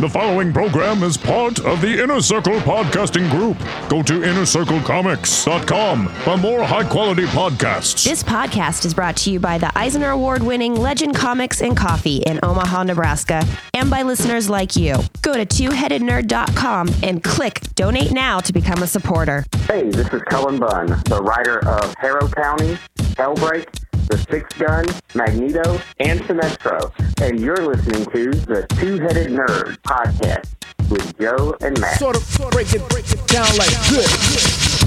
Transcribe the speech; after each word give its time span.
The 0.00 0.08
following 0.08 0.50
program 0.50 1.02
is 1.02 1.18
part 1.18 1.58
of 1.60 1.82
the 1.82 2.02
Inner 2.02 2.22
Circle 2.22 2.54
podcasting 2.60 3.30
group. 3.30 3.58
Go 3.90 4.02
to 4.04 4.20
innercirclecomics.com 4.20 6.08
for 6.08 6.38
more 6.38 6.64
high 6.64 6.88
quality 6.88 7.26
podcasts. 7.26 8.02
This 8.02 8.22
podcast 8.22 8.86
is 8.86 8.94
brought 8.94 9.18
to 9.18 9.30
you 9.30 9.38
by 9.38 9.58
the 9.58 9.70
Eisner 9.78 10.08
Award 10.08 10.42
winning 10.42 10.74
Legend 10.74 11.14
Comics 11.14 11.60
and 11.60 11.76
Coffee 11.76 12.22
in 12.22 12.40
Omaha, 12.42 12.84
Nebraska, 12.84 13.44
and 13.74 13.90
by 13.90 14.00
listeners 14.00 14.48
like 14.48 14.74
you. 14.74 14.96
Go 15.20 15.34
to 15.34 15.44
twoheadednerd.com 15.44 16.88
and 17.02 17.22
click 17.22 17.60
donate 17.74 18.10
now 18.10 18.40
to 18.40 18.54
become 18.54 18.82
a 18.82 18.86
supporter. 18.86 19.44
Hey, 19.66 19.90
this 19.90 20.08
is 20.14 20.22
Cullen 20.30 20.58
Bunn, 20.58 20.86
the 21.10 21.20
writer 21.22 21.58
of 21.68 21.94
Harrow 21.98 22.26
County, 22.26 22.78
Hellbreak, 23.14 23.66
The 24.08 24.18
Sixth 24.30 24.58
Gun, 24.58 24.84
Magneto, 25.14 25.80
and 25.98 26.20
Sinestro, 26.20 26.92
and 27.22 27.40
you're 27.40 27.56
listening 27.66 28.04
to 28.06 28.30
the 28.30 28.66
Two 28.78 28.98
Headed 28.98 29.28
Nerd 29.28 29.78
podcast 29.82 30.48
with 30.90 31.18
Joe 31.18 31.54
and 31.60 31.78
Matt. 31.80 31.98
sort 31.98 32.16
of 32.16 32.50
break 32.50 32.72
it, 32.72 32.88
break 32.88 33.10
it 33.10 33.26
down 33.26 33.46
like 33.56 33.70
this. 33.88 34.80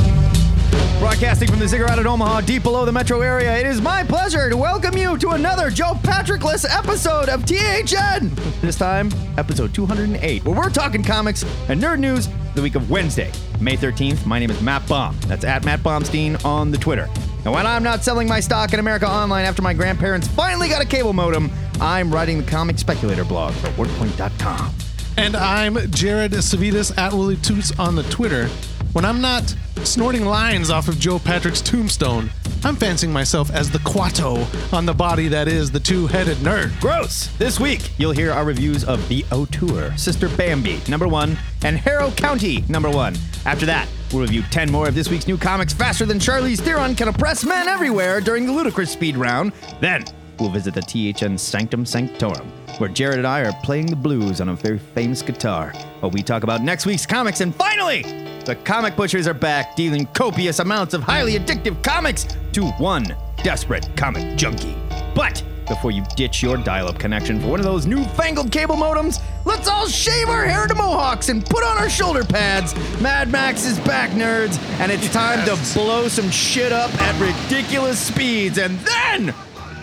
Broadcasting 0.99 1.49
from 1.49 1.59
the 1.59 1.67
Ziggurat 1.67 1.99
at 1.99 2.05
Omaha, 2.05 2.41
deep 2.41 2.63
below 2.63 2.85
the 2.85 2.91
metro 2.91 3.19
area, 3.19 3.57
it 3.57 3.65
is 3.65 3.81
my 3.81 4.03
pleasure 4.03 4.49
to 4.49 4.55
welcome 4.55 4.97
you 4.97 5.17
to 5.17 5.29
another 5.31 5.69
Joe 5.69 5.93
Patrickless 6.01 6.65
episode 6.69 7.27
of 7.27 7.45
THN. 7.45 8.31
This 8.61 8.77
time, 8.77 9.09
episode 9.37 9.73
208, 9.73 10.45
where 10.45 10.55
we're 10.55 10.69
talking 10.69 11.03
comics 11.03 11.43
and 11.67 11.81
nerd 11.81 11.99
news 11.99 12.29
the 12.55 12.61
week 12.61 12.75
of 12.75 12.89
Wednesday, 12.89 13.31
May 13.59 13.75
13th. 13.75 14.25
My 14.25 14.39
name 14.39 14.49
is 14.51 14.61
Matt 14.61 14.87
Baum. 14.87 15.17
That's 15.27 15.43
at 15.43 15.65
Matt 15.65 15.81
Baumstein 15.81 16.43
on 16.45 16.71
the 16.71 16.77
Twitter. 16.77 17.09
And 17.45 17.53
when 17.53 17.65
I'm 17.67 17.83
not 17.83 18.03
selling 18.03 18.27
my 18.27 18.39
stock 18.39 18.73
in 18.73 18.79
America 18.79 19.07
Online 19.07 19.45
after 19.45 19.61
my 19.61 19.73
grandparents 19.73 20.27
finally 20.27 20.69
got 20.69 20.81
a 20.81 20.85
cable 20.85 21.13
modem, 21.13 21.51
I'm 21.81 22.13
writing 22.13 22.37
the 22.37 22.49
comic 22.49 22.79
speculator 22.79 23.25
blog 23.25 23.53
for 23.55 23.67
WordPoint.com. 23.71 24.92
And 25.15 25.35
I'm 25.35 25.75
Jared 25.91 26.31
Savitas 26.31 26.97
at 26.97 27.13
Wooly 27.13 27.37
Toots 27.37 27.77
on 27.77 27.95
the 27.95 28.01
Twitter. 28.03 28.47
When 28.93 29.05
I'm 29.05 29.21
not 29.21 29.43
snorting 29.83 30.25
lines 30.25 30.71
off 30.71 30.87
of 30.87 30.99
Joe 30.99 31.19
Patrick's 31.19 31.61
tombstone, 31.61 32.31
I'm 32.63 32.75
fancying 32.75 33.13
myself 33.13 33.51
as 33.51 33.69
the 33.69 33.77
Quato 33.79 34.43
on 34.73 34.87
the 34.87 34.93
body 34.93 35.27
that 35.27 35.47
is 35.47 35.69
the 35.69 35.79
two-headed 35.79 36.37
nerd. 36.37 36.79
Gross! 36.79 37.27
This 37.37 37.59
week, 37.59 37.91
you'll 37.99 38.11
hear 38.11 38.31
our 38.31 38.43
reviews 38.43 38.83
of 38.83 39.07
The 39.07 39.23
Auteur, 39.31 39.95
Sister 39.97 40.29
Bambi, 40.29 40.81
number 40.89 41.07
one, 41.07 41.37
and 41.63 41.77
Harrow 41.77 42.09
County, 42.11 42.63
number 42.67 42.89
one. 42.89 43.15
After 43.45 43.67
that, 43.67 43.87
we'll 44.11 44.23
review 44.23 44.41
10 44.49 44.71
more 44.71 44.87
of 44.87 44.95
this 44.95 45.09
week's 45.09 45.27
new 45.27 45.37
comics 45.37 45.73
faster 45.73 46.07
than 46.07 46.17
Charlize 46.17 46.59
Theron 46.59 46.95
can 46.95 47.07
oppress 47.09 47.45
men 47.45 47.67
everywhere 47.67 48.19
during 48.19 48.47
the 48.47 48.51
ludicrous 48.51 48.91
speed 48.91 49.15
round. 49.15 49.51
Then, 49.79 50.05
we'll 50.39 50.49
visit 50.49 50.73
the 50.73 50.81
THN 50.81 51.37
Sanctum 51.37 51.85
Sanctorum, 51.85 52.51
where 52.77 52.89
Jared 52.89 53.17
and 53.17 53.27
I 53.27 53.41
are 53.41 53.53
playing 53.63 53.87
the 53.87 53.95
blues 53.95 54.41
on 54.41 54.49
a 54.49 54.55
very 54.55 54.79
famous 54.79 55.21
guitar 55.21 55.73
while 55.99 56.11
we 56.11 56.23
talk 56.23 56.43
about 56.43 56.61
next 56.61 56.85
week's 56.85 57.05
comics. 57.05 57.41
And 57.41 57.53
finally, 57.55 58.01
the 58.45 58.55
Comic 58.63 58.95
Pushers 58.95 59.27
are 59.27 59.33
back, 59.33 59.75
dealing 59.75 60.05
copious 60.07 60.59
amounts 60.59 60.93
of 60.93 61.03
highly 61.03 61.35
addictive 61.35 61.81
comics 61.83 62.27
to 62.53 62.67
one 62.71 63.15
desperate 63.43 63.87
comic 63.95 64.37
junkie. 64.37 64.75
But 65.15 65.43
before 65.67 65.91
you 65.91 66.03
ditch 66.15 66.41
your 66.43 66.57
dial 66.57 66.87
up 66.87 66.99
connection 66.99 67.39
for 67.39 67.47
one 67.47 67.59
of 67.59 67.65
those 67.65 67.85
newfangled 67.85 68.51
cable 68.51 68.75
modems, 68.75 69.21
let's 69.45 69.67
all 69.67 69.87
shave 69.87 70.27
our 70.27 70.45
hair 70.45 70.67
to 70.67 70.75
mohawks 70.75 71.29
and 71.29 71.45
put 71.45 71.63
on 71.63 71.77
our 71.77 71.89
shoulder 71.89 72.23
pads. 72.23 72.75
Mad 73.01 73.29
Max 73.29 73.65
is 73.65 73.79
back, 73.79 74.09
nerds, 74.11 74.57
and 74.79 74.91
it's 74.91 75.11
time 75.13 75.45
to 75.45 75.73
blow 75.73 76.07
some 76.07 76.29
shit 76.29 76.71
up 76.71 76.93
at 77.01 77.19
ridiculous 77.19 77.99
speeds. 77.99 78.57
And 78.57 78.77
then 78.79 79.33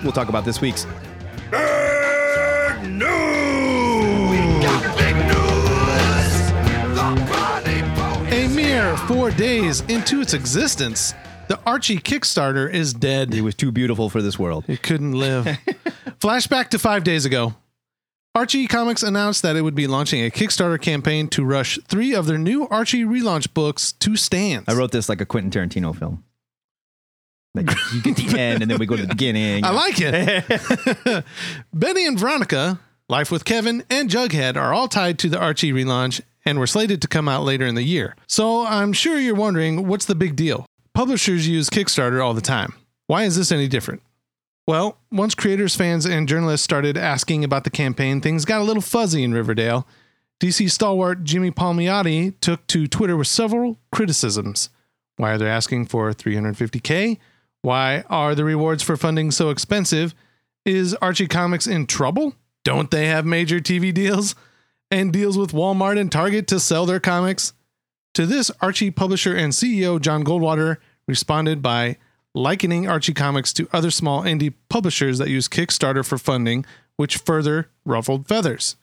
we'll 0.02 0.12
talk 0.12 0.28
about 0.28 0.44
this 0.44 0.60
week's 0.60 0.86
mere 8.90 9.06
four 9.06 9.30
days 9.30 9.82
into 9.82 10.20
its 10.20 10.34
existence, 10.34 11.14
the 11.48 11.60
Archie 11.64 11.98
Kickstarter 11.98 12.68
is 12.72 12.92
dead. 12.92 13.32
It 13.32 13.42
was 13.42 13.54
too 13.54 13.70
beautiful 13.70 14.10
for 14.10 14.20
this 14.20 14.36
world. 14.36 14.64
It 14.66 14.82
couldn't 14.82 15.12
live. 15.12 15.44
Flashback 16.18 16.70
to 16.70 16.78
five 16.78 17.04
days 17.04 17.24
ago. 17.24 17.54
Archie 18.34 18.66
Comics 18.66 19.04
announced 19.04 19.42
that 19.42 19.54
it 19.54 19.62
would 19.62 19.76
be 19.76 19.86
launching 19.86 20.24
a 20.24 20.30
Kickstarter 20.30 20.80
campaign 20.80 21.28
to 21.28 21.44
rush 21.44 21.78
three 21.86 22.14
of 22.14 22.26
their 22.26 22.38
new 22.38 22.66
Archie 22.66 23.04
relaunch 23.04 23.54
books 23.54 23.92
to 23.92 24.16
stands. 24.16 24.68
I 24.68 24.74
wrote 24.74 24.90
this 24.90 25.08
like 25.08 25.20
a 25.20 25.26
Quentin 25.26 25.52
Tarantino 25.52 25.96
film. 25.96 26.24
Like 27.54 27.70
you 27.94 28.02
get 28.02 28.16
the 28.16 28.38
end, 28.38 28.62
and 28.62 28.70
then 28.70 28.78
we 28.78 28.86
go 28.86 28.96
to 28.96 29.02
the 29.02 29.08
beginning. 29.08 29.64
I 29.64 29.70
like 29.70 29.96
it. 29.98 31.24
Betty 31.72 32.06
and 32.06 32.18
Veronica, 32.18 32.80
Life 33.08 33.32
with 33.32 33.44
Kevin, 33.44 33.82
and 33.90 34.08
Jughead 34.08 34.56
are 34.56 34.72
all 34.72 34.86
tied 34.86 35.18
to 35.20 35.28
the 35.28 35.38
Archie 35.38 35.72
relaunch 35.72 36.20
and 36.44 36.58
were 36.58 36.66
slated 36.66 37.02
to 37.02 37.08
come 37.08 37.28
out 37.28 37.44
later 37.44 37.66
in 37.66 37.74
the 37.74 37.82
year. 37.82 38.16
So 38.26 38.64
I'm 38.64 38.92
sure 38.92 39.18
you're 39.18 39.34
wondering 39.34 39.86
what's 39.86 40.06
the 40.06 40.14
big 40.14 40.36
deal? 40.36 40.66
Publishers 40.94 41.46
use 41.46 41.70
Kickstarter 41.70 42.24
all 42.24 42.34
the 42.34 42.40
time. 42.40 42.74
Why 43.06 43.24
is 43.24 43.36
this 43.36 43.52
any 43.52 43.68
different? 43.68 44.02
Well, 44.66 44.98
once 45.10 45.34
creators, 45.34 45.74
fans, 45.74 46.06
and 46.06 46.28
journalists 46.28 46.64
started 46.64 46.96
asking 46.96 47.42
about 47.44 47.64
the 47.64 47.70
campaign, 47.70 48.20
things 48.20 48.44
got 48.44 48.60
a 48.60 48.64
little 48.64 48.82
fuzzy 48.82 49.24
in 49.24 49.32
Riverdale. 49.32 49.86
DC 50.40 50.70
stalwart 50.70 51.24
Jimmy 51.24 51.50
Palmiotti 51.50 52.34
took 52.40 52.66
to 52.68 52.86
Twitter 52.86 53.16
with 53.16 53.26
several 53.26 53.78
criticisms. 53.92 54.70
Why 55.16 55.32
are 55.32 55.38
they 55.38 55.48
asking 55.48 55.86
for 55.86 56.12
350k? 56.12 57.18
Why 57.62 58.04
are 58.08 58.34
the 58.34 58.44
rewards 58.44 58.82
for 58.82 58.96
funding 58.96 59.30
so 59.32 59.50
expensive? 59.50 60.14
Is 60.64 60.94
Archie 60.94 61.26
Comics 61.26 61.66
in 61.66 61.86
trouble? 61.86 62.34
Don't 62.64 62.90
they 62.90 63.06
have 63.06 63.26
major 63.26 63.60
TV 63.60 63.92
deals 63.92 64.34
and 64.90 65.12
deals 65.12 65.38
with 65.38 65.52
Walmart 65.52 65.98
and 65.98 66.10
Target 66.10 66.46
to 66.48 66.60
sell 66.60 66.86
their 66.86 67.00
comics? 67.00 67.52
To 68.14 68.26
this, 68.26 68.50
Archie 68.60 68.90
publisher 68.90 69.36
and 69.36 69.52
CEO 69.52 70.00
John 70.00 70.24
Goldwater 70.24 70.78
responded 71.06 71.62
by 71.62 71.96
likening 72.34 72.88
Archie 72.88 73.14
Comics 73.14 73.52
to 73.54 73.68
other 73.72 73.90
small 73.90 74.22
indie 74.22 74.54
publishers 74.68 75.18
that 75.18 75.28
use 75.28 75.48
Kickstarter 75.48 76.04
for 76.04 76.18
funding, 76.18 76.64
which 76.96 77.16
further 77.16 77.68
ruffled 77.84 78.26
feathers. 78.26 78.76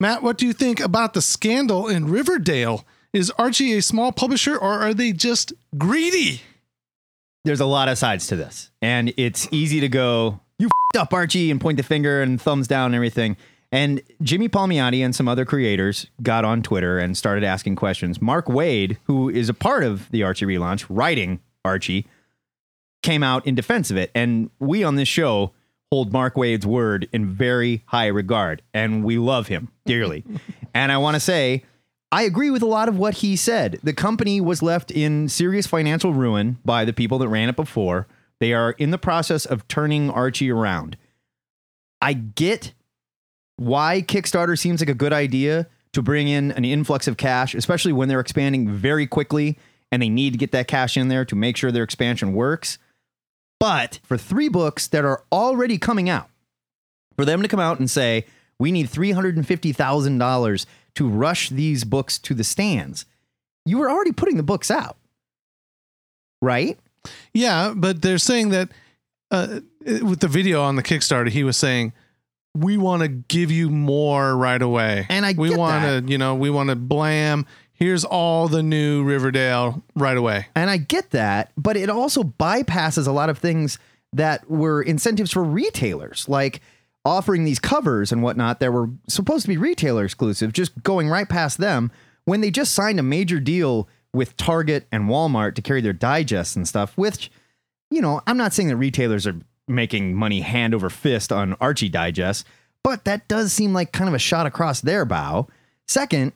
Matt, 0.00 0.22
what 0.22 0.38
do 0.38 0.46
you 0.46 0.52
think 0.52 0.80
about 0.80 1.14
the 1.14 1.22
scandal 1.22 1.88
in 1.88 2.06
Riverdale? 2.06 2.84
Is 3.12 3.30
Archie 3.38 3.74
a 3.74 3.82
small 3.82 4.12
publisher 4.12 4.56
or 4.56 4.80
are 4.80 4.92
they 4.92 5.12
just 5.12 5.52
greedy? 5.78 6.42
There's 7.44 7.60
a 7.60 7.66
lot 7.66 7.88
of 7.88 7.98
sides 7.98 8.26
to 8.28 8.36
this, 8.36 8.70
and 8.80 9.12
it's 9.16 9.46
easy 9.50 9.80
to 9.80 9.88
go, 9.88 10.40
"You 10.58 10.68
up, 10.96 11.12
Archie," 11.12 11.50
and 11.50 11.60
point 11.60 11.76
the 11.76 11.82
finger 11.82 12.22
and 12.22 12.40
thumbs 12.40 12.66
down 12.66 12.86
and 12.86 12.94
everything. 12.94 13.36
And 13.74 14.02
Jimmy 14.22 14.48
Palmiotti 14.48 15.04
and 15.04 15.12
some 15.12 15.26
other 15.26 15.44
creators 15.44 16.06
got 16.22 16.44
on 16.44 16.62
Twitter 16.62 16.96
and 17.00 17.16
started 17.16 17.42
asking 17.42 17.74
questions. 17.74 18.22
Mark 18.22 18.46
Waid, 18.46 18.98
who 19.06 19.28
is 19.28 19.48
a 19.48 19.54
part 19.54 19.82
of 19.82 20.08
the 20.12 20.22
Archie 20.22 20.46
relaunch, 20.46 20.86
writing 20.88 21.40
Archie, 21.64 22.06
came 23.02 23.24
out 23.24 23.44
in 23.44 23.56
defense 23.56 23.90
of 23.90 23.96
it. 23.96 24.12
And 24.14 24.48
we 24.60 24.84
on 24.84 24.94
this 24.94 25.08
show 25.08 25.54
hold 25.90 26.12
Mark 26.12 26.36
Waid's 26.36 26.64
word 26.64 27.08
in 27.12 27.26
very 27.26 27.82
high 27.86 28.06
regard, 28.06 28.62
and 28.72 29.02
we 29.02 29.18
love 29.18 29.48
him 29.48 29.72
dearly. 29.84 30.22
and 30.74 30.92
I 30.92 30.98
want 30.98 31.16
to 31.16 31.20
say, 31.20 31.64
I 32.12 32.22
agree 32.22 32.50
with 32.50 32.62
a 32.62 32.66
lot 32.66 32.88
of 32.88 32.96
what 32.96 33.14
he 33.14 33.34
said. 33.34 33.80
The 33.82 33.92
company 33.92 34.40
was 34.40 34.62
left 34.62 34.92
in 34.92 35.28
serious 35.28 35.66
financial 35.66 36.12
ruin 36.12 36.58
by 36.64 36.84
the 36.84 36.92
people 36.92 37.18
that 37.18 37.28
ran 37.28 37.48
it 37.48 37.56
before. 37.56 38.06
They 38.38 38.52
are 38.52 38.70
in 38.78 38.92
the 38.92 38.98
process 38.98 39.44
of 39.44 39.66
turning 39.66 40.10
Archie 40.10 40.52
around. 40.52 40.96
I 42.00 42.12
get 42.12 42.72
why 43.56 44.02
Kickstarter 44.02 44.58
seems 44.58 44.80
like 44.80 44.88
a 44.88 44.94
good 44.94 45.12
idea 45.12 45.68
to 45.92 46.02
bring 46.02 46.28
in 46.28 46.52
an 46.52 46.64
influx 46.64 47.06
of 47.06 47.16
cash, 47.16 47.54
especially 47.54 47.92
when 47.92 48.08
they're 48.08 48.20
expanding 48.20 48.68
very 48.68 49.06
quickly 49.06 49.58
and 49.92 50.02
they 50.02 50.08
need 50.08 50.32
to 50.32 50.38
get 50.38 50.50
that 50.52 50.66
cash 50.66 50.96
in 50.96 51.08
there 51.08 51.24
to 51.24 51.36
make 51.36 51.56
sure 51.56 51.70
their 51.70 51.84
expansion 51.84 52.34
works. 52.34 52.78
But 53.60 54.00
for 54.02 54.18
three 54.18 54.48
books 54.48 54.88
that 54.88 55.04
are 55.04 55.22
already 55.30 55.78
coming 55.78 56.10
out, 56.10 56.28
for 57.16 57.24
them 57.24 57.42
to 57.42 57.48
come 57.48 57.60
out 57.60 57.78
and 57.78 57.88
say, 57.88 58.26
we 58.58 58.72
need 58.72 58.88
$350,000 58.88 60.66
to 60.96 61.08
rush 61.08 61.48
these 61.48 61.84
books 61.84 62.18
to 62.18 62.34
the 62.34 62.44
stands, 62.44 63.06
you 63.64 63.78
were 63.78 63.90
already 63.90 64.12
putting 64.12 64.36
the 64.36 64.42
books 64.42 64.70
out. 64.70 64.96
Right? 66.42 66.78
Yeah, 67.32 67.72
but 67.74 68.02
they're 68.02 68.18
saying 68.18 68.50
that 68.50 68.70
uh, 69.30 69.60
with 69.80 70.20
the 70.20 70.28
video 70.28 70.62
on 70.62 70.76
the 70.76 70.82
Kickstarter, 70.82 71.28
he 71.28 71.44
was 71.44 71.56
saying, 71.56 71.92
we 72.54 72.76
want 72.76 73.02
to 73.02 73.08
give 73.08 73.50
you 73.50 73.68
more 73.68 74.36
right 74.36 74.62
away. 74.62 75.06
And 75.08 75.26
I 75.26 75.34
we 75.36 75.54
want 75.54 75.84
to, 75.84 76.10
you 76.10 76.18
know, 76.18 76.34
we 76.34 76.50
want 76.50 76.70
to 76.70 76.76
blam. 76.76 77.46
Here's 77.72 78.04
all 78.04 78.46
the 78.46 78.62
new 78.62 79.02
Riverdale 79.02 79.82
right 79.96 80.16
away. 80.16 80.46
And 80.54 80.70
I 80.70 80.76
get 80.76 81.10
that, 81.10 81.50
but 81.56 81.76
it 81.76 81.90
also 81.90 82.22
bypasses 82.22 83.08
a 83.08 83.12
lot 83.12 83.28
of 83.28 83.38
things 83.38 83.78
that 84.12 84.48
were 84.48 84.80
incentives 84.80 85.32
for 85.32 85.42
retailers, 85.42 86.28
like 86.28 86.60
offering 87.04 87.44
these 87.44 87.58
covers 87.58 88.12
and 88.12 88.22
whatnot 88.22 88.60
that 88.60 88.72
were 88.72 88.88
supposed 89.08 89.42
to 89.42 89.48
be 89.48 89.56
retailer 89.56 90.04
exclusive, 90.04 90.52
just 90.52 90.82
going 90.84 91.08
right 91.08 91.28
past 91.28 91.58
them 91.58 91.90
when 92.24 92.40
they 92.40 92.50
just 92.50 92.72
signed 92.72 93.00
a 93.00 93.02
major 93.02 93.40
deal 93.40 93.88
with 94.14 94.36
Target 94.36 94.86
and 94.92 95.04
Walmart 95.04 95.56
to 95.56 95.62
carry 95.62 95.80
their 95.80 95.92
digests 95.92 96.54
and 96.54 96.66
stuff, 96.66 96.96
which, 96.96 97.30
you 97.90 98.00
know, 98.00 98.22
I'm 98.26 98.36
not 98.36 98.52
saying 98.52 98.68
that 98.68 98.76
retailers 98.76 99.26
are 99.26 99.36
making 99.68 100.14
money 100.14 100.40
hand 100.40 100.74
over 100.74 100.90
fist 100.90 101.32
on 101.32 101.54
Archie 101.60 101.88
Digest, 101.88 102.46
but 102.82 103.04
that 103.04 103.26
does 103.28 103.52
seem 103.52 103.72
like 103.72 103.92
kind 103.92 104.08
of 104.08 104.14
a 104.14 104.18
shot 104.18 104.46
across 104.46 104.80
their 104.80 105.04
bow. 105.04 105.48
Second, 105.86 106.32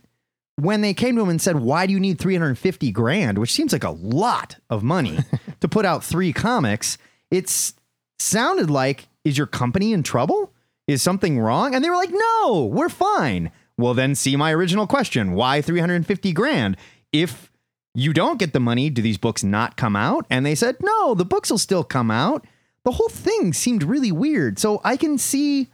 when 0.57 0.81
they 0.81 0.95
came 0.95 1.15
to 1.17 1.23
him 1.23 1.29
and 1.29 1.41
said, 1.41 1.57
"Why 1.57 1.87
do 1.87 1.93
you 1.93 2.01
need 2.01 2.19
350 2.19 2.91
grand?" 2.91 3.39
which 3.39 3.53
seems 3.53 3.73
like 3.73 3.85
a 3.85 3.91
lot 3.91 4.57
of 4.71 4.83
money 4.83 5.19
to 5.61 5.69
put 5.69 5.85
out 5.85 6.05
3 6.05 6.33
comics, 6.33 6.99
it's 7.31 7.75
sounded 8.19 8.71
like 8.71 9.09
is 9.25 9.37
your 9.37 9.47
company 9.47 9.93
in 9.93 10.03
trouble? 10.03 10.53
Is 10.87 11.03
something 11.03 11.39
wrong? 11.39 11.75
And 11.75 11.85
they 11.85 11.91
were 11.91 11.97
like, 11.97 12.13
"No, 12.13 12.65
we're 12.73 12.89
fine." 12.89 13.51
Well, 13.77 13.95
then 13.95 14.15
see 14.17 14.35
my 14.35 14.53
original 14.53 14.89
question, 14.89 15.33
why 15.33 15.63
350 15.63 16.33
grand? 16.33 16.77
If 17.13 17.53
you 17.95 18.13
don't 18.13 18.39
get 18.39 18.53
the 18.53 18.59
money, 18.59 18.91
do 18.91 19.01
these 19.01 19.19
books 19.19 19.45
not 19.45 19.77
come 19.77 19.95
out? 19.95 20.27
And 20.31 20.45
they 20.45 20.55
said, 20.55 20.77
"No, 20.83 21.15
the 21.15 21.25
books 21.25 21.51
will 21.51 21.59
still 21.59 21.85
come 21.85 22.11
out." 22.11 22.47
The 22.89 22.93
whole 22.93 23.11
thing 23.11 23.53
seemed 23.53 23.83
really 23.83 24.11
weird. 24.11 24.59
So 24.59 24.81
I 24.83 24.97
can 24.97 25.19
see 25.19 25.69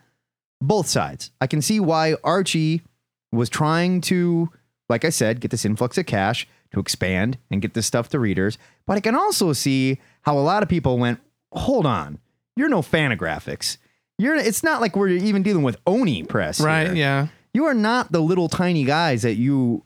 both 0.61 0.89
sides. 0.89 1.31
I 1.41 1.47
can 1.47 1.63
see 1.63 1.79
why 1.79 2.17
Archie 2.25 2.83
was 3.31 3.49
trying 3.49 4.01
to, 4.01 4.51
like 4.89 5.05
I 5.05 5.11
said, 5.11 5.39
get 5.39 5.53
this 5.53 5.65
influx 5.65 5.97
of 5.97 6.07
cash 6.07 6.49
to 6.73 6.81
expand 6.81 7.39
and 7.53 7.63
get 7.63 7.73
this 7.75 7.87
stuff 7.87 8.09
to 8.09 8.19
readers. 8.19 8.59
But 8.85 8.97
I 8.97 9.01
can 9.01 9.15
also 9.15 9.53
see 9.53 10.01
how 10.23 10.37
a 10.37 10.41
lot 10.41 10.65
of 10.65 10.69
people 10.69 10.99
went, 10.99 11.21
hold 11.53 11.87
on, 11.87 12.19
you're 12.57 12.69
no 12.69 12.83
Fantagraphics. 12.83 13.77
You're 14.19 14.35
it's 14.35 14.65
not 14.65 14.81
like 14.81 14.97
we're 14.97 15.11
even 15.11 15.45
dealing 15.45 15.63
with 15.63 15.77
Oni 15.87 16.25
press. 16.25 16.61
Right. 16.61 16.89
here. 16.89 16.97
Yeah. 16.97 17.29
You 17.53 17.67
are 17.67 17.75
not 17.75 18.11
the 18.11 18.23
little 18.23 18.49
tiny 18.49 18.83
guys 18.83 19.23
that 19.23 19.35
you 19.35 19.85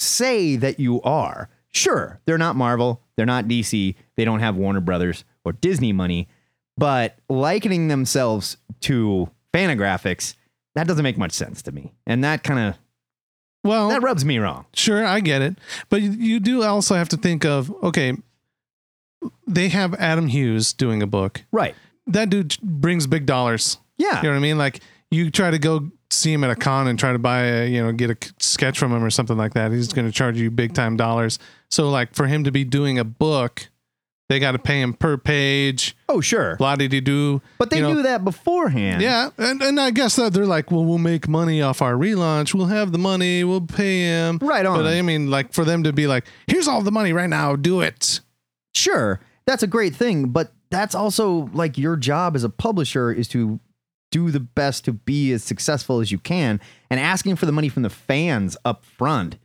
say 0.00 0.56
that 0.56 0.80
you 0.80 1.02
are. 1.02 1.50
Sure, 1.68 2.20
they're 2.24 2.38
not 2.38 2.56
Marvel, 2.56 3.02
they're 3.16 3.26
not 3.26 3.48
DC, 3.48 3.96
they 4.16 4.24
don't 4.24 4.40
have 4.40 4.56
Warner 4.56 4.80
Brothers 4.80 5.24
or 5.44 5.52
Disney 5.52 5.92
money, 5.92 6.28
but 6.76 7.16
likening 7.28 7.88
themselves 7.88 8.56
to 8.80 9.30
Fantagraphics, 9.52 10.34
that 10.74 10.86
doesn't 10.86 11.02
make 11.02 11.16
much 11.18 11.32
sense 11.32 11.62
to 11.62 11.72
me. 11.72 11.92
And 12.06 12.24
that 12.24 12.42
kind 12.42 12.58
of 12.60 12.78
Well, 13.62 13.88
that 13.88 14.02
rubs 14.02 14.24
me 14.24 14.38
wrong. 14.38 14.66
Sure, 14.74 15.04
I 15.04 15.20
get 15.20 15.42
it. 15.42 15.56
But 15.88 16.02
you, 16.02 16.10
you 16.10 16.40
do 16.40 16.62
also 16.62 16.94
have 16.94 17.08
to 17.10 17.16
think 17.16 17.44
of 17.44 17.72
okay, 17.82 18.14
they 19.46 19.68
have 19.68 19.94
Adam 19.94 20.26
Hughes 20.26 20.72
doing 20.72 21.02
a 21.02 21.06
book. 21.06 21.42
Right. 21.52 21.74
That 22.06 22.30
dude 22.30 22.58
brings 22.60 23.06
big 23.06 23.26
dollars. 23.26 23.78
Yeah. 23.96 24.16
You 24.18 24.24
know 24.24 24.30
what 24.30 24.36
I 24.36 24.40
mean? 24.40 24.58
Like 24.58 24.80
you 25.10 25.30
try 25.30 25.50
to 25.50 25.58
go 25.58 25.90
see 26.10 26.32
him 26.32 26.44
at 26.44 26.50
a 26.50 26.56
con 26.56 26.86
and 26.86 26.98
try 26.98 27.12
to 27.12 27.18
buy 27.18 27.42
a, 27.42 27.66
you 27.68 27.82
know, 27.82 27.92
get 27.92 28.10
a 28.10 28.16
sketch 28.38 28.78
from 28.78 28.92
him 28.92 29.02
or 29.02 29.10
something 29.10 29.36
like 29.36 29.54
that. 29.54 29.72
He's 29.72 29.92
going 29.92 30.06
to 30.06 30.12
charge 30.12 30.36
you 30.36 30.50
big 30.50 30.74
time 30.74 30.96
dollars. 30.96 31.38
So 31.70 31.88
like 31.88 32.14
for 32.14 32.26
him 32.26 32.44
to 32.44 32.52
be 32.52 32.64
doing 32.64 32.98
a 32.98 33.04
book, 33.04 33.68
they 34.28 34.38
got 34.38 34.52
to 34.52 34.58
pay 34.58 34.80
him 34.80 34.94
per 34.94 35.16
page, 35.16 35.96
Oh, 36.08 36.20
sure. 36.20 36.56
blah 36.56 36.76
de 36.76 36.88
do. 37.00 37.42
But 37.58 37.70
they 37.70 37.76
you 37.76 37.82
know, 37.82 37.92
knew 37.94 38.02
that 38.02 38.24
beforehand. 38.24 39.02
Yeah, 39.02 39.30
and, 39.36 39.62
and 39.62 39.78
I 39.78 39.90
guess 39.90 40.16
that 40.16 40.32
they're 40.32 40.46
like, 40.46 40.70
well, 40.70 40.84
we'll 40.84 40.98
make 40.98 41.28
money 41.28 41.60
off 41.60 41.82
our 41.82 41.94
relaunch. 41.94 42.54
We'll 42.54 42.66
have 42.66 42.92
the 42.92 42.98
money. 42.98 43.44
We'll 43.44 43.60
pay 43.60 44.00
him. 44.00 44.38
Right 44.40 44.64
on. 44.64 44.78
But 44.78 44.86
I 44.86 45.02
mean, 45.02 45.30
like 45.30 45.52
for 45.52 45.64
them 45.64 45.82
to 45.84 45.92
be 45.92 46.06
like, 46.06 46.24
here's 46.46 46.68
all 46.68 46.80
the 46.82 46.92
money 46.92 47.12
right 47.12 47.28
now. 47.28 47.54
Do 47.56 47.80
it. 47.80 48.20
Sure. 48.74 49.20
That's 49.46 49.62
a 49.62 49.66
great 49.66 49.94
thing, 49.94 50.30
but 50.30 50.52
that's 50.70 50.94
also 50.94 51.50
like 51.52 51.76
your 51.76 51.96
job 51.96 52.34
as 52.34 52.44
a 52.44 52.48
publisher 52.48 53.12
is 53.12 53.28
to 53.28 53.60
do 54.10 54.30
the 54.30 54.40
best 54.40 54.84
to 54.86 54.92
be 54.92 55.32
as 55.32 55.44
successful 55.44 56.00
as 56.00 56.10
you 56.10 56.18
can 56.18 56.60
and 56.88 56.98
asking 56.98 57.36
for 57.36 57.46
the 57.46 57.52
money 57.52 57.68
from 57.68 57.82
the 57.82 57.90
fans 57.90 58.56
up 58.64 58.84
front. 58.84 59.36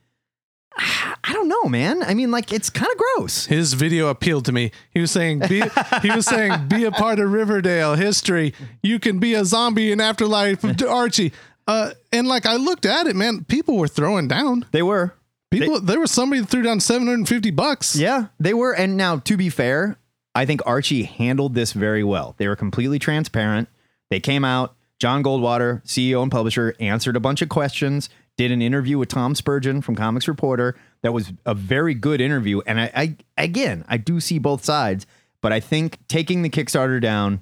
I 1.30 1.34
don't 1.34 1.48
know, 1.48 1.66
man. 1.66 2.02
I 2.02 2.16
mean, 2.16 2.31
like 2.31 2.52
it's 2.52 2.72
kind 2.72 2.92
of 2.92 2.98
gross. 2.98 3.46
His 3.46 3.74
video 3.74 4.08
appealed 4.08 4.46
to 4.46 4.52
me. 4.52 4.72
He 4.90 5.00
was 5.00 5.12
saying, 5.12 5.42
be, 5.48 5.62
he 6.02 6.10
was 6.10 6.26
saying, 6.26 6.68
be 6.68 6.86
a 6.86 6.92
part 6.92 7.20
of 7.20 7.31
Riverdale 7.31 7.94
history. 7.94 8.56
You 8.81 8.98
can 8.98 9.20
be 9.20 9.36
a 9.36 9.46
zombie 9.46 9.92
in 9.92 10.02
Afterlife 10.02 10.64
of 10.64 10.81
Archie. 10.90 11.31
Uh, 11.68 11.92
and 12.12 12.28
like 12.28 12.48
I 12.48 12.56
looked 12.56 12.88
at 12.88 13.06
it, 13.06 13.16
man, 13.16 13.44
people 13.44 13.78
were 13.78 13.88
throwing 13.88 14.28
down. 14.28 14.66
They 14.72 14.81
were. 14.81 15.14
People, 15.52 15.80
there 15.80 16.00
was 16.00 16.10
somebody 16.10 16.42
that 16.42 16.50
threw 16.50 16.64
down 16.64 16.80
750 16.80 17.52
bucks. 17.52 17.96
Yeah, 17.96 18.28
they 18.40 18.56
were. 18.56 18.74
And 18.74 18.98
now, 18.98 19.18
to 19.20 19.38
be 19.38 19.50
fair, 19.50 19.98
I 20.34 20.48
think 20.48 20.62
Archie 20.66 21.04
handled 21.04 21.54
this 21.54 21.74
very 21.74 22.04
well. 22.04 22.34
They 22.40 22.48
were 22.48 22.56
completely 22.56 22.98
transparent. 22.98 23.70
They 24.10 24.20
came 24.20 24.44
out. 24.44 24.76
John 24.98 25.24
Goldwater, 25.24 25.84
CEO 25.86 26.24
and 26.24 26.31
publisher, 26.31 26.76
answered 26.80 27.16
a 27.16 27.20
bunch 27.20 27.44
of 27.44 27.50
questions. 27.50 28.10
Did 28.36 28.52
an 28.52 28.62
interview 28.62 28.98
with 28.98 29.10
Tom 29.10 29.36
Spurgeon 29.36 29.81
from 29.81 29.96
Comics 29.96 30.28
Reporter. 30.28 30.76
That 31.04 31.13
was 31.13 31.31
a 31.46 31.54
very 31.54 31.94
good 31.94 32.19
interview. 32.22 32.62
And 32.66 32.80
I, 32.81 32.92
I 32.96 33.16
again, 33.38 33.86
I 33.88 33.98
do 33.98 34.19
see 34.19 34.38
both 34.40 34.66
sides, 34.66 35.06
but 35.42 35.54
I 35.54 35.60
think 35.60 35.98
taking 36.07 36.42
the 36.42 36.50
Kickstarter 36.50 37.01
down 37.01 37.42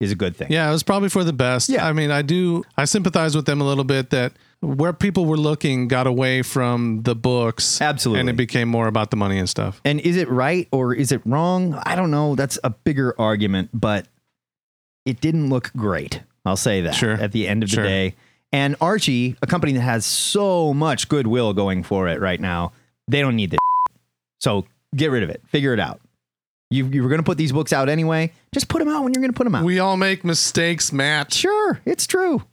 is 0.00 0.12
a 0.12 0.14
good 0.14 0.36
thing. 0.36 0.46
Yeah, 0.50 0.68
it 0.68 0.72
was 0.72 0.82
probably 0.82 1.08
for 1.08 1.24
the 1.24 1.32
best. 1.32 1.68
Yeah. 1.68 1.86
I 1.86 1.92
mean, 1.92 2.10
I 2.10 2.22
do 2.22 2.64
I 2.76 2.84
sympathize 2.84 3.34
with 3.36 3.46
them 3.46 3.60
a 3.60 3.64
little 3.64 3.84
bit 3.84 4.10
that 4.10 4.32
where 4.60 4.92
people 4.92 5.24
were 5.26 5.36
looking 5.36 5.86
got 5.86 6.06
away 6.06 6.42
from 6.42 7.02
the 7.02 7.14
books. 7.14 7.80
Absolutely. 7.80 8.20
And 8.20 8.28
it 8.30 8.36
became 8.36 8.68
more 8.68 8.86
about 8.88 9.10
the 9.10 9.16
money 9.16 9.38
and 9.38 9.48
stuff. 9.48 9.80
And 9.84 10.00
is 10.00 10.16
it 10.16 10.28
right 10.30 10.66
or 10.72 10.94
is 10.94 11.12
it 11.12 11.20
wrong? 11.24 11.74
I 11.84 11.94
don't 11.94 12.10
know. 12.10 12.34
That's 12.36 12.58
a 12.64 12.70
bigger 12.70 13.14
argument, 13.20 13.70
but 13.74 14.06
it 15.04 15.20
didn't 15.20 15.48
look 15.50 15.72
great. 15.76 16.22
I'll 16.44 16.56
say 16.56 16.80
that 16.82 16.94
Sure. 16.94 17.12
at 17.12 17.32
the 17.32 17.46
end 17.46 17.62
of 17.62 17.70
the 17.70 17.76
day. 17.76 18.14
And 18.50 18.76
Archie, 18.80 19.36
a 19.42 19.46
company 19.46 19.72
that 19.74 19.80
has 19.80 20.06
so 20.06 20.72
much 20.72 21.08
goodwill 21.08 21.52
going 21.52 21.82
for 21.82 22.08
it 22.08 22.18
right 22.20 22.40
now, 22.40 22.72
they 23.08 23.20
don't 23.20 23.36
need 23.36 23.50
this. 23.50 23.58
So 24.40 24.66
get 24.94 25.10
rid 25.10 25.24
of 25.24 25.30
it. 25.30 25.42
Figure 25.48 25.74
it 25.74 25.80
out. 25.80 26.00
You, 26.70 26.86
you 26.86 27.02
were 27.02 27.08
going 27.08 27.18
to 27.18 27.24
put 27.24 27.38
these 27.38 27.50
books 27.50 27.72
out 27.72 27.88
anyway. 27.88 28.32
Just 28.54 28.68
put 28.68 28.78
them 28.78 28.88
out 28.88 29.02
when 29.02 29.12
you're 29.12 29.20
going 29.20 29.32
to 29.32 29.36
put 29.36 29.42
them 29.42 29.54
out. 29.56 29.64
We 29.64 29.80
all 29.80 29.96
make 29.96 30.24
mistakes, 30.24 30.92
Matt. 30.92 31.34
Sure, 31.34 31.80
it's 31.84 32.06
true. 32.06 32.44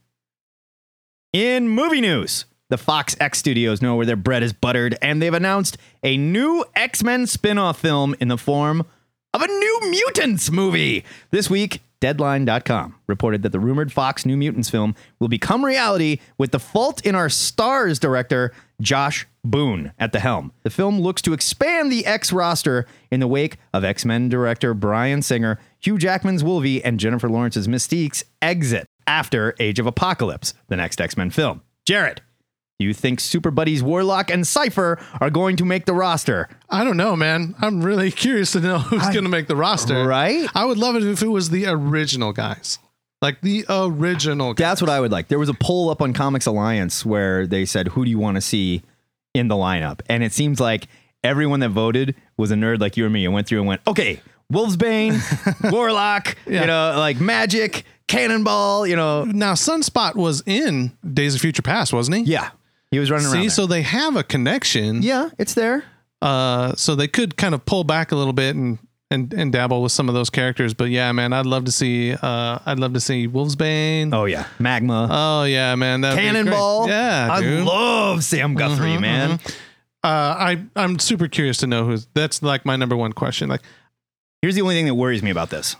In 1.32 1.68
movie 1.68 2.00
news, 2.00 2.44
the 2.70 2.78
Fox 2.78 3.16
X 3.20 3.38
studios 3.38 3.80
know 3.80 3.94
where 3.94 4.06
their 4.06 4.16
bread 4.16 4.42
is 4.42 4.52
buttered, 4.52 4.98
and 5.00 5.22
they've 5.22 5.32
announced 5.32 5.76
a 6.02 6.16
new 6.16 6.64
X 6.74 7.04
Men 7.04 7.26
spin 7.28 7.58
off 7.58 7.78
film 7.78 8.16
in 8.18 8.28
the 8.28 8.38
form 8.38 8.84
of 9.32 9.42
a 9.42 9.46
New 9.46 9.80
Mutants 9.84 10.50
movie. 10.50 11.04
This 11.30 11.48
week, 11.48 11.82
Deadline.com 12.00 12.94
reported 13.06 13.42
that 13.42 13.52
the 13.52 13.60
rumored 13.60 13.92
Fox 13.92 14.26
New 14.26 14.36
Mutants 14.36 14.68
film 14.68 14.94
will 15.18 15.28
become 15.28 15.64
reality 15.64 16.18
with 16.36 16.50
The 16.50 16.58
Fault 16.58 17.04
in 17.06 17.14
Our 17.14 17.28
Stars 17.28 17.98
director 17.98 18.52
Josh 18.80 19.26
Boone 19.44 19.92
at 19.98 20.12
the 20.12 20.20
helm. 20.20 20.52
The 20.62 20.70
film 20.70 21.00
looks 21.00 21.22
to 21.22 21.32
expand 21.32 21.90
the 21.90 22.04
X 22.04 22.32
roster 22.32 22.86
in 23.10 23.20
the 23.20 23.28
wake 23.28 23.56
of 23.72 23.84
X 23.84 24.04
Men 24.04 24.28
director 24.28 24.74
Bryan 24.74 25.22
Singer, 25.22 25.58
Hugh 25.78 25.98
Jackman's 25.98 26.44
Wolvie, 26.44 26.84
and 26.84 27.00
Jennifer 27.00 27.28
Lawrence's 27.28 27.68
Mystique's 27.68 28.24
exit 28.42 28.86
after 29.06 29.54
Age 29.58 29.78
of 29.78 29.86
Apocalypse, 29.86 30.52
the 30.68 30.76
next 30.76 31.00
X 31.00 31.16
Men 31.16 31.30
film. 31.30 31.62
Jared, 31.86 32.20
you 32.78 32.92
think 32.92 33.20
Super 33.20 33.50
Buddies 33.50 33.82
Warlock 33.82 34.30
and 34.30 34.46
Cypher 34.46 34.98
are 35.20 35.30
going 35.30 35.56
to 35.56 35.64
make 35.64 35.86
the 35.86 35.94
roster? 35.94 36.48
I 36.68 36.84
don't 36.84 36.96
know, 36.96 37.16
man. 37.16 37.54
I'm 37.60 37.82
really 37.82 38.10
curious 38.24 38.52
to 38.52 38.60
know 38.60 38.78
who's 38.78 39.02
going 39.08 39.24
to 39.24 39.30
make 39.30 39.46
the 39.48 39.56
roster. 39.56 40.06
Right? 40.06 40.46
I 40.54 40.64
would 40.64 40.78
love 40.78 40.96
it 40.96 41.02
if 41.04 41.22
it 41.22 41.28
was 41.28 41.50
the 41.50 41.66
original 41.66 42.32
guys. 42.32 42.78
Like 43.22 43.40
the 43.40 43.64
original 43.70 44.52
guys. 44.52 44.62
That's 44.64 44.80
what 44.82 44.90
I 44.90 45.00
would 45.00 45.10
like. 45.10 45.28
There 45.28 45.38
was 45.38 45.48
a 45.48 45.54
poll 45.54 45.88
up 45.88 46.02
on 46.02 46.12
Comics 46.12 46.44
Alliance 46.46 47.04
where 47.06 47.46
they 47.46 47.64
said, 47.64 47.88
Who 47.88 48.04
do 48.04 48.10
you 48.10 48.18
want 48.18 48.34
to 48.36 48.40
see 48.42 48.82
in 49.34 49.48
the 49.48 49.54
lineup? 49.54 50.00
And 50.10 50.22
it 50.22 50.32
seems 50.32 50.60
like 50.60 50.86
everyone 51.24 51.60
that 51.60 51.70
voted 51.70 52.14
was 52.36 52.50
a 52.50 52.54
nerd 52.54 52.78
like 52.80 52.96
you 52.98 53.06
or 53.06 53.10
me 53.10 53.24
and 53.24 53.32
went 53.32 53.46
through 53.46 53.58
and 53.60 53.66
went, 53.66 53.80
Okay, 53.86 54.20
Wolfsbane, 54.52 55.18
Warlock, 55.72 56.36
Yeah. 56.46 56.60
you 56.60 56.66
know, 56.66 56.94
like 56.98 57.16
Magik, 57.16 57.84
Cannonball, 58.06 58.86
you 58.86 58.96
know. 58.96 59.24
Now, 59.24 59.54
Sunspot 59.54 60.14
was 60.14 60.42
in 60.46 60.92
Days 61.10 61.34
of 61.34 61.40
Future 61.40 61.62
Past, 61.62 61.92
wasn't 61.94 62.18
he? 62.18 62.22
Yeah. 62.24 62.50
He 62.90 62.98
was 62.98 63.10
running 63.10 63.26
around. 63.26 63.34
See, 63.34 63.40
there. 63.42 63.50
so 63.50 63.66
they 63.66 63.82
have 63.82 64.16
a 64.16 64.22
connection. 64.22 65.02
yeah, 65.02 65.30
it's 65.38 65.54
there. 65.54 65.84
Uh, 66.22 66.74
so 66.76 66.94
they 66.94 67.08
could 67.08 67.36
kind 67.36 67.54
of 67.54 67.64
pull 67.66 67.84
back 67.84 68.12
a 68.12 68.16
little 68.16 68.32
bit 68.32 68.54
and 68.56 68.78
and 69.10 69.32
and 69.34 69.52
dabble 69.52 69.82
with 69.82 69.92
some 69.92 70.08
of 70.08 70.14
those 70.14 70.30
characters. 70.30 70.72
But 70.74 70.90
yeah, 70.90 71.12
man, 71.12 71.32
I'd 71.32 71.46
love 71.46 71.64
to 71.66 71.72
see. 71.72 72.12
Uh, 72.12 72.58
I'd 72.64 72.78
love 72.78 72.94
to 72.94 73.00
see 73.00 73.28
Wolfsbane. 73.28 74.14
Oh, 74.14 74.24
yeah. 74.24 74.46
Magma. 74.58 75.08
Oh 75.10 75.44
yeah, 75.44 75.74
man, 75.74 76.00
that'd 76.00 76.16
be 76.16 76.22
great. 76.22 76.32
Cannonball. 76.32 76.88
Yeah, 76.88 77.28
I 77.30 77.40
dude. 77.40 77.64
love 77.64 78.24
Sam 78.24 78.54
Guthrie, 78.54 78.96
Mhm, 78.96 79.00
man. 79.00 79.30
Uh, 80.02 80.08
I 80.38 80.64
I'm 80.76 80.98
super 80.98 81.28
curious 81.28 81.58
to 81.58 81.66
know 81.66 81.84
who's. 81.84 82.06
That's 82.14 82.42
like 82.42 82.64
my 82.64 82.76
number 82.76 82.96
one 82.96 83.12
question. 83.12 83.48
Like, 83.48 83.62
Here's 84.42 84.54
the 84.54 84.62
only 84.62 84.74
thing 84.76 84.86
that 84.86 84.94
worries 84.94 85.22
me 85.22 85.30
about 85.30 85.50
this. 85.50 85.76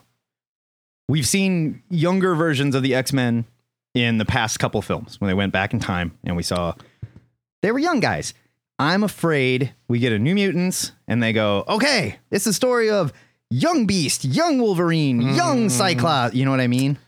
We've 1.09 1.27
seen 1.27 1.83
younger 1.89 2.35
versions 2.35 2.75
of 2.75 2.83
the 2.83 2.95
X 2.95 3.13
Men 3.13 3.45
in 3.95 4.19
the 4.19 4.25
past 4.25 4.59
couple 4.59 4.83
films 4.83 5.21
when 5.21 5.29
they 5.29 5.35
went 5.35 5.53
back 5.53 5.73
in 5.73 5.79
time 5.81 6.19
and 6.25 6.37
we 6.37 6.43
saw 6.43 6.75
they 7.63 7.73
were 7.73 7.79
young 7.79 8.01
guys. 8.01 8.35
I'm 8.79 9.03
afraid 9.03 9.73
we 9.89 9.99
get 9.99 10.13
a 10.13 10.19
New 10.19 10.35
Mutants 10.35 10.93
and 11.09 11.23
they 11.23 11.33
go, 11.33 11.65
okay, 11.67 12.17
it's 12.31 12.45
the 12.45 12.53
story 12.53 12.91
of 12.91 13.13
young 13.51 13.87
Beast, 13.87 14.25
young 14.25 14.59
Wolverine, 14.59 15.21
young 15.21 15.69
mm. 15.69 15.71
Cyclops. 15.71 16.35
You 16.35 16.45
know 16.45 16.51
what 16.51 16.61
I 16.61 16.67
mean? 16.67 16.99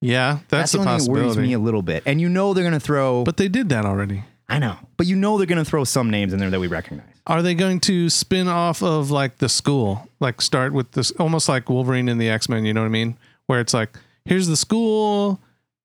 yeah, 0.00 0.38
that's, 0.48 0.72
the 0.72 0.78
a 0.78 0.80
only 0.82 0.98
thing 0.98 1.06
that 1.06 1.20
worries 1.20 1.36
me 1.36 1.52
a 1.52 1.58
little 1.58 1.82
bit. 1.82 2.02
And 2.06 2.20
you 2.20 2.28
know 2.28 2.54
they're 2.54 2.64
going 2.64 2.74
to 2.74 2.80
throw, 2.80 3.24
but 3.24 3.36
they 3.36 3.48
did 3.48 3.68
that 3.70 3.84
already. 3.84 4.24
I 4.48 4.60
know, 4.60 4.76
but 4.96 5.06
you 5.06 5.16
know 5.16 5.38
they're 5.38 5.46
going 5.46 5.62
to 5.62 5.68
throw 5.68 5.84
some 5.84 6.10
names 6.10 6.32
in 6.32 6.38
there 6.38 6.50
that 6.50 6.60
we 6.60 6.68
recognize. 6.68 7.06
Are 7.26 7.42
they 7.42 7.54
going 7.54 7.80
to 7.80 8.08
spin 8.08 8.46
off 8.46 8.82
of 8.82 9.10
like 9.10 9.38
the 9.38 9.48
school? 9.48 10.08
Like 10.20 10.40
start 10.40 10.72
with 10.72 10.92
this 10.92 11.10
almost 11.12 11.48
like 11.48 11.68
Wolverine 11.68 12.08
and 12.08 12.20
the 12.20 12.28
X 12.28 12.48
Men, 12.48 12.64
you 12.64 12.72
know 12.72 12.82
what 12.82 12.86
I 12.86 12.90
mean? 12.90 13.16
Where 13.46 13.60
it's 13.60 13.74
like, 13.74 13.98
here's 14.24 14.46
the 14.46 14.56
school, 14.56 15.40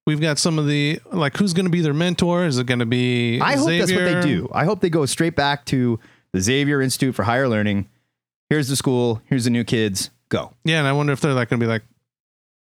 We've 0.08 0.22
got 0.22 0.39
some 0.39 0.58
of 0.58 0.67
the 0.67 1.00
like 1.12 1.38
who's 1.38 1.53
going 1.53 1.65
to 1.65 1.72
be 1.72 1.81
their 1.81 1.93
mentor? 1.93 2.46
Is 2.46 2.58
it 2.58 2.65
going 2.65 2.79
to 2.79 2.86
be? 2.86 3.39
I 3.39 3.55
hope 3.55 3.70
that's 3.70 3.91
what 3.91 4.03
they 4.03 4.22
do. 4.22 4.50
I 4.51 4.65
hope 4.65 4.81
they 4.81 4.89
go 4.89 5.05
straight 5.05 5.36
back 5.36 5.65
to 5.65 6.00
the 6.34 6.41
Xavier 6.41 6.81
Institute 6.81 7.13
for 7.13 7.24
Higher 7.24 7.48
Learning. 7.48 7.88
Here's 8.50 8.67
the 8.67 8.75
school. 8.75 9.22
Here's 9.25 9.43
the 9.43 9.50
new 9.50 9.63
kids. 9.63 10.10
Go. 10.29 10.53
Yeah, 10.63 10.79
and 10.79 10.88
I 10.88 10.93
wonder 10.93 11.13
if 11.13 11.22
they're 11.22 11.34
like 11.34 11.50
going 11.50 11.60
to 11.60 11.63
be 11.65 11.70
like 11.70 11.84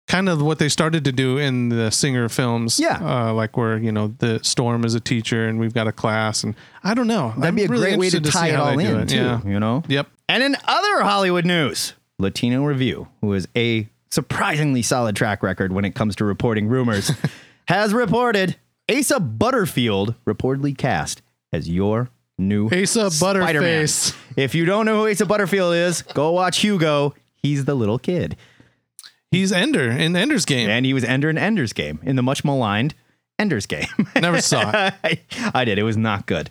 kind 0.07 0.29
of 0.29 0.41
what 0.41 0.59
they 0.59 0.69
started 0.69 1.05
to 1.05 1.13
do 1.13 1.39
in 1.39 1.69
the 1.69 1.91
Singer 1.91 2.29
films. 2.29 2.79
Yeah. 2.79 2.99
uh, 3.03 3.33
like 3.33 3.57
where 3.57 3.77
you 3.77 3.91
know 3.91 4.15
the 4.19 4.41
Storm 4.43 4.85
is 4.85 4.95
a 4.95 5.01
teacher 5.01 5.49
and 5.49 5.59
we've 5.59 5.75
got 5.75 5.89
a 5.89 5.93
class, 5.93 6.45
and 6.45 6.55
I 6.85 6.95
don't 6.95 7.07
know. 7.09 7.31
That'd 7.31 7.45
I'm 7.45 7.55
be 7.57 7.65
a 7.65 7.69
really 7.69 7.89
great 7.89 7.99
way 7.99 8.11
to 8.11 8.21
tie 8.21 8.49
see 8.49 8.55
it 8.55 8.57
all 8.57 8.79
in, 8.79 9.07
too. 9.07 9.17
Yeah. 9.17 9.41
You 9.45 9.59
know. 9.59 9.83
Yep. 9.89 10.09
And 10.29 10.43
in 10.43 10.57
other 10.65 11.03
Hollywood 11.03 11.45
news, 11.45 11.95
Latino 12.19 12.65
Review, 12.65 13.09
who 13.21 13.33
is 13.33 13.49
a 13.57 13.89
surprisingly 14.17 14.81
solid 14.81 15.15
track 15.15 15.43
record 15.43 15.73
when 15.73 15.85
it 15.85 15.95
comes 15.95 16.17
to 16.17 16.25
reporting 16.25 16.69
rumors, 16.69 17.13
has 17.69 17.93
reported 17.93 18.57
Asa 18.91 19.21
Butterfield 19.21 20.15
reportedly 20.27 20.77
cast 20.77 21.21
as 21.53 21.69
your 21.69 22.09
new 22.39 22.67
Asa 22.71 23.11
Spider-Man. 23.11 23.55
Butterface. 23.55 24.17
If 24.37 24.55
you 24.55 24.65
don't 24.65 24.87
know 24.87 25.05
who 25.05 25.11
Asa 25.11 25.27
Butterfield 25.27 25.75
is, 25.75 26.01
go 26.01 26.33
watch 26.33 26.59
Hugo. 26.59 27.15
He's 27.37 27.67
the 27.67 27.75
little 27.75 27.99
kid. 27.99 28.37
He's 29.31 29.53
Ender 29.53 29.91
in 29.91 30.17
Ender's 30.17 30.47
Game. 30.47 30.71
And 30.71 30.87
he 30.87 30.95
was 30.95 31.05
Ender 31.05 31.29
in 31.29 31.37
Ender's 31.37 31.75
Game, 31.75 32.01
in 32.03 32.17
the 32.17 32.23
much 32.23 32.43
maligned 32.43 32.95
Ender's 33.39 33.67
Game. 33.67 33.87
Never 34.17 34.41
saw 34.41 34.71
it. 34.71 34.95
I, 35.05 35.21
I 35.55 35.65
did. 35.67 35.79
It 35.79 35.83
was 35.83 35.99
not 35.99 36.27
good. 36.27 36.49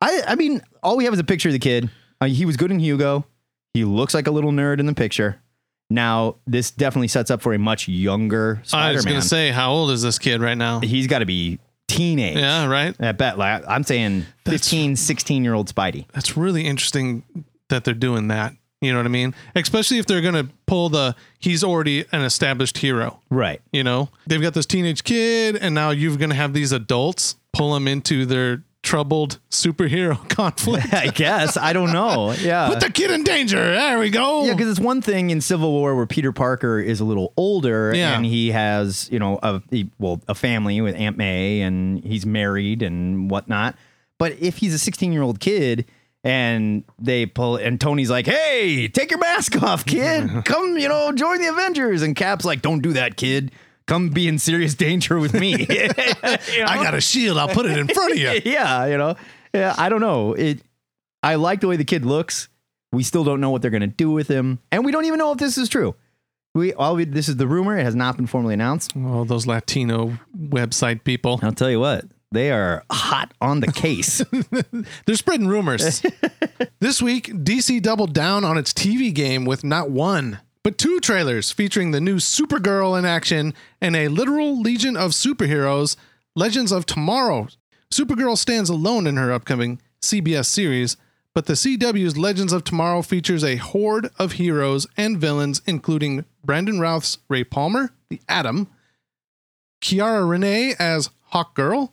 I, 0.00 0.22
I 0.26 0.34
mean, 0.34 0.60
all 0.82 0.96
we 0.96 1.04
have 1.04 1.14
is 1.14 1.20
a 1.20 1.24
picture 1.24 1.50
of 1.50 1.52
the 1.52 1.60
kid. 1.60 1.88
Uh, 2.20 2.26
he 2.26 2.44
was 2.44 2.56
good 2.56 2.72
in 2.72 2.80
Hugo. 2.80 3.26
He 3.74 3.84
looks 3.84 4.12
like 4.12 4.26
a 4.26 4.32
little 4.32 4.50
nerd 4.50 4.80
in 4.80 4.86
the 4.86 4.94
picture. 4.94 5.40
Now, 5.88 6.36
this 6.46 6.70
definitely 6.70 7.08
sets 7.08 7.30
up 7.30 7.40
for 7.42 7.54
a 7.54 7.58
much 7.58 7.86
younger 7.88 8.60
Spider-Man. 8.64 8.90
I 8.90 8.94
was 8.94 9.04
going 9.04 9.20
to 9.20 9.26
say, 9.26 9.50
how 9.50 9.72
old 9.72 9.90
is 9.90 10.02
this 10.02 10.18
kid 10.18 10.40
right 10.40 10.56
now? 10.56 10.80
He's 10.80 11.06
got 11.06 11.20
to 11.20 11.26
be 11.26 11.60
teenage. 11.86 12.36
Yeah, 12.36 12.66
right. 12.66 12.94
I 13.00 13.12
bet. 13.12 13.38
Like, 13.38 13.62
I'm 13.68 13.84
saying 13.84 14.26
15, 14.46 14.96
16 14.96 15.44
year 15.44 15.54
old 15.54 15.72
Spidey. 15.72 16.06
That's 16.12 16.36
really 16.36 16.66
interesting 16.66 17.22
that 17.68 17.84
they're 17.84 17.94
doing 17.94 18.28
that. 18.28 18.54
You 18.80 18.92
know 18.92 18.98
what 18.98 19.06
I 19.06 19.10
mean? 19.10 19.34
Especially 19.54 19.98
if 19.98 20.06
they're 20.06 20.20
going 20.20 20.34
to 20.34 20.52
pull 20.66 20.90
the 20.90 21.16
he's 21.38 21.64
already 21.64 22.04
an 22.12 22.22
established 22.22 22.78
hero. 22.78 23.20
Right. 23.30 23.62
You 23.72 23.82
know, 23.82 24.10
they've 24.26 24.42
got 24.42 24.54
this 24.54 24.66
teenage 24.66 25.02
kid, 25.02 25.56
and 25.56 25.74
now 25.74 25.90
you're 25.90 26.16
going 26.16 26.30
to 26.30 26.36
have 26.36 26.52
these 26.52 26.72
adults 26.72 27.36
pull 27.52 27.72
them 27.72 27.88
into 27.88 28.26
their 28.26 28.62
troubled 28.86 29.40
superhero 29.50 30.16
conflict. 30.30 30.94
I 30.94 31.08
guess. 31.08 31.56
I 31.56 31.72
don't 31.72 31.92
know. 31.92 32.32
Yeah. 32.32 32.68
Put 32.68 32.80
the 32.80 32.90
kid 32.90 33.10
in 33.10 33.24
danger. 33.24 33.56
There 33.72 33.98
we 33.98 34.10
go. 34.10 34.44
Yeah, 34.44 34.52
because 34.54 34.70
it's 34.70 34.78
one 34.80 35.02
thing 35.02 35.30
in 35.30 35.40
Civil 35.40 35.72
War 35.72 35.96
where 35.96 36.06
Peter 36.06 36.30
Parker 36.30 36.78
is 36.80 37.00
a 37.00 37.04
little 37.04 37.32
older 37.36 37.92
Yeah. 37.94 38.16
and 38.16 38.24
he 38.24 38.52
has, 38.52 39.08
you 39.10 39.18
know, 39.18 39.40
a 39.42 39.60
he- 39.70 39.90
well 39.98 40.22
a 40.28 40.34
family 40.36 40.80
with 40.80 40.94
Aunt 40.94 41.16
May 41.16 41.60
and 41.62 42.02
he's 42.04 42.24
married 42.24 42.80
and 42.82 43.28
whatnot. 43.28 43.74
But 44.18 44.36
if 44.40 44.58
he's 44.58 44.72
a 44.72 44.78
16 44.78 45.12
year 45.12 45.22
old 45.22 45.40
kid 45.40 45.84
and 46.24 46.84
they 46.98 47.26
pull 47.26 47.56
and 47.56 47.80
Tony's 47.80 48.10
like, 48.10 48.26
"Hey, 48.26 48.88
take 48.88 49.10
your 49.10 49.20
mask 49.20 49.60
off, 49.62 49.84
kid. 49.84 50.30
Come, 50.44 50.78
you 50.78 50.88
know, 50.88 51.12
join 51.12 51.40
the 51.40 51.48
Avengers." 51.48 52.02
And 52.02 52.16
Cap's 52.16 52.44
like, 52.44 52.62
"Don't 52.62 52.80
do 52.82 52.92
that, 52.94 53.16
kid. 53.16 53.52
Come 53.86 54.08
be 54.08 54.28
in 54.28 54.38
serious 54.38 54.74
danger 54.74 55.18
with 55.18 55.34
me." 55.34 55.66
You 56.52 56.62
know? 56.62 56.68
I 56.68 56.82
got 56.82 56.94
a 56.94 57.00
shield. 57.00 57.38
I'll 57.38 57.48
put 57.48 57.66
it 57.66 57.76
in 57.76 57.88
front 57.88 58.12
of 58.12 58.18
you. 58.18 58.40
yeah, 58.44 58.86
you 58.86 58.96
know. 58.96 59.16
Yeah, 59.54 59.74
I 59.76 59.88
don't 59.88 60.00
know. 60.00 60.32
It 60.34 60.60
I 61.22 61.34
like 61.36 61.60
the 61.60 61.68
way 61.68 61.76
the 61.76 61.84
kid 61.84 62.04
looks. 62.04 62.48
We 62.92 63.02
still 63.02 63.24
don't 63.24 63.40
know 63.40 63.50
what 63.50 63.62
they're 63.62 63.70
going 63.70 63.80
to 63.82 63.86
do 63.86 64.10
with 64.10 64.28
him, 64.28 64.60
and 64.70 64.84
we 64.84 64.92
don't 64.92 65.04
even 65.04 65.18
know 65.18 65.32
if 65.32 65.38
this 65.38 65.58
is 65.58 65.68
true. 65.68 65.94
We 66.54 66.72
all 66.72 66.96
we, 66.96 67.04
this 67.04 67.28
is 67.28 67.36
the 67.36 67.46
rumor. 67.46 67.76
It 67.76 67.84
has 67.84 67.94
not 67.94 68.16
been 68.16 68.26
formally 68.26 68.54
announced. 68.54 68.92
Oh, 68.96 69.24
those 69.24 69.46
Latino 69.46 70.18
website 70.36 71.04
people. 71.04 71.40
I'll 71.42 71.52
tell 71.52 71.70
you 71.70 71.80
what. 71.80 72.06
They 72.32 72.50
are 72.50 72.84
hot 72.90 73.32
on 73.40 73.60
the 73.60 73.70
case. 73.70 74.22
They're 75.06 75.16
spreading 75.16 75.46
rumors. 75.46 76.02
this 76.80 77.00
week, 77.00 77.28
DC 77.28 77.80
doubled 77.82 78.14
down 78.14 78.44
on 78.44 78.58
its 78.58 78.72
TV 78.72 79.14
game 79.14 79.44
with 79.44 79.64
not 79.64 79.90
one, 79.90 80.40
but 80.66 80.78
two 80.78 80.98
trailers 80.98 81.52
featuring 81.52 81.92
the 81.92 82.00
new 82.00 82.16
Supergirl 82.16 82.98
in 82.98 83.04
action 83.04 83.54
and 83.80 83.94
a 83.94 84.08
literal 84.08 84.60
legion 84.60 84.96
of 84.96 85.12
superheroes, 85.12 85.94
Legends 86.34 86.72
of 86.72 86.84
Tomorrow. 86.84 87.46
Supergirl 87.88 88.36
stands 88.36 88.68
alone 88.68 89.06
in 89.06 89.16
her 89.16 89.30
upcoming 89.30 89.80
CBS 90.02 90.46
series, 90.46 90.96
but 91.34 91.46
the 91.46 91.52
CW's 91.52 92.18
Legends 92.18 92.52
of 92.52 92.64
Tomorrow 92.64 93.02
features 93.02 93.44
a 93.44 93.58
horde 93.58 94.10
of 94.18 94.32
heroes 94.32 94.88
and 94.96 95.18
villains, 95.18 95.62
including 95.66 96.24
Brandon 96.44 96.80
Routh's 96.80 97.18
Ray 97.28 97.44
Palmer, 97.44 97.92
the 98.08 98.20
Atom, 98.28 98.66
Ciara 99.80 100.22
Renée 100.22 100.74
as 100.80 101.10
Hawk 101.26 101.54
Girl, 101.54 101.92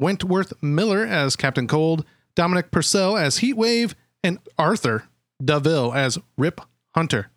Wentworth 0.00 0.52
Miller 0.60 1.06
as 1.06 1.36
Captain 1.36 1.68
Cold, 1.68 2.04
Dominic 2.34 2.72
Purcell 2.72 3.16
as 3.16 3.38
Heatwave, 3.38 3.94
and 4.24 4.40
Arthur 4.58 5.04
Darvill 5.40 5.94
as 5.94 6.18
Rip 6.36 6.60
Hunter. 6.96 7.29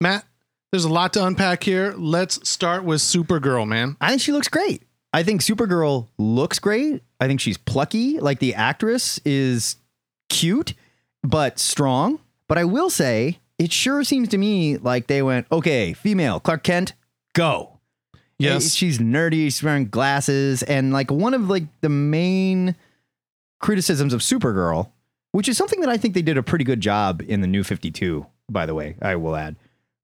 Matt, 0.00 0.24
there's 0.70 0.84
a 0.84 0.92
lot 0.92 1.12
to 1.14 1.26
unpack 1.26 1.62
here. 1.62 1.94
Let's 1.96 2.48
start 2.48 2.84
with 2.84 3.00
Supergirl, 3.00 3.66
man. 3.66 3.96
I 4.00 4.10
think 4.10 4.22
she 4.22 4.32
looks 4.32 4.48
great. 4.48 4.82
I 5.12 5.22
think 5.22 5.42
Supergirl 5.42 6.08
looks 6.16 6.58
great. 6.58 7.02
I 7.18 7.26
think 7.26 7.40
she's 7.40 7.58
plucky. 7.58 8.18
Like 8.18 8.38
the 8.38 8.54
actress 8.54 9.20
is 9.24 9.76
cute, 10.28 10.74
but 11.22 11.58
strong. 11.58 12.20
But 12.48 12.56
I 12.56 12.64
will 12.64 12.88
say, 12.88 13.40
it 13.58 13.72
sure 13.72 14.04
seems 14.04 14.28
to 14.28 14.38
me 14.38 14.78
like 14.78 15.06
they 15.06 15.22
went, 15.22 15.46
okay, 15.52 15.92
female, 15.92 16.40
Clark 16.40 16.62
Kent, 16.62 16.94
go. 17.34 17.78
Yes. 18.38 18.72
She's 18.72 18.98
nerdy, 18.98 19.44
she's 19.44 19.62
wearing 19.62 19.88
glasses, 19.88 20.62
and 20.62 20.94
like 20.94 21.10
one 21.10 21.34
of 21.34 21.50
like 21.50 21.64
the 21.82 21.90
main 21.90 22.74
criticisms 23.58 24.14
of 24.14 24.22
Supergirl, 24.22 24.90
which 25.32 25.46
is 25.46 25.58
something 25.58 25.80
that 25.80 25.90
I 25.90 25.98
think 25.98 26.14
they 26.14 26.22
did 26.22 26.38
a 26.38 26.42
pretty 26.42 26.64
good 26.64 26.80
job 26.80 27.20
in 27.20 27.42
the 27.42 27.46
new 27.46 27.62
52, 27.62 28.24
by 28.48 28.64
the 28.64 28.74
way, 28.74 28.96
I 29.02 29.16
will 29.16 29.36
add. 29.36 29.56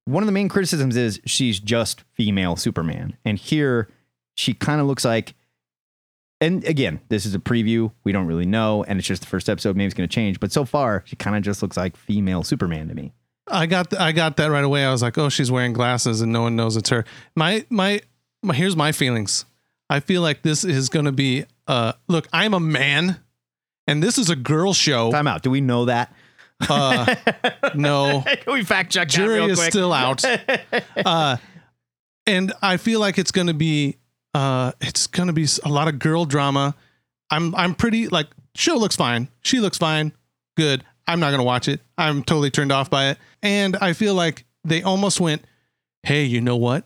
One 0.06 0.22
of 0.22 0.26
the 0.26 0.32
main 0.32 0.48
criticisms 0.48 0.96
is 0.96 1.20
she's 1.26 1.60
just 1.60 2.02
female 2.14 2.56
Superman. 2.56 3.16
And 3.25 3.38
here 3.38 3.88
she 4.34 4.54
kind 4.54 4.80
of 4.80 4.86
looks 4.86 5.04
like 5.04 5.34
and 6.40 6.64
again, 6.64 7.00
this 7.08 7.25
is 7.25 7.34
a 7.34 7.38
preview. 7.38 7.90
We 8.04 8.12
don't 8.12 8.26
really 8.26 8.44
know, 8.44 8.84
and 8.84 8.98
it's 8.98 9.08
just 9.08 9.22
the 9.22 9.28
first 9.28 9.48
episode. 9.48 9.75
Maybe 9.75 9.86
it's 9.86 9.94
going 9.94 10.08
to 10.08 10.14
change, 10.14 10.38
but 10.38 10.52
so 10.52 10.64
far, 10.66 11.02
she 11.06 11.16
kind 11.16 11.34
of 11.34 11.42
just 11.42 11.62
looks 11.62 11.76
like 11.76 11.96
female 11.96 12.42
Superman 12.42 12.88
to 12.88 12.94
me. 12.94 13.12
I 13.48 13.66
got 13.66 13.90
th- 13.90 14.02
I 14.02 14.12
got 14.12 14.36
that 14.36 14.50
right 14.50 14.64
away. 14.64 14.84
I 14.84 14.90
was 14.90 15.02
like, 15.02 15.16
"Oh, 15.16 15.28
she's 15.28 15.50
wearing 15.50 15.72
glasses 15.72 16.20
and 16.20 16.32
no 16.32 16.42
one 16.42 16.56
knows 16.56 16.76
it's 16.76 16.90
her." 16.90 17.04
My 17.34 17.64
my, 17.70 18.00
my 18.42 18.54
here's 18.54 18.76
my 18.76 18.92
feelings. 18.92 19.46
I 19.88 20.00
feel 20.00 20.20
like 20.20 20.42
this 20.42 20.64
is 20.64 20.88
going 20.88 21.04
to 21.04 21.12
be 21.12 21.44
uh 21.68 21.92
look, 22.08 22.26
I'm 22.32 22.54
a 22.54 22.60
man 22.60 23.20
and 23.86 24.02
this 24.02 24.18
is 24.18 24.28
a 24.28 24.36
girl 24.36 24.75
show. 24.75 25.12
Time 25.12 25.28
out. 25.28 25.42
Do 25.42 25.50
we 25.50 25.60
know 25.60 25.84
that? 25.84 26.12
Uh 26.68 27.14
no. 27.75 28.22
Can 28.26 28.52
we 28.52 28.64
fact 28.64 28.92
check 28.92 29.08
jury 29.08 29.44
is 29.44 29.60
still 29.62 29.92
out. 29.92 30.25
Uh, 31.04 31.36
and 32.26 32.52
I 32.62 32.78
feel 32.78 32.98
like 32.98 33.18
it's 33.18 33.30
going 33.30 33.46
to 33.46 33.54
be 33.54 33.96
uh, 34.34 34.72
it's 34.80 35.06
going 35.06 35.28
to 35.28 35.32
be 35.32 35.46
a 35.64 35.68
lot 35.68 35.88
of 35.88 35.98
girl 35.98 36.25
drama. 36.25 36.75
I'm 37.30 37.54
I'm 37.54 37.75
pretty 37.75 38.08
like 38.08 38.26
show 38.54 38.76
looks 38.76 38.96
fine. 38.96 39.28
She 39.42 39.60
looks 39.60 39.78
fine. 39.78 40.12
Good. 40.56 40.84
I'm 41.06 41.20
not 41.20 41.28
going 41.28 41.38
to 41.38 41.44
watch 41.44 41.68
it. 41.68 41.80
I'm 41.96 42.22
totally 42.25 42.50
turned 42.50 42.72
off 42.72 42.90
by 42.90 43.10
it. 43.10 43.18
And 43.42 43.76
I 43.76 43.92
feel 43.92 44.14
like 44.14 44.44
they 44.64 44.82
almost 44.82 45.20
went, 45.20 45.44
"Hey, 46.02 46.25
you 46.25 46.40
know 46.40 46.56
what? 46.56 46.84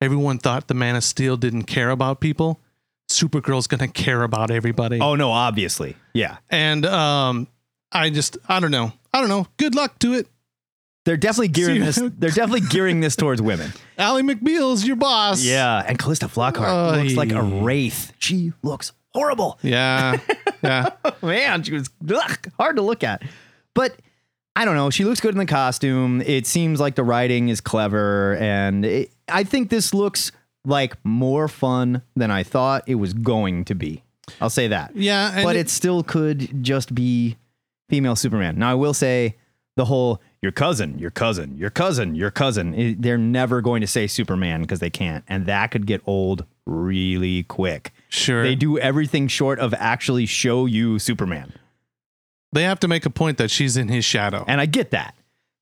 Everyone 0.00 0.38
thought 0.38 0.68
the 0.68 0.74
Man 0.74 0.94
of 0.94 1.02
Steel 1.04 1.36
didn't 1.36 1.64
care 1.64 1.90
about 1.90 2.20
people. 2.20 2.60
Supergirl's 3.10 3.66
going 3.66 3.80
to 3.80 3.88
care 3.88 4.22
about 4.22 4.50
everybody." 4.50 5.00
Oh 5.00 5.16
no, 5.16 5.32
obviously, 5.32 5.96
yeah. 6.14 6.36
And 6.50 6.86
um 6.86 7.48
I 7.92 8.10
just 8.10 8.36
I 8.48 8.60
don't 8.60 8.70
know. 8.70 8.92
I 9.12 9.20
don't 9.20 9.28
know. 9.28 9.46
Good 9.56 9.74
luck 9.74 9.98
to 10.00 10.14
it. 10.14 10.28
They're 11.04 11.16
definitely 11.16 11.48
gearing 11.48 11.80
this. 11.80 11.96
They're 11.96 12.30
definitely 12.30 12.62
gearing 12.68 13.00
this 13.00 13.14
towards 13.14 13.40
women. 13.40 13.72
Ally 13.98 14.22
McBeal's 14.22 14.84
your 14.84 14.96
boss. 14.96 15.42
Yeah, 15.42 15.84
and 15.86 15.98
Calista 15.98 16.26
Flockhart 16.26 17.00
looks 17.02 17.14
like 17.14 17.30
a 17.32 17.42
wraith. 17.42 18.12
She 18.18 18.52
looks 18.62 18.92
horrible. 19.14 19.58
Yeah. 19.62 20.18
Yeah. 20.62 20.88
Man, 21.22 21.62
she 21.62 21.74
was 21.74 21.90
ugh, 22.12 22.38
hard 22.58 22.76
to 22.76 22.82
look 22.82 23.04
at. 23.04 23.22
But 23.74 23.94
I 24.56 24.64
don't 24.64 24.74
know. 24.74 24.88
She 24.90 25.04
looks 25.04 25.20
good 25.20 25.32
in 25.34 25.38
the 25.38 25.46
costume. 25.46 26.22
It 26.22 26.46
seems 26.46 26.80
like 26.80 26.96
the 26.96 27.04
writing 27.04 27.50
is 27.50 27.60
clever, 27.60 28.36
and 28.40 28.84
it, 28.84 29.12
I 29.28 29.44
think 29.44 29.68
this 29.70 29.94
looks 29.94 30.32
like 30.64 30.96
more 31.04 31.46
fun 31.46 32.02
than 32.16 32.32
I 32.32 32.42
thought 32.42 32.84
it 32.88 32.96
was 32.96 33.12
going 33.12 33.66
to 33.66 33.74
be. 33.76 34.02
I'll 34.40 34.50
say 34.50 34.66
that. 34.68 34.96
Yeah, 34.96 35.44
but 35.44 35.54
it- 35.54 35.60
it 35.60 35.70
still 35.70 36.02
could 36.02 36.64
just 36.64 36.92
be 36.94 37.36
female 37.88 38.16
Superman. 38.16 38.58
Now 38.58 38.70
I 38.70 38.74
will 38.74 38.94
say 38.94 39.36
the 39.76 39.84
whole 39.86 40.20
your 40.42 40.52
cousin, 40.52 40.98
your 40.98 41.10
cousin, 41.10 41.56
your 41.58 41.70
cousin, 41.70 42.14
your 42.14 42.30
cousin. 42.30 42.74
it- 42.74 43.02
they're 43.02 43.18
never 43.18 43.60
going 43.60 43.80
to 43.80 43.86
say 43.86 44.06
Superman 44.06 44.62
because 44.62 44.80
they 44.80 44.90
can't, 44.90 45.24
and 45.28 45.46
that 45.46 45.70
could 45.70 45.86
get 45.86 46.00
old 46.06 46.44
really 46.66 47.42
quick. 47.44 47.92
Sure. 48.08 48.42
They 48.42 48.54
do 48.54 48.78
everything 48.78 49.28
short 49.28 49.58
of 49.58 49.74
actually 49.74 50.26
show 50.26 50.66
you 50.66 50.98
Superman, 50.98 51.52
They 52.52 52.62
have 52.62 52.80
to 52.80 52.88
make 52.88 53.04
a 53.04 53.10
point 53.10 53.38
that 53.38 53.50
she's 53.50 53.76
in 53.76 53.88
his 53.88 54.04
shadow. 54.04 54.44
and 54.48 54.60
I 54.60 54.66
get 54.66 54.90
that, 54.92 55.14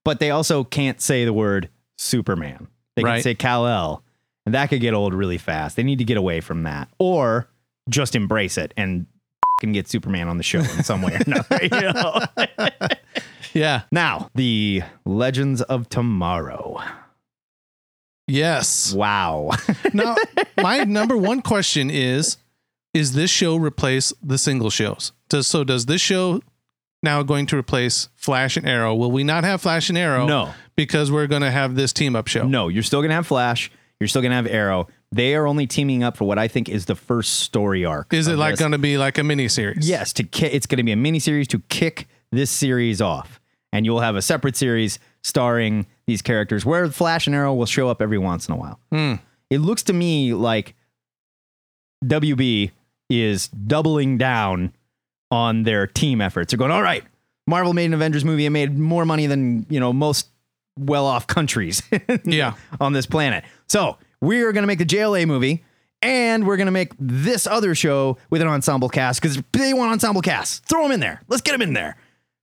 but 0.04 0.20
they 0.20 0.30
also 0.30 0.64
can't 0.64 1.00
say 1.00 1.24
the 1.24 1.32
word 1.32 1.68
Superman. 1.98 2.68
They 2.94 3.02
can 3.02 3.10
Right. 3.10 3.22
say 3.22 3.34
Kal 3.34 3.66
El, 3.66 4.02
And 4.46 4.54
that 4.54 4.68
could 4.68 4.82
get 4.82 4.92
old 4.92 5.14
really 5.14 5.38
fast. 5.38 5.74
They 5.74 5.82
need 5.82 5.96
to 5.98 6.04
get 6.04 6.18
away 6.18 6.40
from 6.42 6.64
that 6.64 6.88
or 6.98 7.48
just 7.88 8.14
embrace 8.14 8.58
it 8.58 8.74
and 8.76 9.06
can 9.60 9.72
get 9.72 9.88
Superman 9.88 10.28
on 10.28 10.36
the 10.36 10.42
show 10.42 10.58
in 10.60 10.82
some 10.84 11.02
way 11.02 11.14
or 11.14 11.20
another. 11.26 11.58
You 11.62 11.92
know? 11.92 12.20
Yeah. 13.52 13.82
now, 13.92 14.30
the 14.34 14.82
Legends 15.04 15.62
of 15.62 15.88
Tomorrow. 15.88 16.82
Yes. 18.26 18.92
Wow. 18.92 19.50
Now, 19.92 20.16
my 20.60 20.82
number 20.82 21.16
one 21.16 21.40
question 21.40 21.88
is 21.88 22.36
Is 22.92 23.12
this 23.12 23.30
show 23.30 23.54
replace 23.56 24.12
the 24.20 24.38
single 24.38 24.70
shows? 24.70 25.12
Does 25.28 25.46
So, 25.46 25.62
does 25.62 25.86
this 25.86 26.00
show 26.00 26.40
now 27.00 27.22
going 27.22 27.46
to 27.46 27.56
replace 27.56 28.08
Flash 28.16 28.56
and 28.56 28.68
Arrow? 28.68 28.92
Will 28.96 29.12
we 29.12 29.22
not 29.22 29.44
have 29.44 29.62
Flash 29.62 29.88
and 29.88 29.96
Arrow? 29.96 30.26
No. 30.26 30.52
Because 30.74 31.12
we're 31.12 31.28
going 31.28 31.42
to 31.42 31.50
have 31.52 31.76
this 31.76 31.92
team 31.92 32.16
up 32.16 32.26
show. 32.26 32.44
No, 32.44 32.66
you're 32.66 32.82
still 32.82 33.02
gonna 33.02 33.14
have 33.14 33.26
Flash. 33.28 33.70
You're 34.00 34.08
still 34.08 34.22
gonna 34.22 34.34
have 34.34 34.48
Arrow. 34.48 34.88
They 35.12 35.34
are 35.34 35.46
only 35.46 35.66
teaming 35.66 36.02
up 36.02 36.16
for 36.16 36.24
what 36.24 36.38
I 36.38 36.48
think 36.48 36.68
is 36.68 36.86
the 36.86 36.94
first 36.96 37.34
story 37.40 37.84
arc. 37.84 38.12
Is 38.12 38.26
it 38.26 38.36
like 38.36 38.58
going 38.58 38.72
to 38.72 38.78
be 38.78 38.98
like 38.98 39.16
a 39.18 39.22
mini 39.24 39.46
series? 39.48 39.88
Yes, 39.88 40.12
to 40.14 40.24
ki- 40.24 40.46
it's 40.46 40.66
going 40.66 40.78
to 40.78 40.82
be 40.82 40.92
a 40.92 40.96
mini 40.96 41.18
series 41.20 41.46
to 41.48 41.60
kick 41.68 42.08
this 42.32 42.50
series 42.50 43.00
off, 43.00 43.40
and 43.72 43.86
you'll 43.86 44.00
have 44.00 44.16
a 44.16 44.22
separate 44.22 44.56
series 44.56 44.98
starring 45.22 45.86
these 46.06 46.20
characters 46.20 46.66
where 46.66 46.88
Flash 46.90 47.26
and 47.26 47.34
Arrow 47.36 47.54
will 47.54 47.64
show 47.66 47.88
up 47.88 48.02
every 48.02 48.18
once 48.18 48.48
in 48.48 48.54
a 48.54 48.56
while. 48.56 48.80
Hmm. 48.90 49.14
It 49.50 49.58
looks 49.58 49.82
to 49.84 49.92
me 49.92 50.34
like 50.34 50.74
WB 52.04 52.70
is 53.10 53.48
doubling 53.48 54.18
down 54.18 54.72
on 55.30 55.62
their 55.62 55.86
team 55.86 56.20
efforts. 56.20 56.50
They're 56.52 56.58
going, 56.58 56.70
all 56.70 56.82
right, 56.82 57.04
Marvel 57.46 57.72
made 57.72 57.86
an 57.86 57.94
Avengers 57.94 58.24
movie 58.24 58.46
and 58.46 58.52
made 58.52 58.76
more 58.78 59.04
money 59.04 59.26
than 59.26 59.66
you 59.68 59.80
know 59.80 59.92
most 59.92 60.28
well-off 60.78 61.26
countries 61.26 61.82
Yeah. 62.24 62.54
on 62.80 62.92
this 62.94 63.06
planet. 63.06 63.44
So 63.68 63.96
we're 64.24 64.52
going 64.52 64.62
to 64.62 64.66
make 64.66 64.78
the 64.78 64.86
JLA 64.86 65.26
movie 65.26 65.64
and 66.02 66.46
we're 66.46 66.56
going 66.56 66.66
to 66.66 66.72
make 66.72 66.92
this 66.98 67.46
other 67.46 67.74
show 67.74 68.18
with 68.30 68.42
an 68.42 68.48
ensemble 68.48 68.88
cast 68.88 69.20
because 69.22 69.40
they 69.52 69.72
want 69.72 69.92
ensemble 69.92 70.20
cast. 70.22 70.64
Throw 70.66 70.82
them 70.82 70.92
in 70.92 71.00
there. 71.00 71.22
Let's 71.28 71.42
get 71.42 71.52
them 71.52 71.62
in 71.62 71.72
there. 71.72 71.96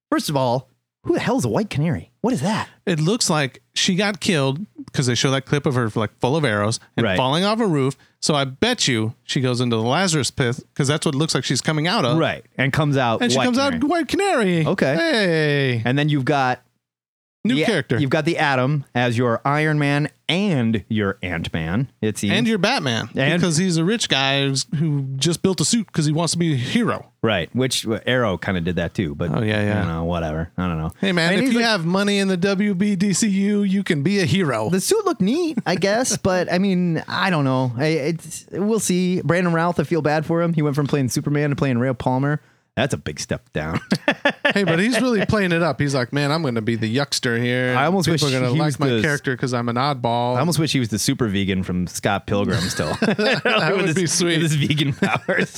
First 0.10 0.30
of 0.30 0.36
all, 0.36 0.70
who 1.04 1.14
the 1.14 1.20
hell 1.20 1.38
is 1.38 1.46
a 1.46 1.50
white 1.50 1.70
canary? 1.70 2.12
What 2.22 2.34
is 2.34 2.42
that? 2.42 2.70
It 2.86 3.00
looks 3.00 3.30
like 3.30 3.62
she 3.74 3.96
got 3.96 4.20
killed 4.20 4.60
because 4.86 5.08
they 5.08 5.16
show 5.16 5.32
that 5.32 5.46
clip 5.46 5.66
of 5.66 5.74
her 5.74 5.90
like 5.96 6.12
full 6.20 6.36
of 6.36 6.46
arrows 6.46 6.80
and 6.96 7.04
Right. 7.04 7.18
falling 7.18 7.44
off 7.44 7.60
a 7.60 7.66
roof. 7.66 7.96
So 8.20 8.36
I 8.36 8.46
bet 8.46 8.88
you 8.88 9.16
she 9.24 9.42
goes 9.42 9.62
into 9.62 9.76
the 9.78 9.82
Lazarus 9.82 10.30
pit 10.30 10.60
because 10.74 10.88
that's 10.88 11.06
what 11.06 11.16
it 11.16 11.18
looks 11.18 11.34
like 11.34 11.44
she's 11.44 11.62
coming 11.62 11.88
out 11.88 12.06
of. 12.06 12.18
Right. 12.20 12.46
And 12.56 12.72
comes 12.72 12.98
out. 12.98 13.24
And 13.24 13.32
she 13.32 13.38
comes 13.40 13.58
canary. 13.58 13.76
out 13.78 13.84
white 13.84 14.08
canary. 14.08 14.66
Okay. 14.68 14.96
Hey. 14.96 15.82
And 15.84 15.98
then 15.98 16.10
you've 16.10 16.26
got 16.26 16.62
New 17.44 17.56
the- 17.56 17.66
character. 17.66 18.00
You've 18.00 18.12
got 18.12 18.26
the 18.26 18.38
Atom 18.38 18.86
as 18.94 19.18
your 19.18 19.42
Iron 19.44 19.80
Man 19.80 20.10
and 20.30 20.86
your 20.90 21.18
Ant 21.24 21.52
Man. 21.52 21.90
It 22.00 22.18
seems. 22.20 22.34
and 22.34 22.48
your 22.48 22.60
Batman 22.60 23.10
And- 23.16 23.42
because 23.42 23.58
he's 23.58 23.78
a 23.78 23.84
rich 23.84 24.10
guy 24.10 24.48
who 24.78 25.02
just 25.16 25.42
built 25.42 25.60
a 25.60 25.66
suit 25.66 25.88
because 25.88 26.06
he 26.06 26.12
wants 26.12 26.34
to 26.34 26.38
be 26.38 26.54
a 26.54 26.56
hero. 26.56 27.12
right. 27.24 27.50
Which 27.56 27.88
uh, 27.88 28.00
Arrow 28.06 28.38
kind 28.38 28.58
of 28.60 28.64
did 28.64 28.76
that 28.76 28.94
too. 28.94 29.16
But 29.16 29.32
Oh, 29.36 29.42
yeah, 29.42 29.64
yeah. 29.64 29.72
I 29.72 29.86
don't 29.86 29.88
know. 29.88 30.04
Whatever. 30.04 30.52
I 30.58 30.68
don't 30.68 30.78
know. 30.78 30.92
Hey 31.02 31.12
man, 31.14 31.34
And 31.34 31.42
if 31.44 31.52
you 31.52 31.60
like- 31.60 31.66
have 31.68 31.84
money 31.86 32.20
in 32.20 32.28
the 32.28 32.38
WBDCU, 32.38 33.68
you 33.68 33.84
can 33.84 34.04
be 34.04 34.20
a 34.20 34.26
hero. 34.26 34.70
The 34.70 34.80
suit 34.82 35.04
looked 35.06 35.22
neat, 35.22 35.58
I 35.66 35.76
guess, 35.76 36.18
but 36.22 36.52
I 36.52 36.60
mean, 36.60 37.04
I 37.08 37.30
don't 37.30 37.44
know. 37.46 37.72
I, 37.78 37.86
it's 37.88 38.46
we'll 38.52 38.80
see. 38.80 39.22
Brandon 39.22 39.54
Routh, 39.54 39.80
I 39.80 39.84
feel 39.84 40.02
bad 40.02 40.26
for 40.26 40.42
him. 40.42 40.54
He 40.54 40.62
went 40.62 40.76
from 40.76 40.88
playing 40.88 41.10
Superman 41.10 41.50
to 41.50 41.56
playing 41.56 41.80
Ray 41.80 41.94
Palmer. 41.94 42.42
That's 42.78 42.94
a 42.94 42.98
big 42.98 43.20
step 43.20 43.52
down. 43.52 43.82
hey, 44.54 44.64
but 44.64 44.80
he's 44.80 45.00
really 45.02 45.26
playing 45.26 45.52
it 45.52 45.62
up. 45.62 45.80
He's 45.82 45.94
like, 45.94 46.14
man, 46.14 46.32
I'm 46.32 46.42
going 46.42 46.56
to 46.56 46.62
be 46.62 46.78
the 46.78 46.94
yuckster 46.96 47.38
here. 47.42 47.76
I 47.78 47.86
almost 47.86 48.08
People 48.08 48.28
wish 48.28 48.34
are 48.34 48.40
going 48.40 48.50
he 48.54 48.58
to 48.58 48.64
was 48.64 48.80
like 48.80 48.90
my 48.90 48.96
the- 48.96 49.02
character 49.02 49.36
because 49.36 49.54
I'm 49.54 49.68
an 49.68 49.76
oddball. 49.76 50.38
I 50.38 50.40
almost 50.40 50.58
wish 50.58 50.72
he 50.72 50.80
was 50.80 50.88
the 50.88 50.98
super 50.98 51.28
vegan 51.28 51.64
from 51.64 51.86
Scott 51.88 52.28
Pilgrim 52.28 52.62
still. 52.62 52.94
that 53.02 53.74
would 53.76 53.88
With 53.88 53.96
be 53.98 54.08
sweet. 54.08 54.42
With 54.42 54.52
his 54.52 54.56
vegan 54.56 54.94
powers. 54.94 55.54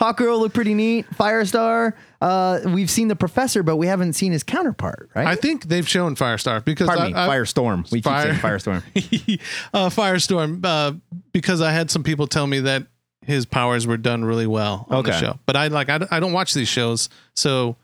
Hawkgirl 0.00 0.38
looked 0.40 0.54
pretty 0.54 0.74
neat. 0.74 1.06
Firestar. 1.10 1.92
Uh, 2.20 2.60
we've 2.66 2.90
seen 2.90 3.08
the 3.08 3.16
professor, 3.16 3.62
but 3.62 3.76
we 3.76 3.86
haven't 3.86 4.14
seen 4.14 4.32
his 4.32 4.42
counterpart, 4.42 5.10
right? 5.14 5.26
I 5.26 5.36
think 5.36 5.64
they've 5.64 5.88
shown 5.88 6.16
Firestar 6.16 6.64
because 6.64 6.86
Pardon 6.88 7.08
me, 7.08 7.14
I, 7.14 7.26
I, 7.26 7.28
Firestorm. 7.28 7.90
We 7.92 8.00
Fire- 8.00 8.32
keep 8.32 8.40
saying 8.40 8.80
Firestorm. 8.82 9.40
uh, 9.74 9.88
Firestorm 9.90 10.60
uh, 10.64 10.92
because 11.32 11.60
I 11.60 11.70
had 11.70 11.90
some 11.90 12.02
people 12.02 12.26
tell 12.26 12.46
me 12.46 12.60
that 12.60 12.86
his 13.22 13.44
powers 13.46 13.86
were 13.86 13.96
done 13.96 14.24
really 14.24 14.46
well 14.46 14.86
on 14.88 15.02
the 15.04 15.10
Okay. 15.10 15.20
show. 15.20 15.38
But 15.46 15.56
I 15.56 15.68
like 15.68 15.88
I, 15.88 16.00
I 16.10 16.20
don't 16.20 16.32
watch 16.32 16.54
these 16.54 16.68
shows, 16.68 17.08
so 17.34 17.76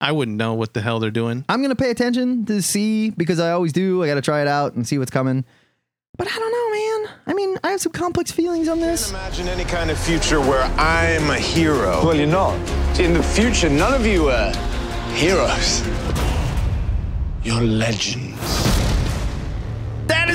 I 0.00 0.12
wouldn't 0.12 0.36
know 0.36 0.54
what 0.54 0.74
the 0.74 0.80
hell 0.80 1.00
they're 1.00 1.10
doing. 1.10 1.44
I'm 1.48 1.62
gonna 1.62 1.74
pay 1.74 1.90
attention 1.90 2.44
to 2.46 2.62
see 2.62 3.10
because 3.10 3.40
I 3.40 3.50
always 3.52 3.72
do. 3.72 4.02
I 4.02 4.06
got 4.06 4.14
to 4.14 4.22
try 4.22 4.40
it 4.42 4.48
out 4.48 4.74
and 4.74 4.86
see 4.86 4.98
what's 4.98 5.10
coming. 5.10 5.44
But 6.18 6.28
I 6.28 6.38
don't 6.38 6.50
know, 6.52 6.70
man. 6.70 7.14
I 7.26 7.34
mean, 7.34 7.58
I 7.62 7.70
have 7.72 7.80
some 7.82 7.92
complex 7.92 8.30
feelings 8.30 8.68
on 8.68 8.80
this. 8.80 9.10
Can't 9.10 9.22
Imagine 9.22 9.48
any 9.48 9.64
kind 9.64 9.90
of 9.90 9.98
future 9.98 10.40
where 10.40 10.62
I'm 10.78 11.28
a 11.28 11.38
hero. 11.38 12.02
Well, 12.04 12.14
you're 12.14 12.26
not. 12.26 12.54
In 12.98 13.12
the 13.12 13.22
future, 13.22 13.68
none 13.68 13.92
of 13.92 14.06
you 14.06 14.30
are 14.30 14.50
heroes. 15.14 15.82
You're 17.42 17.60
legends. 17.60 18.75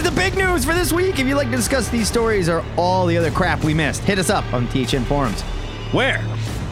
Is 0.01 0.09
the 0.09 0.15
big 0.15 0.35
news 0.35 0.65
for 0.65 0.73
this 0.73 0.91
week. 0.91 1.19
If 1.19 1.27
you'd 1.27 1.35
like 1.35 1.51
to 1.51 1.55
discuss 1.55 1.87
these 1.87 2.07
stories 2.07 2.49
or 2.49 2.65
all 2.75 3.05
the 3.05 3.15
other 3.15 3.29
crap 3.29 3.63
we 3.63 3.75
missed, 3.75 4.01
hit 4.01 4.17
us 4.17 4.31
up 4.31 4.51
on 4.51 4.67
THN 4.69 5.03
forums. 5.03 5.41
Where? 5.91 6.25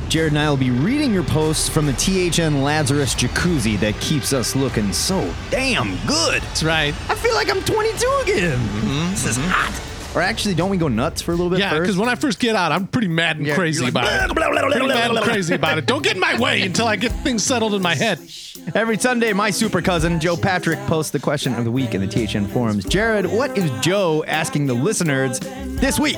Jared 0.07 0.31
and 0.31 0.39
I 0.39 0.49
will 0.49 0.57
be 0.57 0.71
reading 0.71 1.13
your 1.13 1.21
posts 1.21 1.69
from 1.69 1.85
the 1.85 1.93
THN 1.93 2.63
Lazarus 2.63 3.13
jacuzzi 3.13 3.79
that 3.81 3.93
keeps 3.99 4.33
us 4.33 4.55
looking 4.55 4.91
so 4.91 5.31
damn 5.51 5.95
good. 6.07 6.41
That's 6.41 6.63
right. 6.63 6.95
I 7.07 7.13
feel 7.13 7.35
like 7.35 7.51
I'm 7.51 7.61
22 7.61 8.19
again. 8.23 8.57
Mm-hmm, 8.57 9.11
this 9.11 9.25
is 9.25 9.37
mm-hmm. 9.37 9.47
hot. 9.47 9.98
Or 10.15 10.21
actually, 10.21 10.55
don't 10.55 10.71
we 10.71 10.77
go 10.77 10.87
nuts 10.87 11.21
for 11.21 11.31
a 11.31 11.35
little 11.35 11.51
bit 11.51 11.59
Yeah, 11.59 11.69
first? 11.69 11.81
because 11.83 11.97
when 11.97 12.09
I 12.09 12.15
first 12.15 12.39
get 12.39 12.55
out, 12.55 12.71
I'm 12.71 12.87
pretty 12.87 13.07
mad 13.07 13.37
and 13.37 13.45
Yeah, 13.45 13.53
crazy 13.55 13.83
you're 13.83 13.91
like, 13.91 14.03
about 14.05 14.31
it. 14.31 14.35
Pretty 14.35 14.87
mad 14.87 15.11
and 15.11 15.19
crazy 15.19 15.53
about 15.53 15.77
it. 15.77 15.85
Don't 15.85 16.01
get 16.03 16.15
in 16.15 16.19
my 16.19 16.39
way 16.39 16.61
until 16.63 16.87
I 16.87 16.95
get 16.95 17.11
things 17.23 17.43
settled 17.43 17.75
in 17.75 17.81
my 17.83 17.93
head. 17.93 18.19
Every 18.73 18.97
Sunday, 18.97 19.33
my 19.33 19.51
super 19.51 19.81
cousin, 19.81 20.19
Joe 20.19 20.35
Patrick, 20.35 20.79
posts 20.87 21.11
the 21.11 21.19
question 21.19 21.53
of 21.53 21.63
the 21.63 21.71
week 21.71 21.93
in 21.93 22.01
the 22.01 22.07
THN 22.07 22.47
forums. 22.47 22.85
Jared, 22.85 23.27
what 23.27 23.55
is 23.57 23.69
Joe 23.81 24.23
asking 24.27 24.65
the 24.65 24.73
listeners 24.73 25.39
this 25.39 25.99
week? 25.99 26.17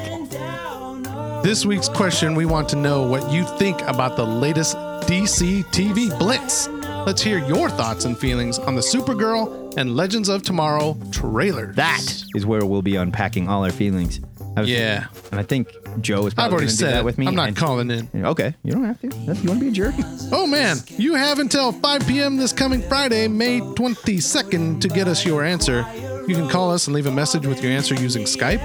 This 1.44 1.66
week's 1.66 1.90
question, 1.90 2.36
we 2.36 2.46
want 2.46 2.70
to 2.70 2.76
know 2.78 3.04
what 3.08 3.32
you 3.32 3.46
think 3.58 3.82
about 3.82 4.16
the 4.16 4.26
latest 4.26 4.78
DC 5.08 5.64
TV 5.66 6.18
Blitz. 6.18 6.68
Let's 7.06 7.22
hear 7.22 7.40
your 7.40 7.70
thoughts 7.70 8.06
and 8.06 8.18
feelings 8.18 8.60
on 8.60 8.76
the 8.76 8.82
Supergirl 8.82 9.76
and 9.78 9.96
Legends 9.96 10.30
of 10.30 10.44
Tomorrow 10.44 10.98
trailers. 11.12 11.76
That 11.76 12.02
is 12.36 12.46
where 12.46 12.66
we'll 12.66 12.82
be 12.82 12.96
unpacking 12.96 13.50
all 13.50 13.64
our 13.64 13.72
feelings. 13.72 14.20
I 14.56 14.62
was- 14.62 14.70
Yeah. 14.70 15.06
And 15.32 15.40
I 15.40 15.44
think 15.44 15.70
Joe 16.02 16.26
is 16.28 16.34
I've 16.38 16.52
already 16.52 16.68
to 16.68 16.72
do 16.72 16.78
said 16.78 16.94
that 16.94 17.00
it. 17.00 17.06
with 17.06 17.18
me. 17.18 17.28
I'm 17.28 17.36
not 17.36 17.50
and- 17.50 17.58
calling 17.58 17.90
in. 17.92 18.10
Okay, 18.26 18.56
you 18.64 18.72
don't 18.72 18.84
have 18.86 19.00
to. 19.02 19.08
That's- 19.10 19.42
You 19.44 19.50
want 19.50 19.60
to 19.60 19.66
be 19.66 19.68
a 19.70 19.72
jerk? 19.72 19.96
Oh 20.34 20.48
man, 20.48 20.78
you 20.98 21.16
have 21.16 21.40
until 21.40 21.74
5 21.74 22.08
p.m. 22.08 22.38
this 22.38 22.54
coming 22.54 22.82
Friday, 22.84 23.28
May 23.28 23.60
22nd, 23.60 24.80
to 24.82 24.88
get 24.88 25.08
us 25.10 25.26
your 25.26 25.44
answer. 25.44 25.86
You 26.28 26.36
can 26.36 26.48
call 26.48 26.72
us 26.72 26.88
and 26.88 26.96
leave 26.96 27.08
a 27.08 27.12
message 27.12 27.46
with 27.46 27.62
your 27.62 27.72
answer 27.74 27.96
using 27.96 28.24
Skype. 28.24 28.62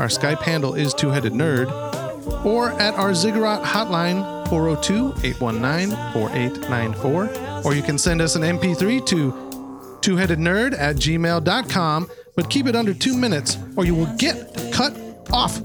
Our 0.00 0.08
Skype 0.08 0.40
handle 0.42 0.72
is 0.74 0.94
Two 0.94 1.10
Headed 1.10 1.32
Nerd, 1.34 1.70
or 2.46 2.70
at 2.80 2.94
our 2.94 3.12
Ziggurat 3.14 3.62
hotline 3.62 4.39
402 4.50 5.26
819 5.26 5.96
4894. 6.12 7.62
Or 7.64 7.74
you 7.74 7.82
can 7.82 7.96
send 7.96 8.20
us 8.20 8.34
an 8.34 8.42
MP3 8.42 9.06
to 9.06 9.32
twoheadednerd 10.00 10.78
at 10.78 10.96
gmail.com, 10.96 12.10
but 12.34 12.50
keep 12.50 12.66
it 12.66 12.74
under 12.74 12.92
two 12.92 13.16
minutes 13.16 13.58
or 13.76 13.84
you 13.84 13.94
will 13.94 14.12
get 14.16 14.72
cut 14.72 14.96
off, 15.32 15.60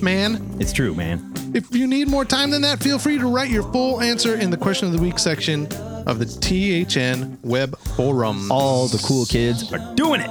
man. 0.00 0.56
It's 0.60 0.72
true, 0.72 0.94
man. 0.94 1.32
If 1.54 1.74
you 1.74 1.86
need 1.86 2.08
more 2.08 2.24
time 2.24 2.50
than 2.50 2.62
that, 2.62 2.80
feel 2.80 2.98
free 2.98 3.18
to 3.18 3.26
write 3.26 3.50
your 3.50 3.64
full 3.72 4.00
answer 4.00 4.36
in 4.36 4.50
the 4.50 4.56
question 4.56 4.86
of 4.86 4.94
the 4.94 5.02
week 5.02 5.18
section 5.18 5.66
of 6.06 6.18
the 6.18 6.26
THN 6.26 7.38
web 7.42 7.76
forum. 7.96 8.52
All 8.52 8.86
the 8.86 8.98
cool 8.98 9.26
kids 9.26 9.72
are 9.72 9.94
doing 9.94 10.20
it. 10.20 10.30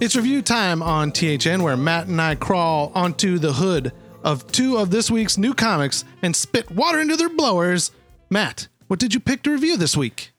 It's 0.00 0.16
review 0.16 0.42
time 0.42 0.82
on 0.82 1.12
THN 1.12 1.62
where 1.62 1.76
Matt 1.76 2.08
and 2.08 2.20
I 2.20 2.34
crawl 2.34 2.90
onto 2.94 3.38
the 3.38 3.52
hood 3.52 3.92
of 4.22 4.50
two 4.52 4.78
of 4.78 4.90
this 4.90 5.10
week's 5.10 5.38
new 5.38 5.54
comics 5.54 6.04
and 6.22 6.34
spit 6.34 6.70
water 6.70 7.00
into 7.00 7.16
their 7.16 7.28
blowers. 7.28 7.90
Matt, 8.30 8.68
what 8.86 8.98
did 8.98 9.14
you 9.14 9.20
pick 9.20 9.42
to 9.42 9.50
review 9.50 9.76
this 9.76 9.96
week? 9.96 10.32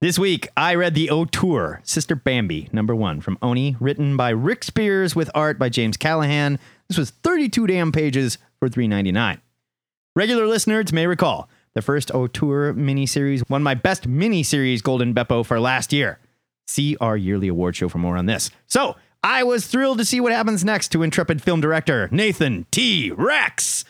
This 0.00 0.18
week, 0.18 0.48
I 0.56 0.74
read 0.74 0.94
the 0.94 1.10
Auteur, 1.10 1.80
Sister 1.84 2.16
Bambi, 2.16 2.68
number 2.72 2.94
one 2.94 3.20
from 3.20 3.38
Oni, 3.40 3.76
written 3.78 4.16
by 4.16 4.30
Rick 4.30 4.64
Spears 4.64 5.14
with 5.14 5.30
art 5.32 5.60
by 5.60 5.68
James 5.68 5.96
Callahan. 5.96 6.58
This 6.88 6.98
was 6.98 7.10
32 7.10 7.68
damn 7.68 7.92
pages 7.92 8.38
for 8.58 8.68
$3.99. 8.68 9.40
Regular 10.16 10.46
listeners 10.46 10.92
may 10.92 11.06
recall 11.06 11.48
the 11.74 11.82
first 11.82 12.10
Auteur 12.10 12.74
miniseries 12.74 13.48
won 13.48 13.62
my 13.62 13.74
best 13.74 14.08
miniseries 14.08 14.82
Golden 14.82 15.14
Beppo 15.14 15.46
for 15.46 15.60
last 15.60 15.92
year. 15.92 16.18
See 16.66 16.96
our 17.00 17.16
yearly 17.16 17.48
award 17.48 17.76
show 17.76 17.88
for 17.88 17.98
more 17.98 18.16
on 18.16 18.26
this. 18.26 18.50
So, 18.66 18.96
I 19.24 19.44
was 19.44 19.66
thrilled 19.68 19.98
to 19.98 20.04
see 20.04 20.20
what 20.20 20.32
happens 20.32 20.64
next 20.64 20.88
to 20.88 21.02
intrepid 21.04 21.42
film 21.42 21.60
director 21.60 22.08
Nathan 22.10 22.66
T. 22.72 23.12
Rex. 23.12 23.84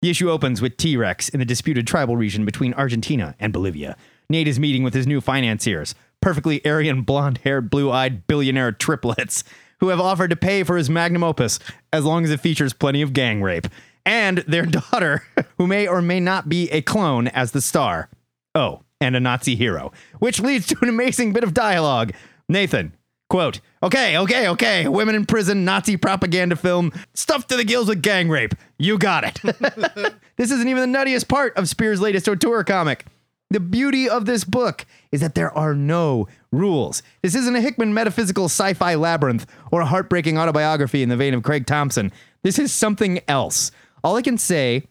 The 0.00 0.08
issue 0.08 0.30
opens 0.30 0.62
with 0.62 0.78
T 0.78 0.96
Rex 0.96 1.28
in 1.28 1.40
the 1.40 1.44
disputed 1.44 1.86
tribal 1.86 2.16
region 2.16 2.46
between 2.46 2.72
Argentina 2.74 3.34
and 3.38 3.52
Bolivia. 3.52 3.96
Nate 4.30 4.48
is 4.48 4.58
meeting 4.58 4.82
with 4.82 4.94
his 4.94 5.06
new 5.06 5.20
financiers, 5.20 5.94
perfectly 6.22 6.64
Aryan 6.64 7.02
blonde 7.02 7.40
haired, 7.44 7.68
blue 7.68 7.90
eyed 7.90 8.26
billionaire 8.26 8.72
triplets, 8.72 9.44
who 9.80 9.88
have 9.88 10.00
offered 10.00 10.30
to 10.30 10.36
pay 10.36 10.62
for 10.62 10.78
his 10.78 10.88
magnum 10.88 11.22
opus 11.22 11.58
as 11.92 12.04
long 12.04 12.24
as 12.24 12.30
it 12.30 12.40
features 12.40 12.72
plenty 12.72 13.02
of 13.02 13.12
gang 13.12 13.42
rape, 13.42 13.66
and 14.06 14.38
their 14.38 14.64
daughter, 14.66 15.22
who 15.58 15.66
may 15.66 15.86
or 15.86 16.00
may 16.00 16.18
not 16.18 16.48
be 16.48 16.70
a 16.70 16.80
clone, 16.80 17.28
as 17.28 17.52
the 17.52 17.60
star. 17.60 18.08
Oh, 18.54 18.82
and 19.02 19.14
a 19.14 19.20
Nazi 19.20 19.54
hero, 19.54 19.92
which 20.18 20.40
leads 20.40 20.66
to 20.68 20.78
an 20.80 20.88
amazing 20.88 21.34
bit 21.34 21.44
of 21.44 21.52
dialogue. 21.52 22.12
Nathan, 22.48 22.95
quote, 23.28 23.60
okay, 23.82 24.16
okay, 24.18 24.48
okay, 24.48 24.88
women 24.88 25.14
in 25.14 25.26
prison, 25.26 25.64
Nazi 25.64 25.96
propaganda 25.96 26.56
film, 26.56 26.92
stuffed 27.14 27.48
to 27.50 27.56
the 27.56 27.64
gills 27.64 27.88
with 27.88 28.02
gang 28.02 28.28
rape. 28.28 28.54
You 28.78 28.98
got 28.98 29.24
it. 29.24 29.40
this 30.36 30.50
isn't 30.50 30.68
even 30.68 30.92
the 30.92 30.98
nuttiest 30.98 31.28
part 31.28 31.56
of 31.56 31.68
Spears' 31.68 32.00
latest 32.00 32.28
auteur 32.28 32.64
comic. 32.64 33.06
The 33.50 33.60
beauty 33.60 34.08
of 34.08 34.26
this 34.26 34.42
book 34.42 34.86
is 35.12 35.20
that 35.20 35.36
there 35.36 35.56
are 35.56 35.74
no 35.74 36.26
rules. 36.50 37.02
This 37.22 37.36
isn't 37.36 37.54
a 37.54 37.60
Hickman 37.60 37.94
metaphysical 37.94 38.46
sci 38.46 38.74
fi 38.74 38.96
labyrinth 38.96 39.46
or 39.70 39.80
a 39.80 39.86
heartbreaking 39.86 40.36
autobiography 40.36 41.02
in 41.02 41.08
the 41.08 41.16
vein 41.16 41.32
of 41.32 41.44
Craig 41.44 41.64
Thompson. 41.64 42.10
This 42.42 42.58
is 42.58 42.72
something 42.72 43.20
else. 43.28 43.70
All 44.02 44.16
I 44.16 44.22
can 44.22 44.36
say 44.36 44.84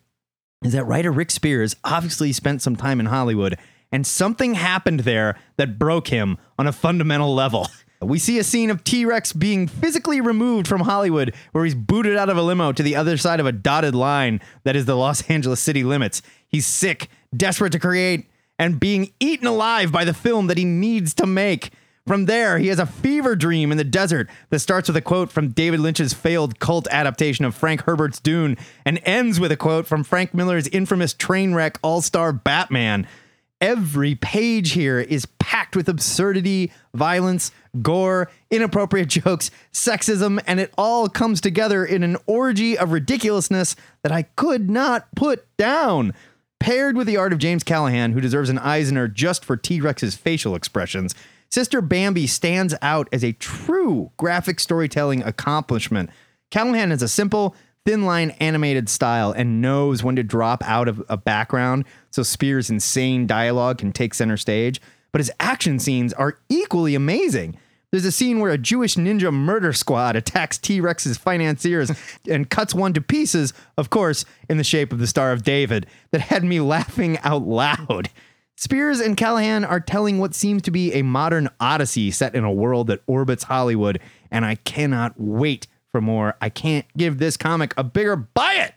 is 0.63 0.73
that 0.73 0.85
writer 0.85 1.11
Rick 1.11 1.31
Spears 1.31 1.75
obviously 1.83 2.31
spent 2.31 2.61
some 2.61 2.75
time 2.75 2.99
in 2.99 3.07
Hollywood, 3.07 3.57
and 3.91 4.07
something 4.07 4.53
happened 4.53 5.01
there 5.01 5.37
that 5.57 5.77
broke 5.77 6.07
him 6.07 6.37
on 6.57 6.65
a 6.65 6.71
fundamental 6.71 7.35
level. 7.35 7.67
We 8.01 8.19
see 8.19 8.37
a 8.39 8.43
scene 8.43 8.69
of 8.69 8.83
T 8.83 9.05
Rex 9.05 9.33
being 9.33 9.67
physically 9.67 10.21
removed 10.21 10.67
from 10.67 10.81
Hollywood, 10.81 11.33
where 11.53 11.63
he's 11.63 11.75
booted 11.75 12.17
out 12.17 12.29
of 12.29 12.37
a 12.37 12.41
limo 12.41 12.71
to 12.71 12.83
the 12.83 12.95
other 12.95 13.17
side 13.17 13.39
of 13.39 13.45
a 13.45 13.51
dotted 13.51 13.95
line 13.95 14.41
that 14.63 14.75
is 14.75 14.85
the 14.85 14.95
Los 14.95 15.27
Angeles 15.29 15.61
city 15.61 15.83
limits. 15.83 16.21
He's 16.47 16.67
sick, 16.67 17.09
desperate 17.35 17.71
to 17.71 17.79
create, 17.79 18.27
and 18.59 18.79
being 18.79 19.13
eaten 19.19 19.47
alive 19.47 19.91
by 19.91 20.05
the 20.05 20.13
film 20.13 20.47
that 20.47 20.57
he 20.57 20.65
needs 20.65 21.13
to 21.15 21.25
make. 21.25 21.71
From 22.07 22.25
there, 22.25 22.59
he 22.59 22.67
has 22.67 22.77
a 22.77 22.85
fever 22.85 23.35
dream 23.35 23.71
in 23.71 23.79
the 23.79 23.83
desert 23.83 24.29
that 24.51 24.59
starts 24.59 24.87
with 24.87 24.95
a 24.95 25.01
quote 25.01 25.31
from 25.31 25.49
David 25.49 25.79
Lynch's 25.79 26.13
failed 26.13 26.59
cult 26.59 26.87
adaptation 26.91 27.45
of 27.45 27.55
Frank 27.55 27.81
Herbert's 27.81 28.19
Dune 28.19 28.57
and 28.85 29.01
ends 29.03 29.39
with 29.39 29.51
a 29.51 29.57
quote 29.57 29.87
from 29.87 30.03
Frank 30.03 30.31
Miller's 30.31 30.67
infamous 30.67 31.13
train 31.13 31.55
wreck 31.55 31.79
all 31.81 32.01
star 32.01 32.31
Batman. 32.31 33.07
Every 33.61 34.15
page 34.15 34.71
here 34.71 34.99
is 34.99 35.25
packed 35.39 35.75
with 35.75 35.87
absurdity, 35.87 36.71
violence, 36.93 37.51
gore, 37.81 38.29
inappropriate 38.51 39.07
jokes, 39.23 39.49
sexism, 39.71 40.41
and 40.45 40.59
it 40.59 40.73
all 40.77 41.07
comes 41.07 41.39
together 41.39 41.85
in 41.85 42.03
an 42.03 42.17
orgy 42.25 42.77
of 42.77 42.91
ridiculousness 42.91 43.75
that 44.03 44.11
I 44.11 44.23
could 44.23 44.69
not 44.69 45.07
put 45.15 45.45
down. 45.57 46.13
Paired 46.59 46.97
with 46.97 47.07
the 47.07 47.17
art 47.17 47.31
of 47.31 47.39
James 47.39 47.63
Callahan, 47.63 48.13
who 48.13 48.21
deserves 48.21 48.49
an 48.49 48.57
Eisner 48.59 49.07
just 49.07 49.45
for 49.45 49.55
T 49.55 49.79
Rex's 49.79 50.15
facial 50.15 50.55
expressions, 50.55 51.15
Sister 51.49 51.79
Bambi 51.79 52.27
stands 52.27 52.75
out 52.81 53.07
as 53.13 53.23
a 53.23 53.33
true 53.33 54.11
graphic 54.17 54.59
storytelling 54.59 55.23
accomplishment. 55.23 56.09
Callahan 56.51 56.91
is 56.91 57.01
a 57.01 57.07
simple, 57.07 57.55
thin 57.85 58.03
line 58.03 58.31
animated 58.39 58.89
style 58.89 59.31
and 59.31 59.61
knows 59.61 60.03
when 60.03 60.15
to 60.15 60.23
drop 60.23 60.63
out 60.65 60.87
of 60.87 61.03
a 61.07 61.17
background 61.17 61.85
so 62.09 62.23
Spears' 62.23 62.69
insane 62.69 63.27
dialogue 63.27 63.77
can 63.77 63.91
take 63.91 64.13
center 64.13 64.37
stage, 64.37 64.81
but 65.11 65.19
his 65.19 65.31
action 65.39 65.79
scenes 65.79 66.11
are 66.13 66.39
equally 66.49 66.95
amazing. 66.95 67.57
There's 67.91 68.05
a 68.05 68.11
scene 68.11 68.39
where 68.39 68.51
a 68.51 68.57
Jewish 68.57 68.95
ninja 68.95 69.31
murder 69.31 69.71
squad 69.71 70.15
attacks 70.15 70.57
T 70.57 70.81
Rex's 70.81 71.17
financiers 71.17 71.91
and 72.29 72.49
cuts 72.49 72.73
one 72.73 72.93
to 72.93 73.01
pieces, 73.01 73.53
of 73.77 73.89
course, 73.89 74.25
in 74.49 74.57
the 74.57 74.63
shape 74.63 74.91
of 74.91 74.99
the 74.99 75.07
Star 75.07 75.31
of 75.31 75.43
David, 75.43 75.85
that 76.11 76.21
had 76.21 76.43
me 76.43 76.59
laughing 76.59 77.17
out 77.19 77.43
loud. 77.43 78.09
Spears 78.57 78.99
and 78.99 79.15
Callahan 79.15 79.63
are 79.63 79.79
telling 79.79 80.17
what 80.17 80.33
seems 80.33 80.61
to 80.63 80.71
be 80.71 80.93
a 80.93 81.03
modern 81.03 81.49
odyssey 81.59 82.09
set 82.09 82.35
in 82.35 82.43
a 82.43 82.51
world 82.51 82.87
that 82.87 83.01
orbits 83.05 83.43
Hollywood, 83.43 83.99
and 84.31 84.45
I 84.45 84.55
cannot 84.55 85.13
wait 85.17 85.67
for 85.95 86.01
more. 86.01 86.35
I 86.41 86.49
can't 86.49 86.85
give 86.97 87.19
this 87.19 87.37
comic 87.37 87.73
a 87.77 87.83
bigger 87.85 88.17
buy 88.17 88.55
it. 88.55 88.73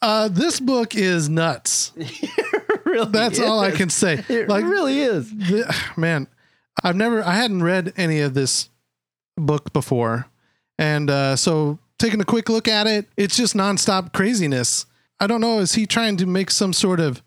Uh, 0.00 0.28
this 0.28 0.60
book 0.60 0.94
is 0.94 1.28
nuts. 1.28 1.90
really 2.86 3.10
That's 3.10 3.40
all 3.40 3.58
I 3.58 3.72
can 3.72 3.90
say. 3.90 4.24
It 4.28 4.48
like, 4.48 4.64
really 4.64 5.00
is. 5.00 5.28
the, 5.30 5.76
man, 5.96 6.28
I've 6.84 6.94
never, 6.94 7.24
I 7.24 7.34
hadn't 7.34 7.64
read 7.64 7.92
any 7.96 8.20
of 8.20 8.34
this 8.34 8.68
book 9.36 9.72
before, 9.72 10.28
and 10.78 11.10
uh, 11.10 11.34
so 11.34 11.80
taking 11.98 12.20
a 12.20 12.24
quick 12.24 12.48
look 12.48 12.68
at 12.68 12.86
it, 12.86 13.08
it's 13.16 13.36
just 13.36 13.56
nonstop 13.56 14.12
craziness. 14.12 14.86
I 15.18 15.26
don't 15.26 15.40
know. 15.40 15.58
Is 15.58 15.74
he 15.74 15.86
trying 15.86 16.16
to 16.18 16.26
make 16.26 16.52
some 16.52 16.72
sort 16.72 17.00
of 17.00 17.20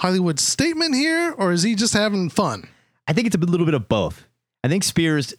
Hollywood 0.00 0.40
statement 0.40 0.94
here, 0.94 1.34
or 1.36 1.52
is 1.52 1.62
he 1.62 1.74
just 1.74 1.92
having 1.92 2.30
fun? 2.30 2.70
I 3.06 3.12
think 3.12 3.26
it's 3.26 3.36
a 3.36 3.38
little 3.38 3.66
bit 3.66 3.74
of 3.74 3.86
both. 3.86 4.24
I 4.62 4.68
think 4.68 4.82
Spears 4.82 5.34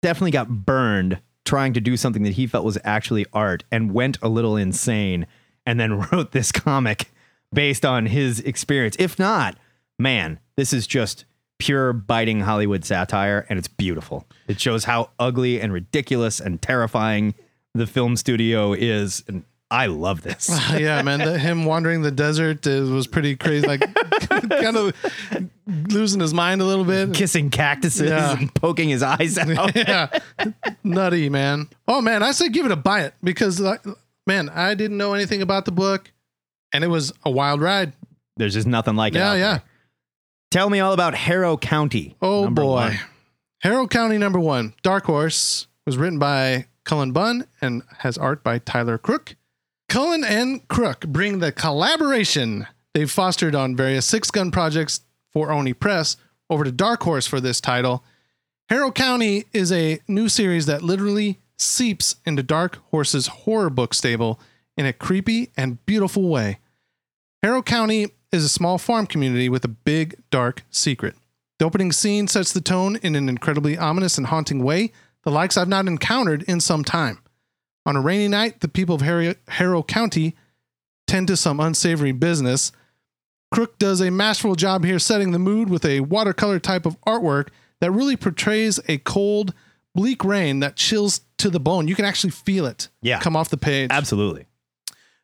definitely 0.00 0.30
got 0.30 0.48
burned 0.48 1.18
trying 1.44 1.72
to 1.74 1.80
do 1.80 1.96
something 1.96 2.22
that 2.22 2.34
he 2.34 2.46
felt 2.46 2.64
was 2.64 2.78
actually 2.84 3.26
art 3.32 3.64
and 3.70 3.92
went 3.92 4.18
a 4.22 4.28
little 4.28 4.56
insane 4.56 5.26
and 5.66 5.78
then 5.78 6.00
wrote 6.12 6.32
this 6.32 6.52
comic 6.52 7.10
based 7.52 7.84
on 7.84 8.06
his 8.06 8.40
experience. 8.40 8.96
If 8.98 9.18
not, 9.18 9.56
man, 9.98 10.40
this 10.56 10.72
is 10.72 10.86
just 10.86 11.24
pure 11.58 11.92
biting 11.92 12.40
Hollywood 12.40 12.84
satire 12.84 13.46
and 13.48 13.58
it's 13.58 13.68
beautiful. 13.68 14.26
It 14.48 14.60
shows 14.60 14.84
how 14.84 15.10
ugly 15.18 15.60
and 15.60 15.72
ridiculous 15.72 16.40
and 16.40 16.60
terrifying 16.60 17.34
the 17.74 17.86
film 17.86 18.16
studio 18.16 18.72
is 18.72 19.24
and 19.28 19.44
I 19.70 19.86
love 19.86 20.22
this. 20.22 20.48
yeah, 20.70 21.02
man. 21.02 21.18
The, 21.18 21.38
him 21.38 21.64
wandering 21.64 22.02
the 22.02 22.12
desert 22.12 22.66
uh, 22.66 22.82
was 22.82 23.08
pretty 23.08 23.34
crazy. 23.34 23.66
Like, 23.66 23.80
kind 24.28 24.76
of 24.76 24.94
losing 25.66 26.20
his 26.20 26.34
mind 26.34 26.60
a 26.60 26.64
little 26.64 26.84
bit. 26.84 27.14
Kissing 27.14 27.50
cactuses 27.50 28.10
Yeah. 28.10 28.36
and 28.38 28.54
poking 28.54 28.88
his 28.88 29.02
eyes 29.02 29.38
out. 29.38 29.74
yeah, 29.74 30.08
nutty 30.82 31.28
man. 31.28 31.68
Oh 31.88 32.00
man, 32.00 32.22
I 32.22 32.32
say 32.32 32.48
give 32.48 32.66
it 32.66 32.72
a 32.72 32.76
buy 32.76 33.02
it 33.02 33.14
because 33.22 33.60
uh, 33.60 33.76
man, 34.26 34.48
I 34.48 34.74
didn't 34.74 34.96
know 34.96 35.14
anything 35.14 35.42
about 35.42 35.64
the 35.64 35.72
book, 35.72 36.10
and 36.72 36.84
it 36.84 36.88
was 36.88 37.12
a 37.24 37.30
wild 37.30 37.60
ride. 37.60 37.92
There's 38.36 38.54
just 38.54 38.66
nothing 38.66 38.96
like 38.96 39.14
it. 39.14 39.18
Yeah, 39.18 39.34
yeah. 39.34 39.58
Tell 40.50 40.70
me 40.70 40.80
all 40.80 40.92
about 40.92 41.14
Harrow 41.14 41.56
County. 41.56 42.16
Oh 42.22 42.48
boy, 42.50 42.64
one. 42.64 42.98
Harrow 43.60 43.86
County 43.86 44.18
number 44.18 44.38
one. 44.40 44.74
Dark 44.82 45.04
Horse 45.04 45.66
was 45.86 45.96
written 45.96 46.18
by 46.18 46.66
Cullen 46.84 47.12
Bunn 47.12 47.46
and 47.60 47.82
has 47.98 48.18
art 48.18 48.44
by 48.44 48.58
Tyler 48.58 48.98
Crook. 48.98 49.36
Cullen 49.88 50.24
and 50.24 50.66
Crook 50.68 51.00
bring 51.06 51.38
the 51.38 51.52
collaboration 51.52 52.66
they've 52.94 53.10
fostered 53.10 53.54
on 53.54 53.76
various 53.76 54.06
Sixth 54.06 54.32
Gun 54.32 54.50
projects 54.50 55.00
for 55.34 55.52
Oni 55.52 55.74
Press 55.74 56.16
over 56.48 56.64
to 56.64 56.72
Dark 56.72 57.02
Horse 57.02 57.26
for 57.26 57.40
this 57.40 57.60
title. 57.60 58.02
Harrow 58.70 58.90
County 58.90 59.44
is 59.52 59.70
a 59.70 60.00
new 60.08 60.30
series 60.30 60.64
that 60.66 60.82
literally 60.82 61.40
seeps 61.58 62.16
into 62.24 62.42
Dark 62.42 62.78
Horse's 62.90 63.26
horror 63.26 63.68
book 63.68 63.92
stable 63.92 64.40
in 64.76 64.86
a 64.86 64.92
creepy 64.92 65.50
and 65.56 65.84
beautiful 65.84 66.28
way. 66.28 66.58
Harrow 67.42 67.62
County 67.62 68.08
is 68.32 68.44
a 68.44 68.48
small 68.48 68.78
farm 68.78 69.06
community 69.06 69.48
with 69.48 69.64
a 69.64 69.68
big, 69.68 70.16
dark 70.30 70.64
secret. 70.70 71.14
The 71.58 71.66
opening 71.66 71.92
scene 71.92 72.26
sets 72.26 72.52
the 72.52 72.60
tone 72.60 72.96
in 72.96 73.14
an 73.14 73.28
incredibly 73.28 73.76
ominous 73.76 74.18
and 74.18 74.28
haunting 74.28 74.64
way, 74.64 74.92
the 75.24 75.30
likes 75.30 75.56
I've 75.56 75.68
not 75.68 75.86
encountered 75.86 76.42
in 76.44 76.60
some 76.60 76.84
time. 76.84 77.18
On 77.86 77.96
a 77.96 78.00
rainy 78.00 78.28
night, 78.28 78.60
the 78.60 78.68
people 78.68 78.96
of 78.96 79.02
Harrow 79.48 79.82
County 79.82 80.34
tend 81.06 81.28
to 81.28 81.36
some 81.36 81.60
unsavory 81.60 82.12
business. 82.12 82.72
Crook 83.54 83.78
does 83.78 84.00
a 84.00 84.10
masterful 84.10 84.56
job 84.56 84.84
here 84.84 84.98
setting 84.98 85.30
the 85.30 85.38
mood 85.38 85.70
with 85.70 85.84
a 85.84 86.00
watercolor 86.00 86.58
type 86.58 86.86
of 86.86 87.00
artwork 87.02 87.48
that 87.80 87.92
really 87.92 88.16
portrays 88.16 88.80
a 88.88 88.98
cold, 88.98 89.54
bleak 89.94 90.24
rain 90.24 90.58
that 90.60 90.74
chills 90.76 91.20
to 91.38 91.50
the 91.50 91.60
bone. 91.60 91.86
You 91.86 91.94
can 91.94 92.04
actually 92.04 92.30
feel 92.30 92.66
it 92.66 92.88
Yeah. 93.00 93.20
come 93.20 93.36
off 93.36 93.50
the 93.50 93.56
page. 93.56 93.90
Absolutely. 93.92 94.46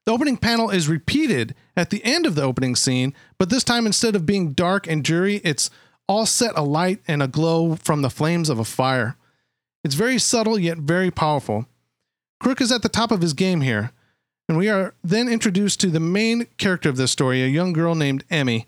The 0.07 0.13
opening 0.13 0.37
panel 0.37 0.71
is 0.71 0.89
repeated 0.89 1.55
at 1.77 1.91
the 1.91 2.05
end 2.05 2.25
of 2.25 2.35
the 2.37 2.43
opening 2.43 2.77
scene, 2.77 3.15
but 3.39 3.51
this 3.51 3.65
time 3.65 3.85
instead 3.87 4.15
of 4.15 4.27
being 4.27 4.53
dark 4.53 4.87
and 4.87 5.03
dreary, 5.03 5.41
it's 5.43 5.69
all 6.09 6.25
set 6.27 6.57
alight 6.57 7.01
and 7.09 7.23
aglow 7.23 7.75
from 7.77 8.03
the 8.03 8.11
flames 8.11 8.49
of 8.49 8.59
a 8.59 8.65
fire. 8.65 9.17
It's 9.83 9.95
very 9.95 10.19
subtle 10.19 10.59
yet 10.59 10.79
very 10.79 11.11
powerful. 11.11 11.67
Crook 12.39 12.61
is 12.61 12.71
at 12.73 12.83
the 12.83 12.89
top 12.89 13.11
of 13.11 13.23
his 13.23 13.33
game 13.35 13.61
here, 13.61 13.91
and 14.51 14.59
we 14.59 14.69
are 14.69 14.95
then 15.05 15.29
introduced 15.29 15.79
to 15.79 15.91
the 15.91 16.01
main 16.01 16.45
character 16.59 16.89
of 16.89 16.97
this 16.97 17.13
story, 17.13 17.41
a 17.41 17.47
young 17.47 17.73
girl 17.73 17.95
named 17.95 18.25
Emmy. 18.31 18.67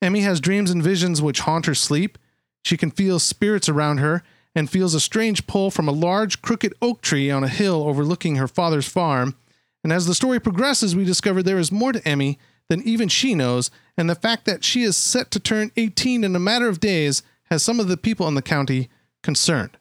Emmy 0.00 0.20
has 0.20 0.40
dreams 0.40 0.70
and 0.70 0.80
visions 0.80 1.20
which 1.20 1.40
haunt 1.40 1.66
her 1.66 1.74
sleep. 1.74 2.18
She 2.62 2.76
can 2.76 2.92
feel 2.92 3.18
spirits 3.18 3.68
around 3.68 3.98
her 3.98 4.22
and 4.54 4.70
feels 4.70 4.94
a 4.94 5.00
strange 5.00 5.48
pull 5.48 5.72
from 5.72 5.88
a 5.88 5.92
large 5.92 6.40
crooked 6.40 6.72
oak 6.80 7.02
tree 7.02 7.32
on 7.32 7.42
a 7.42 7.48
hill 7.48 7.82
overlooking 7.82 8.36
her 8.36 8.46
father's 8.46 8.86
farm. 8.86 9.34
And 9.82 9.92
as 9.92 10.06
the 10.06 10.14
story 10.14 10.38
progresses, 10.38 10.94
we 10.94 11.04
discover 11.04 11.42
there 11.42 11.58
is 11.58 11.72
more 11.72 11.90
to 11.90 12.08
Emmy 12.08 12.38
than 12.68 12.80
even 12.82 13.08
she 13.08 13.34
knows, 13.34 13.72
and 13.98 14.08
the 14.08 14.14
fact 14.14 14.44
that 14.44 14.62
she 14.62 14.84
is 14.84 14.96
set 14.96 15.32
to 15.32 15.40
turn 15.40 15.72
18 15.76 16.22
in 16.22 16.36
a 16.36 16.38
matter 16.38 16.68
of 16.68 16.78
days 16.78 17.24
has 17.50 17.60
some 17.60 17.80
of 17.80 17.88
the 17.88 17.96
people 17.96 18.28
in 18.28 18.36
the 18.36 18.40
county 18.40 18.88
concerned. 19.24 19.76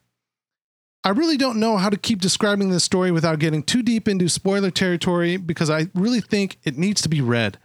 I 1.03 1.09
really 1.09 1.35
don't 1.35 1.59
know 1.59 1.77
how 1.77 1.89
to 1.89 1.97
keep 1.97 2.21
describing 2.21 2.69
this 2.69 2.83
story 2.83 3.11
without 3.11 3.39
getting 3.39 3.61
too 3.61 3.83
deep 3.83 4.07
into 4.07 4.29
spoiler 4.29 4.71
territory 4.71 5.35
because 5.35 5.69
I 5.69 5.87
really 5.93 6.21
think 6.21 6.57
it 6.63 6.77
needs 6.77 7.01
to 7.01 7.09
be 7.09 7.19
read. 7.19 7.57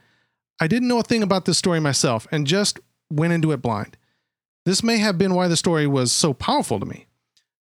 I 0.60 0.66
didn't 0.66 0.88
know 0.88 0.98
a 0.98 1.04
thing 1.04 1.22
about 1.22 1.44
this 1.44 1.58
story 1.58 1.78
myself 1.78 2.26
and 2.32 2.46
just 2.46 2.80
went 3.10 3.32
into 3.32 3.52
it 3.52 3.62
blind. 3.62 3.96
This 4.66 4.82
may 4.82 4.98
have 4.98 5.18
been 5.18 5.34
why 5.34 5.46
the 5.46 5.56
story 5.56 5.86
was 5.86 6.10
so 6.10 6.34
powerful 6.34 6.80
to 6.80 6.86
me. 6.86 7.06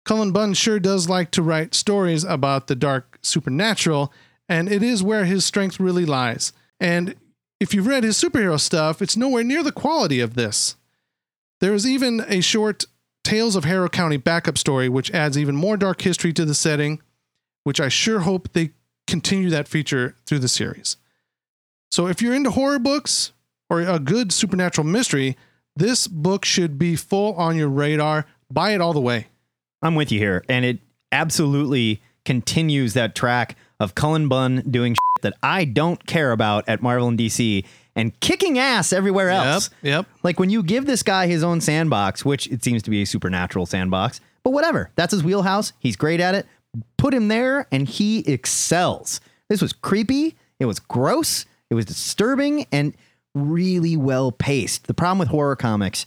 Cullen 0.06 0.32
Bunn 0.32 0.54
sure 0.54 0.80
does 0.80 1.10
like 1.10 1.30
to 1.32 1.42
write 1.42 1.76
stories 1.76 2.24
about 2.24 2.68
the 2.68 2.76
dark 2.76 3.20
supernatural, 3.22 4.14
and 4.48 4.72
it 4.72 4.82
is 4.82 5.04
where 5.04 5.26
his 5.26 5.44
strength 5.44 5.80
really 5.80 6.06
lies. 6.06 6.54
And 6.80 7.16
if 7.60 7.74
you've 7.74 7.88
read 7.88 8.04
his 8.04 8.22
superhero 8.22 8.60
stuff, 8.60 9.02
it's 9.02 9.18
nowhere 9.18 9.44
near 9.44 9.64
the 9.64 9.72
quality 9.72 10.20
of 10.20 10.36
this. 10.36 10.78
There 11.60 11.74
is 11.74 11.88
even 11.88 12.24
a 12.28 12.42
short 12.42 12.86
Tales 13.26 13.56
of 13.56 13.66
Harrow 13.66 13.90
County 13.90 14.18
backup 14.18 14.58
story, 14.58 14.88
which 14.88 15.12
adds 15.12 15.38
even 15.38 15.56
more 15.56 15.78
dark 15.78 16.02
history 16.02 16.32
to 16.34 16.46
the 16.46 16.54
setting, 16.54 17.02
which 17.64 17.82
I 17.82 17.90
sure 17.90 18.20
hope 18.20 18.54
they 18.54 18.70
continue 19.08 19.50
that 19.50 19.68
feature 19.68 20.16
through 20.28 20.40
the 20.40 20.48
series. 20.48 20.98
So 21.92 22.08
if 22.08 22.22
you're 22.22 22.36
into 22.36 22.52
horror 22.52 22.78
books 22.78 23.34
or 23.68 23.82
a 23.82 23.98
good 23.98 24.32
supernatural 24.32 24.86
mystery, 24.86 25.36
this 25.76 26.08
book 26.08 26.46
should 26.46 26.78
be 26.78 26.96
full 26.96 27.34
on 27.34 27.58
your 27.58 27.68
radar. 27.68 28.28
Buy 28.52 28.76
it 28.76 28.82
all 28.82 28.94
the 28.94 29.02
way. 29.02 29.28
I'm 29.82 29.96
with 29.96 30.12
you 30.12 30.20
here, 30.20 30.46
and 30.48 30.64
it 30.64 30.80
absolutely 31.12 32.02
continues 32.26 32.94
that 32.94 33.16
track 33.16 33.56
of 33.80 33.96
Cullen 33.96 34.28
Bunn 34.28 34.64
doing 34.70 34.96
that 35.24 35.34
I 35.42 35.66
don't 35.66 36.06
care 36.06 36.32
about 36.32 36.70
at 36.70 36.84
Marvel 36.84 37.08
and 37.08 37.18
DC 37.18 37.66
and 37.96 38.18
kicking 38.20 38.60
ass 38.60 38.92
everywhere 38.92 39.30
else. 39.30 39.70
Yep. 39.82 39.92
Yep. 39.92 40.06
Like 40.24 40.40
when 40.40 40.50
you 40.50 40.64
give 40.64 40.86
this 40.86 41.04
guy 41.04 41.28
his 41.28 41.44
own 41.44 41.62
sandbox, 41.62 42.26
which 42.26 42.48
it 42.48 42.64
seems 42.64 42.84
to 42.84 42.90
be 42.90 43.02
a 43.02 43.06
supernatural 43.06 43.66
sandbox, 43.66 44.20
but 44.44 44.52
whatever, 44.52 44.92
that's 44.96 45.12
his 45.12 45.24
wheelhouse. 45.24 45.74
He's 45.80 45.96
great 45.96 46.20
at 46.20 46.36
it. 46.36 46.46
Put 46.98 47.14
him 47.14 47.30
there, 47.30 47.68
and 47.72 47.88
he 47.88 48.20
excels. 48.20 49.22
This 49.50 49.62
was 49.62 49.72
creepy. 49.72 50.36
It 50.60 50.66
was 50.66 50.80
gross. 50.80 51.46
It 51.70 51.74
was 51.76 51.86
disturbing 51.86 52.66
and 52.72 52.94
really 53.34 53.96
well 53.96 54.32
paced. 54.32 54.88
The 54.88 54.94
problem 54.94 55.20
with 55.20 55.30
horror 55.30 55.56
comics 55.56 56.06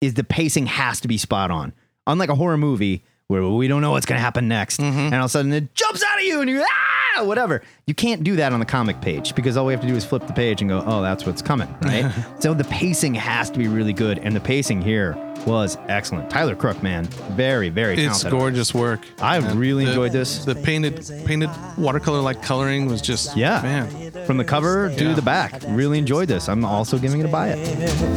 is 0.00 0.14
the 0.14 0.24
pacing 0.24 0.66
has 0.66 1.00
to 1.00 1.08
be 1.08 1.18
spot 1.18 1.50
on. 1.50 1.72
Unlike 2.06 2.30
a 2.30 2.34
horror 2.34 2.56
movie 2.56 3.04
where 3.28 3.44
we 3.46 3.66
don't 3.68 3.80
know 3.82 3.92
what's 3.92 4.06
going 4.06 4.18
to 4.18 4.22
happen 4.22 4.46
next, 4.48 4.78
and 4.80 5.14
all 5.14 5.20
of 5.22 5.26
a 5.26 5.28
sudden 5.28 5.52
it 5.52 5.74
jumps 5.74 6.02
out 6.04 6.18
at 6.18 6.24
you 6.24 6.40
and 6.40 6.50
you're 6.50 6.62
ah 6.62 6.91
whatever. 7.20 7.62
You 7.86 7.94
can't 7.94 8.24
do 8.24 8.36
that 8.36 8.52
on 8.52 8.60
the 8.60 8.66
comic 8.66 9.00
page 9.00 9.34
because 9.34 9.56
all 9.56 9.66
we 9.66 9.72
have 9.72 9.82
to 9.82 9.86
do 9.88 9.94
is 9.94 10.04
flip 10.04 10.26
the 10.26 10.32
page 10.32 10.60
and 10.62 10.70
go, 10.70 10.82
oh, 10.86 11.02
that's 11.02 11.26
what's 11.26 11.42
coming, 11.42 11.68
right? 11.82 12.10
so 12.40 12.54
the 12.54 12.64
pacing 12.64 13.14
has 13.14 13.50
to 13.50 13.58
be 13.58 13.68
really 13.68 13.92
good, 13.92 14.18
and 14.18 14.34
the 14.34 14.40
pacing 14.40 14.80
here 14.82 15.16
was 15.46 15.76
excellent. 15.88 16.30
Tyler 16.30 16.54
Crook, 16.54 16.80
man, 16.84 17.04
very 17.34 17.68
very 17.68 17.94
It's 17.94 18.20
talented. 18.22 18.30
gorgeous 18.30 18.72
work. 18.72 19.00
I 19.20 19.38
And 19.38 19.58
really 19.58 19.84
the- 19.84 19.90
enjoyed 19.90 20.12
this. 20.12 20.44
The 20.44 20.54
painted 20.54 21.04
painted 21.26 21.50
watercolor 21.76 22.20
like 22.20 22.42
coloring 22.42 22.86
was 22.86 23.02
just 23.02 23.36
Yeah, 23.36 23.60
man. 23.62 24.24
from 24.24 24.36
the 24.36 24.44
cover 24.44 24.88
to 24.96 25.04
Yeah. 25.04 25.14
the 25.14 25.22
back, 25.22 25.60
really 25.68 25.98
enjoyed 25.98 26.28
this. 26.28 26.48
I'm 26.48 26.64
also 26.64 26.96
giving 26.96 27.20
it 27.20 27.24
a 27.24 27.28
buy 27.28 27.48
it. 27.48 27.58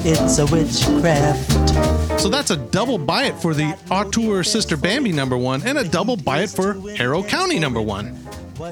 It's 0.06 0.38
a 0.38 0.46
witchcraft. 0.46 2.20
So 2.22 2.30
that's 2.30 2.52
a 2.52 2.58
double 2.58 2.98
buy 3.00 3.24
it 3.26 3.36
for 3.42 3.54
the 3.56 3.76
Auteur 3.90 4.44
Sister 4.44 4.78
Bambi 4.78 5.12
number 5.12 5.36
one 5.38 5.64
and 5.66 5.78
a 5.80 5.84
double 5.84 6.16
buy 6.18 6.42
it 6.44 6.50
for 6.52 6.76
Harrow 6.96 7.24
County 7.24 7.58
number 7.60 7.82
one. 7.82 8.20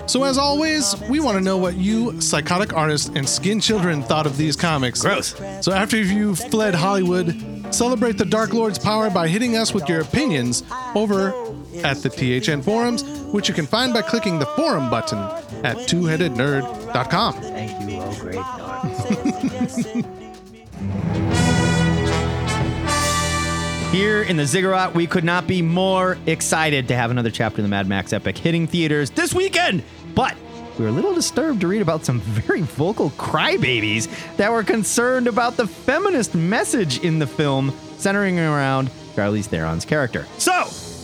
So 0.08 0.24
as 0.24 0.38
always, 0.38 0.96
we 1.10 1.20
want 1.20 1.38
to 1.38 1.44
know 1.44 1.58
what 1.58 1.76
you 1.76 2.20
psychotic 2.22 2.74
artists 2.74 3.10
and 3.16 3.28
skin 3.28 3.60
children 3.60 4.04
thought 4.04 4.26
of 4.26 4.38
these 4.38 4.56
comics. 4.56 5.02
Gross. 5.02 5.36
So 5.62 5.72
after 5.72 5.98
you've 5.98 6.40
fled 6.40 6.76
Hollywood, 6.76 7.36
celebrate 7.74 8.18
the 8.18 8.26
Dark 8.26 8.54
Lord's 8.54 8.80
power 8.80 9.10
by 9.10 9.28
hitting 9.28 9.56
us 9.56 9.74
with 9.74 9.88
your 9.90 10.02
opinions 10.02 10.64
over 10.96 11.30
at 11.84 11.98
the 11.98 12.10
THN 12.10 12.62
forums, 12.62 13.04
which 13.34 13.48
you 13.48 13.54
can 13.54 13.66
find 13.66 13.94
by 13.94 14.02
clicking 14.02 14.40
the 14.40 14.46
forum 14.46 14.90
button 14.90 15.20
at 15.66 15.78
twoheadednerd.com. 15.78 17.34
Thank 17.34 17.90
you, 17.90 18.00
oh 18.02 18.16
great 18.20 20.14
Here 23.94 24.24
in 24.24 24.38
the 24.38 24.46
Ziggurat, 24.48 24.96
we 24.96 25.06
could 25.06 25.24
not 25.24 25.46
be 25.46 25.62
more 25.62 26.18
excited 26.26 26.88
to 26.88 26.96
have 26.96 27.12
another 27.12 27.30
chapter 27.30 27.62
of 27.62 27.64
the 27.64 27.70
Mad 27.70 27.88
Max 27.88 28.12
epic 28.12 28.36
hitting 28.36 28.66
theaters 28.66 29.12
this 29.12 29.36
weekend. 29.36 29.84
But 30.16 30.36
we 30.80 30.86
were 30.86 30.90
a 30.90 30.92
little 30.92 31.14
disturbed 31.14 31.62
to 31.62 31.68
read 31.68 31.84
about 31.84 32.04
some 32.04 32.20
very 32.22 32.62
vocal 32.62 33.12
crybabies 33.12 34.08
that 34.38 34.52
were 34.52 34.64
concerned 34.64 35.28
about 35.28 35.58
the 35.58 35.68
feminist 35.68 36.34
message 36.34 37.04
in 37.04 37.20
the 37.20 37.28
film 37.28 37.72
centering 38.00 38.40
around 38.40 38.90
Charlize 39.14 39.46
Theron's 39.46 39.86
character. 39.86 40.26
So, 40.40 40.64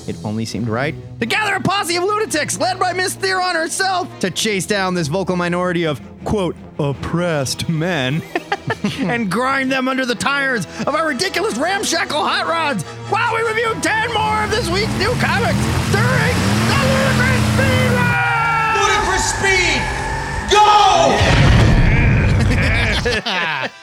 it 0.09 0.17
only 0.25 0.43
seemed 0.45 0.67
right 0.67 0.95
to 1.19 1.25
gather 1.25 1.53
a 1.55 1.61
posse 1.61 1.95
of 1.95 2.03
lunatics 2.03 2.57
led 2.59 2.79
by 2.79 2.91
Miss 2.93 3.13
Theron 3.13 3.55
herself 3.55 4.07
to 4.19 4.31
chase 4.31 4.65
down 4.65 4.95
this 4.95 5.07
vocal 5.07 5.35
minority 5.35 5.85
of, 5.85 6.01
quote, 6.25 6.55
oppressed 6.79 7.69
men 7.69 8.21
and 8.99 9.31
grind 9.31 9.71
them 9.71 9.87
under 9.87 10.05
the 10.05 10.15
tires 10.15 10.65
of 10.81 10.95
our 10.95 11.07
ridiculous 11.07 11.57
ramshackle 11.57 12.21
hot 12.21 12.47
rods 12.47 12.83
while 13.09 13.33
we 13.35 13.41
review 13.47 13.73
10 13.81 14.13
more 14.13 14.43
of 14.43 14.51
this 14.51 14.69
week's 14.69 14.97
new 14.97 15.13
comics 15.21 15.59
during 15.93 16.35
the 16.67 16.79
Ludicrous 16.89 17.43
Speed 17.53 17.91
Ride! 17.95 18.75
Ludicrous 18.81 19.25
speed! 19.37 19.81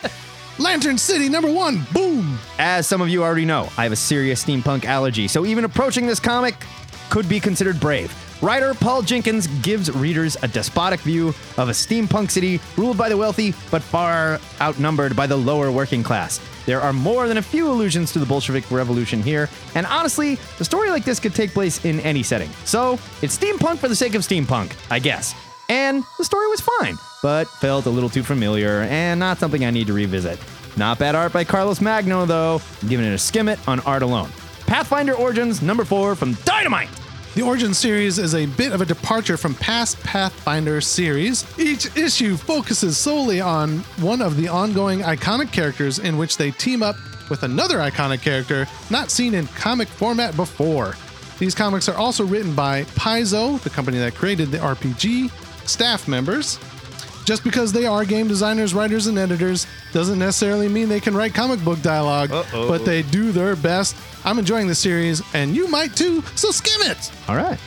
Go! 0.02 0.12
Lantern 0.58 0.96
City 0.96 1.28
number 1.28 1.52
one, 1.52 1.86
boom! 1.92 2.38
As 2.58 2.86
some 2.86 3.02
of 3.02 3.10
you 3.10 3.22
already 3.22 3.44
know, 3.44 3.68
I 3.76 3.82
have 3.82 3.92
a 3.92 3.96
serious 3.96 4.42
steampunk 4.42 4.86
allergy, 4.86 5.28
so 5.28 5.44
even 5.44 5.64
approaching 5.64 6.06
this 6.06 6.18
comic 6.18 6.54
could 7.10 7.28
be 7.28 7.38
considered 7.38 7.78
brave. 7.78 8.14
Writer 8.42 8.72
Paul 8.72 9.02
Jenkins 9.02 9.48
gives 9.60 9.90
readers 9.94 10.36
a 10.42 10.48
despotic 10.48 11.00
view 11.00 11.28
of 11.58 11.68
a 11.68 11.72
steampunk 11.72 12.30
city 12.30 12.58
ruled 12.78 12.96
by 12.96 13.10
the 13.10 13.16
wealthy, 13.16 13.52
but 13.70 13.82
far 13.82 14.40
outnumbered 14.58 15.14
by 15.14 15.26
the 15.26 15.36
lower 15.36 15.70
working 15.70 16.02
class. 16.02 16.40
There 16.64 16.80
are 16.80 16.92
more 16.92 17.28
than 17.28 17.36
a 17.36 17.42
few 17.42 17.68
allusions 17.68 18.10
to 18.12 18.18
the 18.18 18.26
Bolshevik 18.26 18.70
Revolution 18.70 19.22
here, 19.22 19.50
and 19.74 19.84
honestly, 19.86 20.38
a 20.58 20.64
story 20.64 20.88
like 20.88 21.04
this 21.04 21.20
could 21.20 21.34
take 21.34 21.50
place 21.50 21.84
in 21.84 22.00
any 22.00 22.22
setting. 22.22 22.50
So, 22.64 22.98
it's 23.20 23.38
steampunk 23.38 23.76
for 23.76 23.88
the 23.88 23.96
sake 23.96 24.14
of 24.14 24.22
steampunk, 24.22 24.72
I 24.90 25.00
guess. 25.00 25.34
And 25.68 26.04
the 26.18 26.24
story 26.24 26.46
was 26.48 26.60
fine, 26.60 26.96
but 27.22 27.48
felt 27.48 27.86
a 27.86 27.90
little 27.90 28.10
too 28.10 28.22
familiar 28.22 28.82
and 28.82 29.18
not 29.18 29.38
something 29.38 29.64
I 29.64 29.70
need 29.70 29.86
to 29.88 29.92
revisit. 29.92 30.38
Not 30.76 30.98
bad 30.98 31.14
art 31.14 31.32
by 31.32 31.44
Carlos 31.44 31.80
Magno, 31.80 32.26
though. 32.26 32.60
I'm 32.82 32.88
giving 32.88 33.06
it 33.06 33.14
a 33.14 33.18
skim 33.18 33.48
it 33.48 33.58
on 33.66 33.80
art 33.80 34.02
alone. 34.02 34.30
Pathfinder 34.66 35.14
Origins 35.14 35.62
number 35.62 35.84
four 35.84 36.14
from 36.14 36.34
Dynamite. 36.44 36.90
The 37.34 37.42
Origin 37.42 37.74
series 37.74 38.18
is 38.18 38.34
a 38.34 38.46
bit 38.46 38.72
of 38.72 38.80
a 38.80 38.86
departure 38.86 39.36
from 39.36 39.54
past 39.56 40.00
Pathfinder 40.00 40.80
series. 40.80 41.44
Each 41.58 41.94
issue 41.96 42.36
focuses 42.36 42.96
solely 42.96 43.40
on 43.40 43.80
one 44.00 44.22
of 44.22 44.36
the 44.36 44.48
ongoing 44.48 45.00
iconic 45.00 45.52
characters 45.52 45.98
in 45.98 46.16
which 46.16 46.38
they 46.38 46.50
team 46.50 46.82
up 46.82 46.96
with 47.28 47.42
another 47.42 47.78
iconic 47.78 48.22
character 48.22 48.66
not 48.90 49.10
seen 49.10 49.34
in 49.34 49.46
comic 49.48 49.88
format 49.88 50.34
before. 50.36 50.94
These 51.38 51.54
comics 51.54 51.88
are 51.88 51.96
also 51.96 52.24
written 52.24 52.54
by 52.54 52.84
Paizo, 52.84 53.60
the 53.60 53.70
company 53.70 53.98
that 53.98 54.14
created 54.14 54.50
the 54.50 54.58
RPG, 54.58 55.30
staff 55.68 56.08
members. 56.08 56.58
Just 57.24 57.42
because 57.42 57.72
they 57.72 57.86
are 57.86 58.04
game 58.04 58.28
designers, 58.28 58.72
writers, 58.72 59.08
and 59.08 59.18
editors 59.18 59.66
doesn't 59.92 60.18
necessarily 60.18 60.68
mean 60.68 60.88
they 60.88 61.00
can 61.00 61.16
write 61.16 61.34
comic 61.34 61.62
book 61.64 61.82
dialog 61.82 62.30
but 62.52 62.84
they 62.84 63.02
do 63.02 63.32
their 63.32 63.56
best. 63.56 63.96
I'm 64.24 64.38
enjoying 64.38 64.68
the 64.68 64.74
series, 64.76 65.22
and 65.34 65.54
you 65.54 65.66
might 65.68 65.96
too, 65.96 66.22
so 66.36 66.50
skim 66.52 66.82
it! 66.82 67.10
All 67.28 67.34
right. 67.36 67.58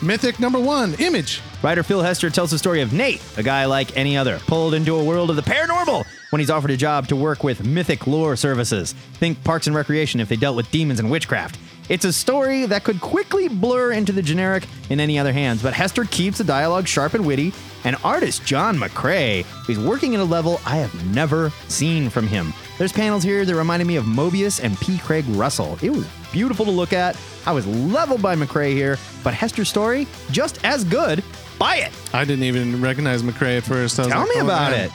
Mythic 0.00 0.40
number 0.40 0.58
one, 0.58 0.94
Image. 0.94 1.40
Writer 1.62 1.82
Phil 1.84 2.02
Hester 2.02 2.28
tells 2.28 2.50
the 2.50 2.58
story 2.58 2.80
of 2.80 2.92
Nate, 2.92 3.22
a 3.36 3.42
guy 3.42 3.66
like 3.66 3.96
any 3.96 4.16
other, 4.16 4.38
pulled 4.40 4.74
into 4.74 4.96
a 4.96 5.04
world 5.04 5.30
of 5.30 5.36
the 5.36 5.42
paranormal 5.42 6.04
when 6.30 6.40
he's 6.40 6.50
offered 6.50 6.72
a 6.72 6.76
job 6.76 7.06
to 7.08 7.14
work 7.14 7.44
with 7.44 7.64
mythic 7.64 8.06
lore 8.06 8.34
services. 8.34 8.94
Think 9.14 9.44
Parks 9.44 9.68
and 9.68 9.76
Recreation 9.76 10.18
if 10.18 10.28
they 10.28 10.36
dealt 10.36 10.56
with 10.56 10.70
demons 10.72 10.98
and 10.98 11.08
witchcraft. 11.08 11.58
It's 11.88 12.04
a 12.04 12.12
story 12.12 12.64
that 12.66 12.84
could 12.84 13.00
quickly 13.00 13.48
blur 13.48 13.92
into 13.92 14.12
the 14.12 14.22
generic 14.22 14.66
in 14.88 15.00
any 15.00 15.18
other 15.18 15.32
hands, 15.32 15.62
but 15.62 15.74
Hester 15.74 16.04
keeps 16.04 16.38
the 16.38 16.44
dialogue 16.44 16.86
sharp 16.86 17.14
and 17.14 17.26
witty, 17.26 17.52
and 17.84 17.96
artist 18.04 18.44
John 18.44 18.76
McCrea 18.76 19.44
is 19.68 19.78
working 19.78 20.14
at 20.14 20.20
a 20.20 20.24
level 20.24 20.60
I 20.64 20.76
have 20.76 21.06
never 21.12 21.50
seen 21.68 22.08
from 22.08 22.28
him. 22.28 22.54
There's 22.78 22.92
panels 22.92 23.24
here 23.24 23.44
that 23.44 23.54
reminded 23.54 23.86
me 23.86 23.96
of 23.96 24.04
Moebius 24.04 24.62
and 24.62 24.78
P. 24.78 24.98
Craig 24.98 25.24
Russell. 25.30 25.76
It 25.82 25.90
was 25.90 26.06
beautiful 26.30 26.64
to 26.64 26.70
look 26.70 26.92
at. 26.92 27.18
I 27.46 27.52
was 27.52 27.66
leveled 27.66 28.22
by 28.22 28.36
McCrea 28.36 28.72
here, 28.72 28.96
but 29.24 29.34
Hester's 29.34 29.68
story, 29.68 30.06
just 30.30 30.64
as 30.64 30.84
good. 30.84 31.24
Buy 31.58 31.76
it. 31.76 31.92
I 32.14 32.24
didn't 32.24 32.44
even 32.44 32.80
recognize 32.80 33.22
McCrea 33.22 33.58
at 33.58 33.64
first. 33.64 33.96
Tell 33.96 34.08
like, 34.08 34.28
me 34.28 34.34
oh, 34.36 34.44
about 34.44 34.70
man. 34.70 34.86
it. 34.86 34.92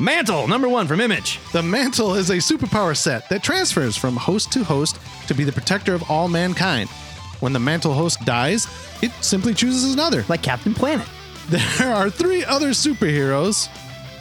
Mantle, 0.00 0.48
number 0.48 0.68
one 0.68 0.88
from 0.88 1.00
Image. 1.00 1.38
The 1.52 1.62
Mantle 1.62 2.14
is 2.14 2.30
a 2.30 2.36
superpower 2.36 2.96
set 2.96 3.28
that 3.28 3.44
transfers 3.44 3.96
from 3.96 4.16
host 4.16 4.50
to 4.52 4.64
host 4.64 4.98
to 5.26 5.34
be 5.34 5.44
the 5.44 5.52
protector 5.52 5.94
of 5.94 6.08
all 6.10 6.28
mankind. 6.28 6.88
When 7.40 7.52
the 7.52 7.58
Mantle 7.58 7.92
host 7.92 8.24
dies, 8.24 8.66
it 9.02 9.12
simply 9.20 9.54
chooses 9.54 9.92
another. 9.92 10.24
Like 10.28 10.42
Captain 10.42 10.74
Planet. 10.74 11.06
There 11.48 11.92
are 11.92 12.08
three 12.08 12.44
other 12.44 12.70
superheroes 12.70 13.68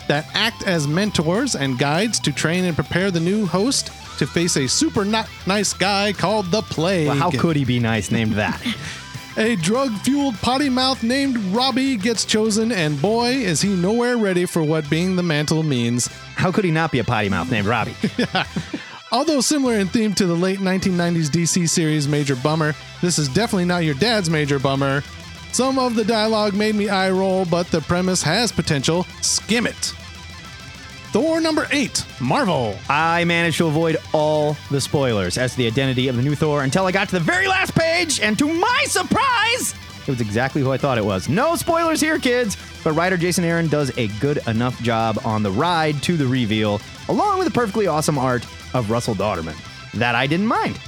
that 0.07 0.27
act 0.33 0.67
as 0.67 0.87
mentors 0.87 1.55
and 1.55 1.79
guides 1.79 2.19
to 2.19 2.33
train 2.33 2.65
and 2.65 2.75
prepare 2.75 3.11
the 3.11 3.19
new 3.19 3.45
host 3.45 3.87
to 4.17 4.27
face 4.27 4.57
a 4.57 4.67
super 4.67 5.05
not 5.05 5.29
nice 5.47 5.73
guy 5.73 6.11
called 6.11 6.51
the 6.51 6.61
Plague. 6.61 7.07
Well, 7.07 7.15
how 7.15 7.31
could 7.31 7.55
he 7.55 7.65
be 7.65 7.79
nice 7.79 8.11
named 8.11 8.33
that? 8.33 8.61
A 9.35 9.55
drug 9.55 9.91
fueled 10.01 10.35
potty 10.41 10.69
mouth 10.69 11.01
named 11.01 11.37
Robbie 11.55 11.97
gets 11.97 12.23
chosen, 12.23 12.71
and 12.71 13.01
boy, 13.01 13.29
is 13.29 13.63
he 13.63 13.75
nowhere 13.75 14.15
ready 14.15 14.45
for 14.45 14.61
what 14.61 14.87
being 14.91 15.15
the 15.15 15.23
mantle 15.23 15.63
means. 15.63 16.05
how 16.35 16.51
could 16.51 16.63
he 16.63 16.69
not 16.69 16.91
be 16.91 16.99
a 16.99 17.03
potty 17.03 17.29
mouth 17.29 17.49
named 17.49 17.65
Robbie? 17.65 17.95
Although 19.13 19.41
similar 19.41 19.75
in 19.75 19.87
theme 19.87 20.15
to 20.15 20.25
the 20.25 20.33
late 20.33 20.57
1990s 20.57 21.29
DC 21.29 21.69
series 21.69 22.07
Major 22.07 22.35
Bummer, 22.35 22.73
this 22.99 23.19
is 23.19 23.29
definitely 23.29 23.65
not 23.65 23.83
your 23.83 23.93
dad's 23.93 24.27
Major 24.27 24.57
Bummer. 24.57 25.03
Some 25.51 25.77
of 25.77 25.93
the 25.93 26.03
dialogue 26.03 26.55
made 26.55 26.73
me 26.73 26.89
eye 26.89 27.11
roll, 27.11 27.45
but 27.45 27.67
the 27.67 27.81
premise 27.81 28.23
has 28.23 28.51
potential. 28.51 29.05
Skim 29.21 29.67
it. 29.67 29.93
Thor 31.11 31.39
number 31.39 31.67
8, 31.69 32.03
Marvel. 32.21 32.75
I 32.89 33.23
managed 33.25 33.59
to 33.59 33.67
avoid 33.67 33.97
all 34.13 34.57
the 34.71 34.81
spoilers 34.81 35.37
as 35.37 35.51
to 35.51 35.57
the 35.59 35.67
identity 35.67 36.07
of 36.07 36.15
the 36.15 36.23
new 36.23 36.33
Thor 36.33 36.63
until 36.63 36.87
I 36.87 36.91
got 36.91 37.07
to 37.09 37.19
the 37.19 37.23
very 37.23 37.47
last 37.47 37.75
page, 37.75 38.19
and 38.19 38.35
to 38.39 38.51
my 38.51 38.85
surprise, 38.87 39.75
it 40.05 40.11
was 40.11 40.21
exactly 40.21 40.61
who 40.61 40.71
I 40.71 40.77
thought 40.77 40.97
it 40.97 41.05
was. 41.05 41.29
No 41.29 41.55
spoilers 41.55 42.01
here, 42.01 42.19
kids, 42.19 42.57
but 42.83 42.93
writer 42.93 43.17
Jason 43.17 43.43
Aaron 43.43 43.67
does 43.67 43.97
a 43.97 44.07
good 44.19 44.39
enough 44.47 44.81
job 44.81 45.19
on 45.23 45.43
the 45.43 45.51
ride 45.51 46.01
to 46.03 46.17
the 46.17 46.27
reveal, 46.27 46.81
along 47.09 47.39
with 47.39 47.47
the 47.47 47.53
perfectly 47.53 47.87
awesome 47.87 48.17
art 48.17 48.45
of 48.73 48.91
Russell 48.91 49.15
Dauterman. 49.15 49.55
That 49.93 50.15
I 50.15 50.27
didn't 50.27 50.47
mind. 50.47 50.79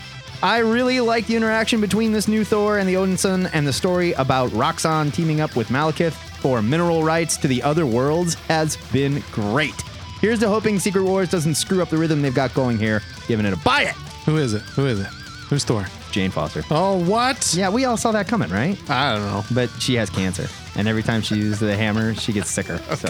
I 0.43 0.59
really 0.59 0.99
like 0.99 1.27
the 1.27 1.35
interaction 1.35 1.79
between 1.79 2.11
this 2.11 2.27
new 2.27 2.43
Thor 2.43 2.77
and 2.77 2.87
the 2.87 2.95
Odinson, 2.95 3.49
and 3.53 3.65
the 3.65 3.73
story 3.73 4.11
about 4.13 4.49
Roxxon 4.51 5.13
teaming 5.13 5.41
up 5.41 5.55
with 5.55 5.69
Malekith 5.69 6.13
for 6.39 6.61
mineral 6.61 7.03
rights 7.03 7.37
to 7.37 7.47
the 7.47 7.63
other 7.63 7.85
worlds 7.85 8.35
has 8.47 8.77
been 8.91 9.23
great. 9.31 9.81
Here's 10.21 10.39
to 10.39 10.49
hoping 10.49 10.79
Secret 10.79 11.03
Wars 11.03 11.29
doesn't 11.29 11.55
screw 11.55 11.81
up 11.81 11.89
the 11.89 11.97
rhythm 11.97 12.21
they've 12.21 12.33
got 12.33 12.53
going 12.53 12.77
here, 12.77 13.01
giving 13.27 13.45
it 13.45 13.53
a 13.53 13.57
buy 13.57 13.83
it. 13.83 13.95
Who 14.25 14.37
is 14.37 14.53
it? 14.53 14.61
Who 14.61 14.85
is 14.85 14.99
it? 14.99 15.07
Who's 15.49 15.63
Thor? 15.63 15.85
Jane 16.15 16.31
Foster. 16.31 16.63
Oh, 16.71 16.97
what? 17.03 17.53
Yeah, 17.57 17.69
we 17.69 17.83
all 17.83 17.97
saw 17.97 18.13
that 18.13 18.25
coming, 18.29 18.49
right? 18.49 18.77
I 18.89 19.13
don't 19.15 19.25
know. 19.25 19.43
But 19.53 19.69
she 19.81 19.95
has 19.95 20.09
cancer, 20.09 20.47
and 20.77 20.87
every 20.87 21.03
time 21.03 21.21
she 21.21 21.35
uses 21.35 21.59
the 21.59 21.75
hammer, 21.75 22.13
she 22.15 22.31
gets 22.31 22.49
sicker. 22.49 22.77
So, 22.95 23.09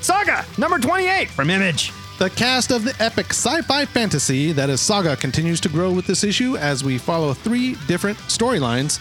Saga 0.00 0.44
number 0.58 0.80
28 0.80 1.30
from 1.30 1.50
Image. 1.50 1.92
The 2.18 2.30
cast 2.30 2.72
of 2.72 2.82
the 2.82 2.96
epic 3.00 3.26
sci 3.30 3.62
fi 3.62 3.84
fantasy 3.84 4.50
that 4.52 4.68
is 4.70 4.80
Saga 4.80 5.14
continues 5.16 5.60
to 5.60 5.68
grow 5.68 5.92
with 5.92 6.04
this 6.08 6.24
issue 6.24 6.56
as 6.56 6.82
we 6.82 6.98
follow 6.98 7.32
three 7.32 7.76
different 7.86 8.18
storylines. 8.18 8.98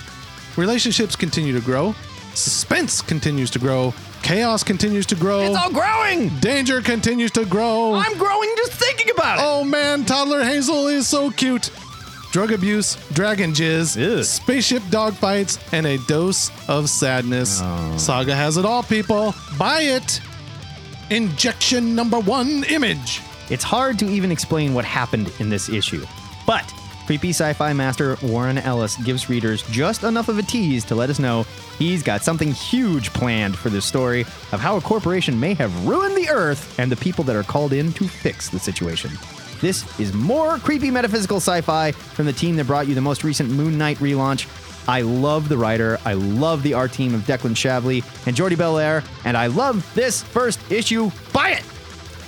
Relationships 0.56 1.15
continue 1.15 1.54
to 1.60 1.65
grow, 1.65 1.95
suspense 2.36 3.01
continues 3.01 3.49
to 3.49 3.58
grow, 3.60 3.91
chaos 4.21 4.63
continues 4.63 5.08
to 5.08 5.15
grow, 5.15 5.41
It's 5.41 5.56
all 5.58 5.71
growing. 5.71 6.30
danger 6.39 6.80
continues 6.82 7.32
to 7.32 7.45
grow. 7.45 7.95
I'm 7.95 8.17
growing 8.19 8.54
just 8.58 8.73
thinking 8.73 9.10
about 9.10 9.39
it. 9.39 9.43
Oh 9.43 9.63
man, 9.63 10.06
toddler 10.06 10.43
Hazel 10.43 10.88
is 10.88 11.08
so 11.08 11.32
cute. 11.32 11.71
Drug 12.32 12.54
abuse, 12.54 12.96
dragon 13.10 13.52
jizz, 13.52 13.98
Ew. 14.00 14.24
spaceship 14.24 14.82
dogfights, 14.84 15.60
and 15.74 15.86
a 15.86 15.98
dose 16.08 16.50
of 16.70 16.89
sadness. 16.89 17.60
Oh. 17.62 17.98
Saga 17.98 18.34
has 18.34 18.56
it 18.56 18.63
all, 18.63 18.84
people. 18.84 19.36
Buy 19.58 19.82
it. 19.82 20.22
Injection 21.10 21.94
number 21.94 22.20
one 22.22 22.63
image. 22.70 23.22
It's 23.50 23.65
hard 23.65 24.00
to 24.00 24.06
even 24.06 24.32
explain 24.32 24.74
what 24.74 24.86
happened 24.86 25.30
in 25.39 25.50
this 25.50 25.67
issue. 25.67 26.06
But 26.48 26.63
creepy 27.06 27.32
sci 27.32 27.52
fi 27.52 27.74
master 27.74 28.15
Warren 28.24 28.58
Ellis 28.60 28.96
gives 29.04 29.30
readers 29.30 29.63
just 29.63 30.04
enough 30.04 30.30
of 30.30 30.38
a 30.39 30.44
tease 30.44 30.86
to 30.86 30.96
let 30.96 31.10
us 31.10 31.20
know 31.20 31.44
he's 31.78 32.02
got 32.02 32.24
something 32.24 32.54
huge 32.54 33.12
planned 33.12 33.58
for 33.58 33.70
this 33.70 33.84
story 33.86 34.22
of 34.54 34.62
how 34.62 34.78
a 34.78 34.82
corporation 34.82 35.38
may 35.38 35.54
have 35.56 35.86
ruined 35.86 36.15
the 36.15 36.30
Earth 36.30 36.80
and 36.80 36.89
the 36.89 36.96
people 36.96 37.26
that 37.26 37.36
are 37.36 37.44
called 37.44 37.74
in 37.74 37.91
to 37.91 38.08
fix 38.08 38.48
the 38.48 38.60
situation. 38.60 39.12
This 39.62 40.00
is 40.00 40.12
more 40.12 40.58
creepy 40.58 40.89
metaphysical 40.89 41.38
sci 41.38 41.62
fi 41.62 41.91
from 41.91 42.26
the 42.26 42.34
team 42.34 42.56
that 42.56 42.65
brought 42.65 42.88
you 42.88 42.95
the 42.95 43.02
most 43.02 43.24
recent 43.24 43.52
Moon 43.52 43.78
Knight 43.78 43.97
relaunch. 43.97 44.47
I 44.89 45.02
love 45.02 45.50
the 45.50 45.58
writer, 45.58 46.00
I 46.04 46.13
love 46.13 46.63
the 46.63 46.74
art 46.74 46.91
team 46.91 47.13
of 47.13 47.21
Declan 47.21 47.56
Shalvey 47.56 48.04
and 48.26 48.36
Jordie 48.36 48.56
Bellaire, 48.56 49.04
and 49.24 49.38
I 49.38 49.47
love 49.47 49.88
this 49.93 50.24
first 50.24 50.60
issue. 50.71 51.12
Buy 51.32 51.52
it! 51.52 51.63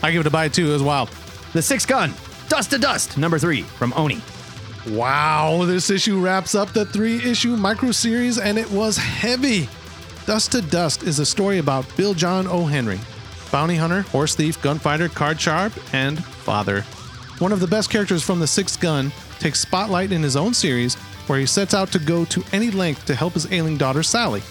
I 0.04 0.12
give 0.12 0.22
it 0.22 0.28
a 0.28 0.30
buy 0.30 0.48
too 0.48 0.74
as 0.74 0.84
well. 0.84 1.10
The 1.54 1.62
Sixth 1.62 1.88
Gun, 1.88 2.14
Dust 2.50 2.70
to 2.70 2.78
Dust, 2.78 3.18
number 3.18 3.40
three 3.40 3.64
from 3.64 3.94
Oni. 3.96 4.22
Wow, 4.90 5.64
this 5.66 5.90
issue 5.90 6.20
wraps 6.20 6.54
up 6.54 6.72
the 6.74 6.86
three 6.86 7.18
issue 7.18 7.56
micro 7.56 7.92
series 7.92 8.38
and 8.38 8.60
it 8.60 8.70
was 8.70 8.98
heavy. 8.98 9.68
Dust 10.28 10.52
to 10.52 10.62
Dust 10.62 11.04
is 11.04 11.18
a 11.18 11.26
story 11.26 11.58
about 11.58 11.86
Bill 11.98 12.14
John 12.14 12.46
O. 12.48 12.66
Henry, 12.66 13.00
bounty 13.52 13.76
hunter, 13.76 14.02
horse 14.02 14.36
thief, 14.36 14.62
gunfighter, 14.62 15.10
card 15.10 15.42
sharp, 15.42 15.74
and 15.94 16.24
father. 16.24 16.86
One 17.40 17.52
of 17.52 17.60
the 17.60 17.68
best 17.68 17.90
characters 17.90 18.24
from 18.24 18.40
the 18.40 18.48
Sixth 18.48 18.80
Gun 18.80 19.12
takes 19.40 19.60
spotlight 19.60 20.12
in 20.12 20.24
his 20.24 20.36
own 20.36 20.54
series 20.54 20.96
where 21.28 21.40
he 21.40 21.46
sets 21.46 21.74
out 21.74 21.92
to 21.92 22.00
go 22.00 22.26
to 22.26 22.44
any 22.52 22.70
length 22.70 23.06
to 23.06 23.16
help 23.16 23.34
his 23.34 23.52
ailing 23.52 23.78
daughter 23.78 24.04
Sally. 24.04 24.42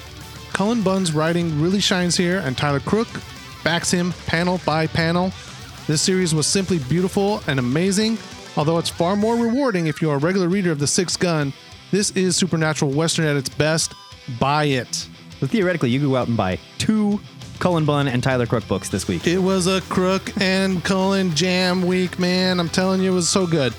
Cullen 0.52 0.82
Bunn's 0.82 1.12
writing 1.12 1.60
really 1.60 1.80
shines 1.80 2.16
here, 2.16 2.38
and 2.44 2.56
Tyler 2.56 2.80
Crook 2.80 3.08
backs 3.64 3.90
him 3.90 4.12
panel 4.26 4.60
by 4.66 4.86
panel. 4.86 5.32
This 5.86 6.02
series 6.02 6.34
was 6.34 6.46
simply 6.46 6.78
beautiful 6.78 7.42
and 7.46 7.58
amazing. 7.58 8.18
Although 8.56 8.78
it's 8.78 8.88
far 8.88 9.16
more 9.16 9.36
rewarding 9.36 9.86
if 9.86 10.02
you're 10.02 10.16
a 10.16 10.18
regular 10.18 10.48
reader 10.48 10.70
of 10.70 10.78
The 10.78 10.86
Sixth 10.86 11.18
Gun, 11.18 11.52
this 11.90 12.10
is 12.12 12.36
supernatural 12.36 12.90
western 12.90 13.24
at 13.24 13.36
its 13.36 13.48
best. 13.48 13.94
Buy 14.38 14.64
it. 14.64 15.08
So 15.40 15.46
theoretically, 15.46 15.90
you 15.90 16.00
go 16.00 16.16
out 16.16 16.28
and 16.28 16.36
buy 16.36 16.58
two 16.78 17.18
Cullen 17.62 17.84
Bunn 17.84 18.08
and 18.08 18.20
Tyler 18.24 18.44
Crook 18.44 18.66
books 18.66 18.88
this 18.88 19.06
week. 19.06 19.24
It 19.24 19.38
was 19.38 19.68
a 19.68 19.82
Crook 19.82 20.32
and 20.40 20.82
Cullen 20.82 21.32
jam 21.32 21.86
week, 21.86 22.18
man. 22.18 22.58
I'm 22.58 22.68
telling 22.68 23.00
you, 23.00 23.12
it 23.12 23.14
was 23.14 23.28
so 23.28 23.46
good. 23.46 23.72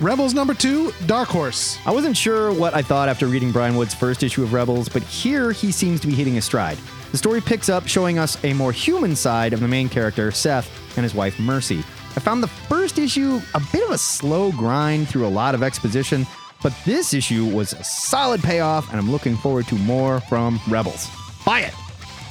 Rebels 0.00 0.32
number 0.32 0.54
two, 0.54 0.94
Dark 1.04 1.28
Horse. 1.28 1.76
I 1.84 1.92
wasn't 1.92 2.16
sure 2.16 2.54
what 2.54 2.72
I 2.72 2.80
thought 2.80 3.10
after 3.10 3.26
reading 3.26 3.52
Brian 3.52 3.76
Wood's 3.76 3.92
first 3.92 4.22
issue 4.22 4.42
of 4.42 4.54
Rebels, 4.54 4.88
but 4.88 5.02
here 5.02 5.52
he 5.52 5.72
seems 5.72 6.00
to 6.00 6.06
be 6.06 6.14
hitting 6.14 6.38
a 6.38 6.40
stride. 6.40 6.78
The 7.10 7.18
story 7.18 7.42
picks 7.42 7.68
up, 7.68 7.86
showing 7.86 8.18
us 8.18 8.42
a 8.44 8.54
more 8.54 8.72
human 8.72 9.14
side 9.14 9.52
of 9.52 9.60
the 9.60 9.68
main 9.68 9.90
character, 9.90 10.30
Seth, 10.30 10.70
and 10.96 11.04
his 11.04 11.14
wife, 11.14 11.38
Mercy. 11.38 11.80
I 12.16 12.20
found 12.20 12.42
the 12.42 12.48
first 12.48 12.98
issue 12.98 13.42
a 13.52 13.60
bit 13.72 13.84
of 13.84 13.90
a 13.90 13.98
slow 13.98 14.52
grind 14.52 15.06
through 15.06 15.26
a 15.26 15.28
lot 15.28 15.54
of 15.54 15.62
exposition, 15.62 16.26
but 16.62 16.74
this 16.86 17.12
issue 17.12 17.44
was 17.44 17.74
a 17.74 17.84
solid 17.84 18.42
payoff, 18.42 18.88
and 18.88 18.98
I'm 18.98 19.12
looking 19.12 19.36
forward 19.36 19.66
to 19.66 19.74
more 19.74 20.20
from 20.20 20.58
Rebels. 20.66 21.10
Buy 21.44 21.60
it! 21.60 21.74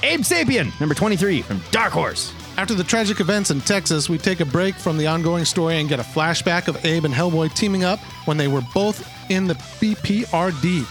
Abe 0.03 0.21
Sapien, 0.21 0.79
number 0.79 0.95
23 0.95 1.43
from 1.43 1.61
Dark 1.69 1.93
Horse. 1.93 2.33
After 2.57 2.73
the 2.73 2.83
tragic 2.83 3.19
events 3.19 3.51
in 3.51 3.61
Texas, 3.61 4.09
we 4.09 4.17
take 4.17 4.39
a 4.39 4.45
break 4.45 4.75
from 4.75 4.97
the 4.97 5.05
ongoing 5.07 5.45
story 5.45 5.79
and 5.79 5.87
get 5.87 5.99
a 5.99 6.03
flashback 6.03 6.67
of 6.67 6.83
Abe 6.85 7.05
and 7.05 7.13
Hellboy 7.13 7.53
teaming 7.53 7.83
up 7.83 7.99
when 8.25 8.35
they 8.35 8.47
were 8.47 8.63
both 8.73 9.07
in 9.29 9.45
the 9.45 9.53
BPRD. 9.53 10.85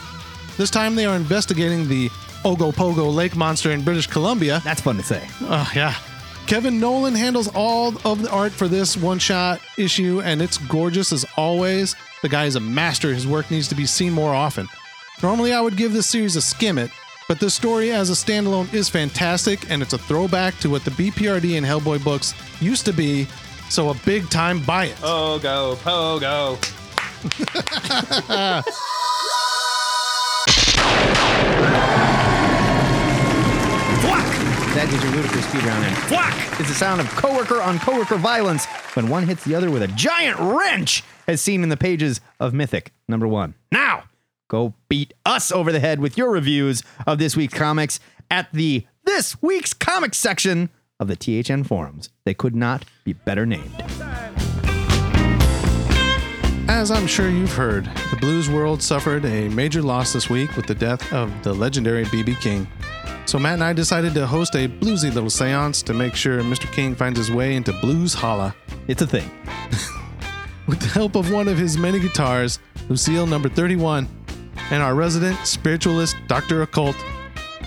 This 0.57 0.71
time 0.71 0.95
they 0.95 1.07
are 1.07 1.17
investigating 1.17 1.89
the 1.89 2.09
Ogopogo 2.45 3.13
lake 3.13 3.35
monster 3.35 3.73
in 3.73 3.83
British 3.83 4.07
Columbia. 4.07 4.61
That's 4.65 4.81
fun 4.81 4.97
to 4.97 5.03
say. 5.03 5.27
Oh, 5.43 5.71
yeah. 5.75 5.95
Kevin 6.47 6.81
Nowlan 6.81 7.15
handles 7.15 7.49
all 7.55 7.95
of 8.05 8.23
the 8.23 8.31
art 8.31 8.53
for 8.53 8.69
this 8.69 8.97
one 8.97 9.19
shot 9.19 9.61
issue, 9.77 10.21
and 10.25 10.41
it's 10.41 10.57
gorgeous 10.57 11.13
as 11.13 11.27
always. 11.37 11.97
The 12.23 12.29
guy 12.29 12.47
is 12.47 12.57
a 12.57 12.61
master. 12.61 13.13
His 13.13 13.27
work 13.27 13.51
needs 13.51 13.69
to 13.69 13.75
be 13.75 13.87
seen 13.87 14.13
more 14.13 14.35
often. 14.35 14.69
Normally, 15.23 15.53
I 15.53 15.61
would 15.61 15.77
give 15.77 15.93
this 15.93 16.07
series 16.07 16.37
a 16.37 16.41
skim 16.41 16.79
it, 16.79 16.91
but 17.31 17.39
this 17.39 17.55
story 17.55 17.93
as 17.93 18.11
a 18.11 18.13
standalone 18.13 18.75
is 18.75 18.89
fantastic, 18.89 19.71
and 19.71 19.83
it's 19.83 19.93
a 19.93 19.99
throwback 19.99 20.59
to 20.59 20.69
what 20.69 20.85
the 20.85 20.91
BPRD 20.91 21.57
and 21.57 21.65
Hellboy 21.65 22.03
books 22.03 22.35
used 22.61 22.85
to 22.87 22.93
be, 22.93 23.29
so 23.69 23.91
a 23.91 23.95
big 24.05 24.29
time 24.31 24.61
buy 24.65 24.87
it. 24.87 24.97
Pogo, 24.97 25.77
pogo. 25.77 26.57
Thwack! 34.01 34.27
That 34.75 34.89
is 34.93 35.01
your 35.05 35.13
ludicrous 35.13 35.47
speed 35.47 35.63
round, 35.63 35.85
and 35.85 35.97
thwack 36.09 36.61
is 36.61 36.67
the 36.67 36.75
sound 36.75 37.01
of 37.01 37.09
coworker 37.11 37.63
on 37.63 37.79
coworker 37.79 38.17
violence 38.17 38.67
when 38.95 39.09
one 39.09 39.25
hits 39.25 39.45
the 39.45 39.55
other 39.55 39.71
with 39.71 39.85
a 39.85 39.89
giant 39.89 40.37
wrench, 40.41 41.05
as 41.29 41.41
seen 41.41 41.63
in 41.63 41.69
the 41.69 41.77
pages 41.77 42.21
of 42.41 42.53
Mythic 42.53 42.93
number 43.07 43.29
one. 43.29 43.55
Now, 43.71 44.03
go 44.51 44.75
beat 44.89 45.15
us 45.25 45.51
over 45.51 45.73
the 45.73 45.81
head 45.81 46.01
with 46.01 46.19
your 46.19 46.31
reviews 46.31 46.83
of 47.07 47.19
this 47.19 47.37
week's 47.37 47.55
comics 47.55 48.01
at 48.31 48.49
the 48.53 48.85
This 49.05 49.41
Week's 49.41 49.73
Comics 49.73 50.19
section 50.19 50.69
of 50.99 51.09
the 51.09 51.17
THN 51.17 51.63
forums. 51.63 52.11
They 52.25 52.35
could 52.35 52.55
not 52.55 52.85
be 53.05 53.15
better 53.15 53.47
named. 53.47 53.83
As 56.69 56.91
I'm 56.91 57.07
sure 57.07 57.29
you've 57.29 57.53
heard, 57.53 57.85
the 58.11 58.17
blues 58.21 58.51
world 58.51 58.83
suffered 58.83 59.25
a 59.25 59.49
major 59.49 59.83
loss 59.83 60.13
this 60.13 60.29
week 60.29 60.55
with 60.57 60.67
the 60.67 60.75
death 60.75 61.13
of 61.13 61.33
the 61.43 61.53
legendary 61.53 62.05
B.B. 62.11 62.37
King. 62.41 62.67
So 63.27 63.39
Matt 63.39 63.55
and 63.55 63.65
I 63.65 63.73
decided 63.73 64.15
to 64.15 64.27
host 64.27 64.55
a 64.57 64.69
bluesy 64.69 65.13
little 65.15 65.31
seance 65.31 65.83
to 65.83 65.95
make 65.95 66.15
sure 66.15 66.41
Mr. 66.41 66.71
King 66.73 66.95
finds 66.95 67.19
his 67.19 67.31
way 67.31 67.55
into 67.55 67.73
Blues 67.81 68.15
Holla. 68.15 68.55
It's 68.89 69.03
a 69.03 69.07
thing. 69.07 69.31
With 70.67 70.81
the 70.81 70.89
help 70.89 71.17
of 71.17 71.33
one 71.33 71.49
of 71.49 71.59
his 71.59 71.77
many 71.77 71.99
guitars, 71.99 72.61
Lucille 72.89 73.27
number 73.27 73.49
31, 73.49 74.09
and 74.71 74.83
our 74.83 74.95
resident 74.95 75.39
spiritualist, 75.47 76.17
Dr. 76.27 76.63
Occult, 76.63 76.97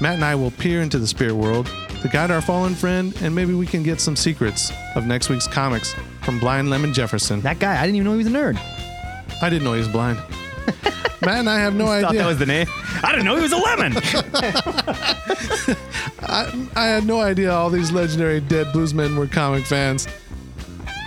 Matt 0.02 0.16
and 0.16 0.26
I 0.26 0.36
will 0.36 0.52
peer 0.52 0.82
into 0.82 1.00
the 1.00 1.08
spirit 1.08 1.36
world 1.36 1.68
to 2.02 2.08
guide 2.10 2.32
our 2.32 2.42
fallen 2.42 2.76
friend, 2.76 3.16
and 3.22 3.34
maybe 3.34 3.54
we 3.54 3.66
can 3.66 3.84
get 3.84 4.02
some 4.02 4.16
secrets 4.16 4.72
of 4.96 5.06
next 5.06 5.30
week's 5.30 5.48
comics 5.48 5.96
from 6.24 6.40
Blind 6.40 6.70
Lemon 6.70 6.94
Jefferson. 6.94 7.40
That 7.42 7.60
guy, 7.60 7.80
I 7.80 7.86
didn't 7.86 7.96
even 7.96 8.06
know 8.06 8.12
he 8.12 8.18
was 8.18 8.28
a 8.28 8.32
nerd. 8.32 8.58
I 9.42 9.50
didn't 9.50 9.64
know 9.64 9.74
he 9.74 9.80
was 9.80 9.88
blind. 9.88 10.18
Matt 11.22 11.40
and 11.40 11.50
I 11.50 11.60
have 11.60 11.76
no 11.76 11.86
Thought 12.02 12.06
idea. 12.06 12.22
that 12.22 12.28
was 12.28 12.40
the 12.40 12.46
name. 12.46 12.68
I 13.04 13.12
didn't 13.12 13.26
know 13.26 13.36
he 13.36 13.42
was 13.44 13.52
a 13.54 13.58
lemon. 13.58 13.94
I 16.76 16.88
had 16.88 17.06
no 17.06 17.20
idea 17.22 17.52
all 17.52 17.70
these 17.70 17.92
legendary 17.92 18.40
dead 18.40 18.68
bluesmen 18.68 19.18
were 19.18 19.28
comic 19.28 19.66
fans. 19.66 20.08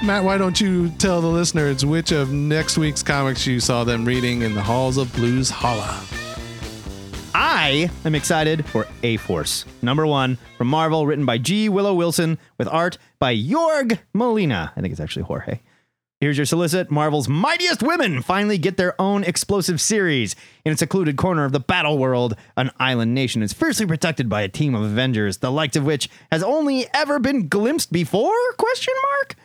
Matt, 0.02 0.24
why 0.24 0.36
don't 0.36 0.60
you 0.60 0.90
tell 0.90 1.22
the 1.22 1.26
listeners 1.26 1.84
which 1.84 2.12
of 2.12 2.30
next 2.30 2.76
week's 2.76 3.02
comics 3.02 3.46
you 3.46 3.58
saw 3.58 3.82
them 3.82 4.04
reading 4.04 4.42
in 4.42 4.54
the 4.54 4.62
halls 4.62 4.98
of 4.98 5.12
Blues 5.14 5.48
Holla? 5.48 6.04
I 7.34 7.90
am 8.04 8.14
excited 8.14 8.66
for 8.66 8.86
A 9.02 9.16
Force, 9.16 9.64
number 9.80 10.06
one 10.06 10.36
from 10.58 10.68
Marvel, 10.68 11.06
written 11.06 11.24
by 11.24 11.38
G. 11.38 11.70
Willow 11.70 11.94
Wilson, 11.94 12.38
with 12.58 12.68
art 12.68 12.98
by 13.18 13.34
Jorg 13.34 13.98
Molina. 14.12 14.70
I 14.76 14.80
think 14.82 14.92
it's 14.92 15.00
actually 15.00 15.24
Jorge. 15.24 15.60
Here's 16.20 16.36
your 16.36 16.46
solicit. 16.46 16.90
Marvel's 16.90 17.28
mightiest 17.28 17.82
women 17.82 18.22
finally 18.22 18.58
get 18.58 18.76
their 18.76 19.00
own 19.00 19.24
explosive 19.24 19.80
series. 19.80 20.36
In 20.64 20.72
a 20.72 20.76
secluded 20.76 21.16
corner 21.16 21.44
of 21.44 21.52
the 21.52 21.60
battle 21.60 21.98
world, 21.98 22.36
an 22.56 22.70
island 22.78 23.14
nation 23.14 23.42
is 23.42 23.54
fiercely 23.54 23.86
protected 23.86 24.28
by 24.28 24.42
a 24.42 24.48
team 24.48 24.74
of 24.74 24.82
Avengers, 24.82 25.38
the 25.38 25.50
likes 25.50 25.76
of 25.76 25.84
which 25.84 26.10
has 26.30 26.42
only 26.42 26.86
ever 26.94 27.18
been 27.18 27.48
glimpsed 27.48 27.92
before? 27.92 28.34
Question 28.58 28.94
mark? 29.18 29.36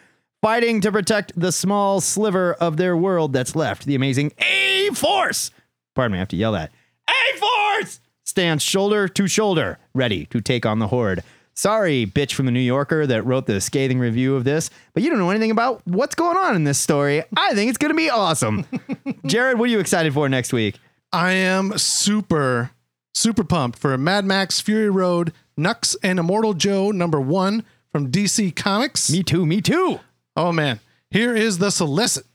Fighting 0.41 0.81
to 0.81 0.91
protect 0.91 1.39
the 1.39 1.51
small 1.51 2.01
sliver 2.01 2.53
of 2.55 2.77
their 2.77 2.97
world 2.97 3.31
that's 3.31 3.55
left. 3.55 3.85
The 3.85 3.93
amazing 3.93 4.31
A 4.39 4.89
Force. 4.91 5.51
Pardon 5.93 6.13
me, 6.13 6.17
I 6.17 6.19
have 6.21 6.29
to 6.29 6.35
yell 6.35 6.53
that. 6.53 6.71
A 7.07 7.37
Force 7.37 7.99
stands 8.23 8.63
shoulder 8.63 9.07
to 9.07 9.27
shoulder, 9.27 9.77
ready 9.93 10.25
to 10.25 10.41
take 10.41 10.65
on 10.65 10.79
the 10.79 10.87
Horde. 10.87 11.23
Sorry, 11.53 12.07
bitch 12.07 12.33
from 12.33 12.47
the 12.47 12.51
New 12.51 12.59
Yorker 12.59 13.05
that 13.05 13.23
wrote 13.23 13.45
the 13.45 13.61
scathing 13.61 13.99
review 13.99 14.35
of 14.35 14.43
this, 14.43 14.71
but 14.95 15.03
you 15.03 15.11
don't 15.11 15.19
know 15.19 15.29
anything 15.29 15.51
about 15.51 15.83
what's 15.85 16.15
going 16.15 16.37
on 16.37 16.55
in 16.55 16.63
this 16.63 16.79
story. 16.79 17.21
I 17.37 17.53
think 17.53 17.69
it's 17.69 17.77
going 17.77 17.91
to 17.91 17.95
be 17.95 18.09
awesome. 18.09 18.65
Jared, 19.27 19.59
what 19.59 19.65
are 19.65 19.71
you 19.71 19.79
excited 19.79 20.11
for 20.11 20.27
next 20.27 20.53
week? 20.53 20.79
I 21.13 21.33
am 21.33 21.77
super, 21.77 22.71
super 23.13 23.43
pumped 23.43 23.77
for 23.77 23.95
Mad 23.95 24.25
Max 24.25 24.59
Fury 24.59 24.89
Road, 24.89 25.33
Nux 25.55 25.95
and 26.01 26.17
Immortan 26.17 26.57
Joe 26.57 26.89
number 26.89 27.21
one 27.21 27.63
from 27.91 28.11
DC 28.11 28.55
Comics. 28.55 29.11
Me 29.11 29.21
too, 29.21 29.45
me 29.45 29.61
too. 29.61 29.99
Oh 30.35 30.51
man, 30.51 30.79
here 31.09 31.35
is 31.35 31.57
the 31.57 31.69
solicit. 31.71 32.25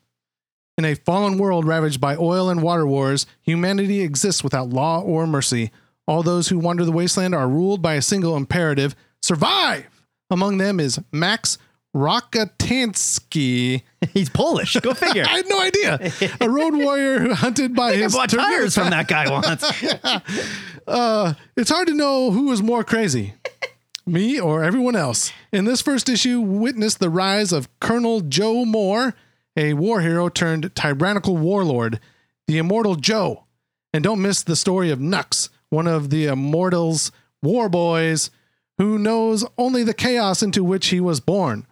In 0.78 0.84
a 0.84 0.94
fallen 0.94 1.38
world 1.38 1.64
ravaged 1.64 2.00
by 2.00 2.16
oil 2.16 2.50
and 2.50 2.62
water 2.62 2.86
wars, 2.86 3.24
humanity 3.40 4.02
exists 4.02 4.44
without 4.44 4.68
law 4.68 5.00
or 5.00 5.26
mercy. 5.26 5.70
All 6.06 6.22
those 6.22 6.48
who 6.48 6.58
wander 6.58 6.84
the 6.84 6.92
wasteland 6.92 7.34
are 7.34 7.48
ruled 7.48 7.80
by 7.80 7.94
a 7.94 8.02
single 8.02 8.36
imperative 8.36 8.94
survive. 9.22 9.86
Among 10.30 10.58
them 10.58 10.78
is 10.78 11.00
Max 11.12 11.56
Rockatansky. 11.96 13.82
He's 14.12 14.28
Polish. 14.28 14.76
Go 14.82 14.92
figure. 14.92 15.24
I 15.28 15.36
had 15.38 15.48
no 15.48 15.60
idea. 15.60 16.12
A 16.40 16.50
road 16.50 16.74
warrior 16.74 17.18
who 17.20 17.32
hunted 17.34 17.74
by 17.74 17.88
I 17.92 17.96
his 17.96 18.12
bought 18.14 18.28
terrific- 18.28 18.50
tires 18.50 18.74
from 18.74 18.90
that 18.90 19.08
guy 19.08 19.30
once. 19.30 19.64
Uh, 20.86 21.34
it's 21.56 21.70
hard 21.70 21.88
to 21.88 21.94
know 21.94 22.30
who 22.30 22.52
is 22.52 22.62
more 22.62 22.84
crazy, 22.84 23.34
me 24.06 24.40
or 24.40 24.62
everyone 24.62 24.96
else. 24.96 25.32
In 25.52 25.64
this 25.64 25.82
first 25.82 26.08
issue, 26.08 26.40
witness 26.40 26.94
the 26.94 27.10
rise 27.10 27.52
of 27.52 27.68
Colonel 27.80 28.20
Joe 28.20 28.64
Moore, 28.64 29.14
a 29.56 29.74
war 29.74 30.00
hero 30.00 30.28
turned 30.28 30.74
tyrannical 30.74 31.36
warlord, 31.36 31.98
the 32.46 32.58
Immortan 32.58 33.00
Joe. 33.00 33.44
And 33.92 34.04
don't 34.04 34.22
miss 34.22 34.42
the 34.42 34.56
story 34.56 34.90
of 34.90 35.00
Nux, 35.00 35.48
one 35.70 35.86
of 35.86 36.10
the 36.10 36.26
immortals' 36.26 37.10
war 37.42 37.68
boys, 37.68 38.30
who 38.78 38.98
knows 38.98 39.44
only 39.56 39.82
the 39.82 39.94
chaos 39.94 40.42
into 40.42 40.62
which 40.62 40.88
he 40.88 41.00
was 41.00 41.20
born. 41.20 41.66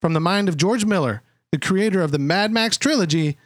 From 0.00 0.12
the 0.12 0.20
mind 0.20 0.48
of 0.48 0.56
George 0.56 0.84
Miller, 0.84 1.22
the 1.52 1.58
creator 1.58 2.02
of 2.02 2.12
the 2.12 2.18
Mad 2.18 2.52
Max 2.52 2.76
trilogy, 2.76 3.36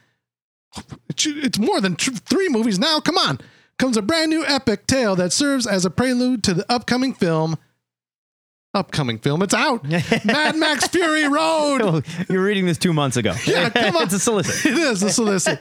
it's 1.16 1.58
more 1.58 1.80
than 1.80 1.96
tr- 1.96 2.10
three 2.12 2.48
movies 2.48 2.78
now. 2.78 3.00
Come 3.00 3.16
on. 3.16 3.40
Comes 3.78 3.96
a 3.96 4.02
brand 4.02 4.30
new 4.30 4.44
epic 4.44 4.86
tale 4.86 5.16
that 5.16 5.32
serves 5.32 5.66
as 5.66 5.84
a 5.84 5.90
prelude 5.90 6.42
to 6.44 6.54
the 6.54 6.70
upcoming 6.70 7.14
film. 7.14 7.56
Upcoming 8.74 9.18
film. 9.18 9.40
It's 9.42 9.54
out. 9.54 9.84
Mad 10.24 10.56
Max 10.56 10.88
Fury 10.88 11.28
Road. 11.28 11.80
Oh, 11.82 12.02
you 12.28 12.38
were 12.38 12.44
reading 12.44 12.66
this 12.66 12.76
two 12.76 12.92
months 12.92 13.16
ago. 13.16 13.32
Yeah, 13.46 13.70
come 13.70 13.96
on. 13.96 14.02
it's 14.02 14.14
a 14.14 14.18
solicit. 14.18 14.66
It 14.72 14.76
is 14.76 15.02
a 15.02 15.10
solicit. 15.10 15.60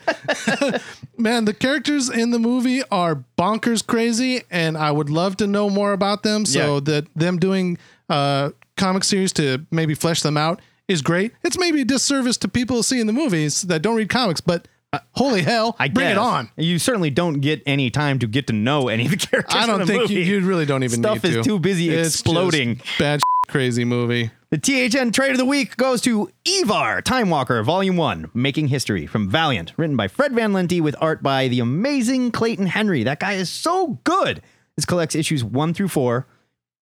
Man, 1.16 1.44
the 1.44 1.54
characters 1.54 2.10
in 2.10 2.30
the 2.32 2.38
movie 2.40 2.82
are 2.90 3.22
bonkers 3.38 3.86
crazy, 3.86 4.42
and 4.50 4.76
I 4.76 4.90
would 4.90 5.10
love 5.10 5.36
to 5.36 5.46
know 5.46 5.70
more 5.70 5.92
about 5.92 6.24
them. 6.24 6.44
So 6.44 6.74
Yeah. 6.74 6.80
that 6.80 7.06
them 7.14 7.38
doing 7.38 7.78
uh, 8.08 8.50
comic 8.76 9.04
series 9.04 9.32
to 9.34 9.64
maybe 9.70 9.94
flesh 9.94 10.22
them 10.22 10.36
out 10.36 10.60
is 10.88 11.00
great. 11.00 11.32
It's 11.44 11.56
maybe 11.56 11.82
a 11.82 11.84
disservice 11.84 12.36
to 12.38 12.48
people 12.48 12.82
seeing 12.82 13.06
the 13.06 13.12
movies 13.12 13.62
that 13.62 13.80
don't 13.80 13.94
read 13.96 14.08
comics, 14.08 14.40
but 14.40 14.66
Uh, 14.94 14.98
holy 15.12 15.42
hell, 15.42 15.76
I 15.78 15.88
bring 15.88 16.08
it 16.10 16.18
on. 16.18 16.50
You 16.56 16.78
certainly 16.78 17.10
don't 17.10 17.40
get 17.40 17.62
any 17.66 17.90
time 17.90 18.18
to 18.20 18.26
get 18.26 18.46
to 18.48 18.52
know 18.52 18.88
any 18.88 19.04
of 19.06 19.10
the 19.10 19.16
characters. 19.26 19.54
I 19.54 19.66
don't 19.66 19.86
think 19.86 20.10
you, 20.10 20.20
you 20.20 20.40
really 20.40 20.66
don't 20.66 20.82
even 20.84 21.00
Stuff 21.00 21.24
is 21.24 21.36
to. 21.36 21.42
too 21.42 21.58
busy 21.58 21.90
It's 21.90 22.10
exploding. 22.20 22.80
bad 22.98 23.20
crazy 23.48 23.84
movie. 23.84 24.30
The 24.50 24.58
THN 24.58 25.10
Trade 25.10 25.32
of 25.32 25.38
the 25.38 25.44
Week 25.44 25.76
goes 25.76 26.00
to 26.02 26.30
Ivar, 26.44 27.02
Time 27.02 27.28
Walker, 27.28 27.60
Volume 27.64 27.96
1, 27.96 28.30
Making 28.34 28.68
History 28.68 29.04
from 29.06 29.28
Valiant, 29.28 29.72
written 29.76 29.96
by 29.96 30.06
Fred 30.06 30.32
Van 30.32 30.52
Lente 30.52 30.80
with 30.80 30.94
art 31.00 31.22
by 31.24 31.48
the 31.48 31.58
amazing 31.58 32.30
Clayton 32.30 32.66
Henry. 32.66 33.02
That 33.02 33.18
guy 33.18 33.32
is 33.32 33.50
so 33.50 33.98
good. 34.04 34.42
This 34.76 34.84
collects 34.84 35.16
issues 35.16 35.42
1 35.42 35.74
through 35.74 35.88
4. 35.88 36.26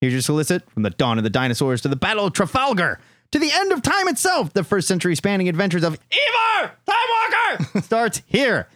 Here's 0.02 0.12
your 0.12 0.20
solicit 0.22 0.70
from 0.70 0.82
the 0.82 0.90
dawn 0.90 1.16
of 1.16 1.24
the 1.24 1.30
dinosaurs 1.30 1.80
to 1.82 1.88
the 1.88 1.96
Battle 1.96 2.26
of 2.26 2.32
Trafalgar 2.34 2.98
to 3.32 3.38
the 3.38 3.50
end 3.52 3.72
of 3.72 3.82
time 3.82 4.08
itself. 4.08 4.52
The 4.52 4.64
first 4.64 4.86
century 4.86 5.16
spanning 5.16 5.48
adventures 5.48 5.82
of 5.82 5.98
Ivar, 6.10 6.72
Time 6.86 7.58
Walker, 7.58 7.80
starts 7.82 8.22
here. 8.26 8.68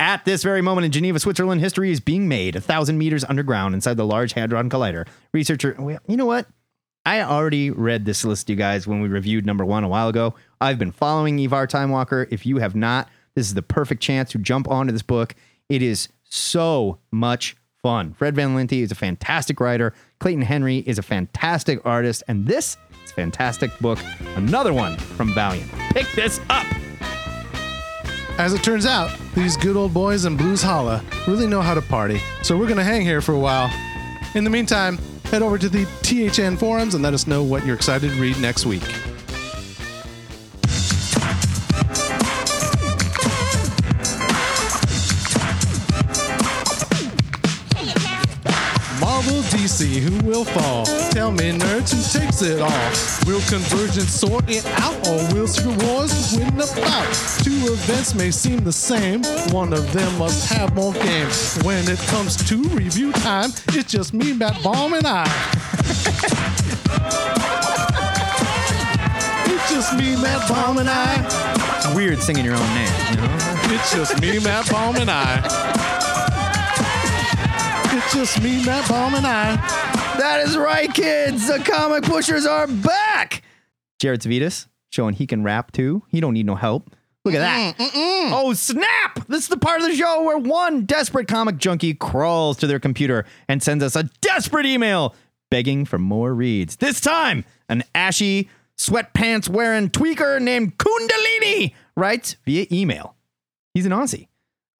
At 0.00 0.24
this 0.24 0.42
very 0.42 0.60
moment 0.60 0.86
in 0.86 0.92
Geneva, 0.92 1.20
Switzerland, 1.20 1.60
history 1.60 1.92
is 1.92 2.00
being 2.00 2.26
made 2.26 2.56
a 2.56 2.60
thousand 2.60 2.98
meters 2.98 3.22
underground 3.24 3.74
inside 3.74 3.96
the 3.96 4.06
Large 4.06 4.32
Hadron 4.32 4.68
Collider. 4.68 5.06
Researcher, 5.32 5.76
well, 5.78 6.00
you 6.08 6.16
know 6.16 6.26
what? 6.26 6.48
I 7.06 7.20
already 7.20 7.70
read 7.70 8.04
this 8.04 8.24
list, 8.24 8.48
you 8.48 8.56
guys, 8.56 8.86
when 8.86 9.00
we 9.00 9.08
reviewed 9.08 9.46
number 9.46 9.64
one 9.64 9.84
a 9.84 9.88
while 9.88 10.08
ago. 10.08 10.34
I've 10.60 10.78
been 10.78 10.90
following 10.90 11.38
Ivar 11.38 11.66
Time 11.66 11.90
Walker. 11.90 12.26
If 12.30 12.46
you 12.46 12.58
have 12.58 12.74
not, 12.74 13.08
this 13.34 13.46
is 13.46 13.54
the 13.54 13.62
perfect 13.62 14.02
chance 14.02 14.30
to 14.30 14.38
jump 14.38 14.68
onto 14.68 14.92
this 14.92 15.02
book. 15.02 15.34
It 15.68 15.82
is 15.82 16.08
so 16.24 16.98
much 17.12 17.56
fun. 17.82 18.14
Fred 18.14 18.34
Van 18.34 18.56
Lente 18.56 18.80
is 18.82 18.90
a 18.90 18.94
fantastic 18.96 19.60
writer. 19.60 19.92
Clayton 20.18 20.42
Henry 20.42 20.78
is 20.78 20.98
a 20.98 21.02
fantastic 21.02 21.80
artist. 21.84 22.22
And 22.26 22.46
this 22.46 22.78
is 23.04 23.10
a 23.10 23.14
fantastic 23.14 23.76
book. 23.78 23.98
Another 24.36 24.72
one 24.72 24.96
from 24.96 25.32
Valiant. 25.34 25.70
Pick 25.90 26.10
this 26.12 26.40
up. 26.50 26.66
As 28.36 28.52
it 28.52 28.64
turns 28.64 28.86
out, 28.86 29.16
these 29.34 29.56
good 29.56 29.76
old 29.76 29.94
boys 29.94 30.24
in 30.24 30.36
Blues 30.36 30.62
Holla 30.62 31.04
really 31.28 31.46
know 31.46 31.60
how 31.60 31.74
to 31.74 31.82
party, 31.82 32.20
so 32.42 32.56
we're 32.56 32.66
going 32.66 32.78
to 32.78 32.84
hang 32.84 33.02
here 33.02 33.20
for 33.20 33.32
a 33.32 33.38
while. 33.38 33.70
In 34.34 34.42
the 34.42 34.50
meantime, 34.50 34.98
head 35.24 35.42
over 35.42 35.56
to 35.56 35.68
the 35.68 35.84
THN 36.02 36.56
forums 36.56 36.94
and 36.94 37.04
let 37.04 37.14
us 37.14 37.26
know 37.26 37.44
what 37.44 37.64
you're 37.64 37.76
excited 37.76 38.10
to 38.10 38.20
read 38.20 38.38
next 38.40 38.66
week. 38.66 38.82
DC, 49.24 50.00
who 50.00 50.18
will 50.26 50.44
fall? 50.44 50.84
Tell 51.10 51.30
me, 51.30 51.52
nerds, 51.52 51.92
who 51.94 52.18
takes 52.18 52.42
it 52.42 52.60
all? 52.60 52.90
Will 53.26 53.40
Convergence 53.48 54.10
sort 54.10 54.44
it 54.48 54.66
out, 54.80 54.94
or 55.08 55.16
will 55.32 55.46
Secret 55.46 55.82
Wars 55.84 56.34
win 56.36 56.54
the 56.56 56.70
bout? 56.76 57.42
Two 57.42 57.72
events 57.72 58.14
may 58.14 58.30
seem 58.30 58.60
the 58.60 58.72
same, 58.72 59.22
one 59.52 59.72
of 59.72 59.92
them 59.92 60.18
must 60.18 60.52
have 60.52 60.74
more 60.74 60.92
game. 60.92 61.28
When 61.62 61.88
it 61.88 61.98
comes 62.08 62.36
to 62.48 62.56
review 62.70 63.12
time, 63.12 63.50
it's 63.68 63.90
just 63.90 64.12
me, 64.12 64.32
Matt 64.32 64.62
Baum, 64.62 64.92
and 64.92 65.06
I. 65.06 65.24
it's 69.46 69.70
just 69.72 69.96
me, 69.96 70.16
Matt 70.16 70.48
Baum, 70.48 70.78
and 70.78 70.88
I. 70.88 71.24
It's 71.76 71.94
weird 71.94 72.18
singing 72.18 72.44
your 72.44 72.56
own 72.56 72.74
name, 72.74 72.92
you 73.10 73.16
know? 73.16 73.38
It's 73.74 73.94
just 73.94 74.20
me, 74.20 74.38
Matt 74.40 74.70
Baum, 74.70 74.96
and 74.96 75.10
I. 75.10 76.03
It's 77.96 78.12
just 78.12 78.42
me, 78.42 78.64
Matt 78.66 78.88
Baum, 78.88 79.14
and 79.14 79.24
I. 79.24 79.54
That 80.18 80.40
is 80.40 80.56
right, 80.56 80.92
kids. 80.92 81.46
The 81.46 81.60
comic 81.60 82.02
pushers 82.02 82.44
are 82.44 82.66
back. 82.66 83.42
Jared 84.00 84.20
Savitas 84.20 84.66
showing 84.90 85.14
he 85.14 85.28
can 85.28 85.44
rap 85.44 85.70
too. 85.70 86.02
He 86.08 86.20
don't 86.20 86.34
need 86.34 86.44
no 86.44 86.56
help. 86.56 86.90
Look 87.24 87.36
at 87.36 87.38
that. 87.38 87.76
Oh, 88.34 88.52
snap! 88.52 89.24
This 89.28 89.44
is 89.44 89.48
the 89.48 89.58
part 89.58 89.80
of 89.80 89.86
the 89.86 89.94
show 89.94 90.24
where 90.24 90.36
one 90.36 90.86
desperate 90.86 91.28
comic 91.28 91.56
junkie 91.58 91.94
crawls 91.94 92.56
to 92.58 92.66
their 92.66 92.80
computer 92.80 93.26
and 93.46 93.62
sends 93.62 93.84
us 93.84 93.94
a 93.94 94.10
desperate 94.20 94.66
email 94.66 95.14
begging 95.48 95.84
for 95.84 95.96
more 95.96 96.34
reads. 96.34 96.74
This 96.74 97.00
time, 97.00 97.44
an 97.68 97.84
ashy, 97.94 98.50
sweatpants 98.76 99.48
wearing 99.48 99.88
tweaker 99.88 100.42
named 100.42 100.78
Kundalini 100.78 101.72
writes 101.96 102.34
via 102.44 102.66
email. 102.72 103.14
He's 103.72 103.86
an 103.86 103.92
Aussie. 103.92 104.26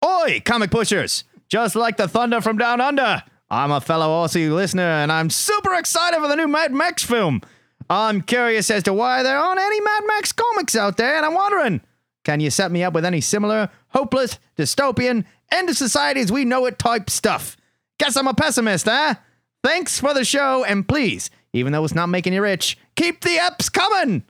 Oi, 0.05 0.43
comic 0.45 0.73
pushers! 0.73 1.23
Just 1.55 1.77
like 1.77 1.97
the 1.97 2.09
thunder 2.09 2.41
from 2.41 2.59
down 2.59 2.81
under, 2.81 3.23
I'm 3.49 3.71
a 3.71 3.81
fellow 3.81 4.09
Aussie 4.09 4.53
listener 4.53 4.83
and 4.83 5.13
I'm 5.13 5.31
super 5.31 5.73
excited 5.75 6.19
for 6.19 6.27
the 6.27 6.35
new 6.35 6.49
Mad 6.49 6.73
Max 6.73 7.05
film. 7.05 7.43
I'm 7.89 8.23
curious 8.23 8.73
as 8.73 8.83
to 8.83 8.93
why 8.93 9.23
there 9.23 9.39
aren't 9.39 9.61
any 9.61 9.81
Mad 9.81 10.03
Max 10.09 10.33
comics 10.33 10.75
out 10.75 10.97
there, 10.97 11.17
and 11.17 11.25
I'm 11.25 11.35
wondering 11.35 11.81
can 12.25 12.41
you 12.41 12.51
set 12.51 12.73
me 12.73 12.83
up 12.83 12.93
with 12.93 13.05
any 13.05 13.21
similar 13.21 13.71
hopeless, 13.91 14.41
dystopian, 14.57 15.27
end 15.53 15.71
of 15.71 15.77
society 15.77 16.19
as 16.19 16.33
we 16.33 16.45
know 16.45 16.67
it 16.67 16.77
type 16.77 17.09
stuff? 17.09 17.57
Guess 18.01 18.17
I'm 18.17 18.27
a 18.27 18.35
pessimist, 18.35 18.89
eh? 18.89 19.15
Thanks 19.63 20.01
for 20.01 20.13
the 20.13 20.25
show, 20.25 20.65
and 20.65 20.89
please, 20.89 21.31
even 21.53 21.73
though 21.73 21.85
it's 21.85 21.95
not 21.95 22.09
making 22.09 22.33
you 22.33 22.43
rich, 22.43 22.77
keep 22.97 23.21
the 23.21 23.37
eps 23.37 23.73
coming! 23.73 24.25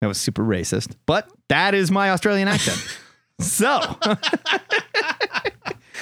That 0.00 0.06
was 0.06 0.20
super 0.20 0.44
racist, 0.44 0.94
but 1.04 1.28
that 1.48 1.74
is 1.74 1.90
my 1.90 2.10
Australian 2.10 2.46
accent. 2.46 2.78
so 3.40 3.98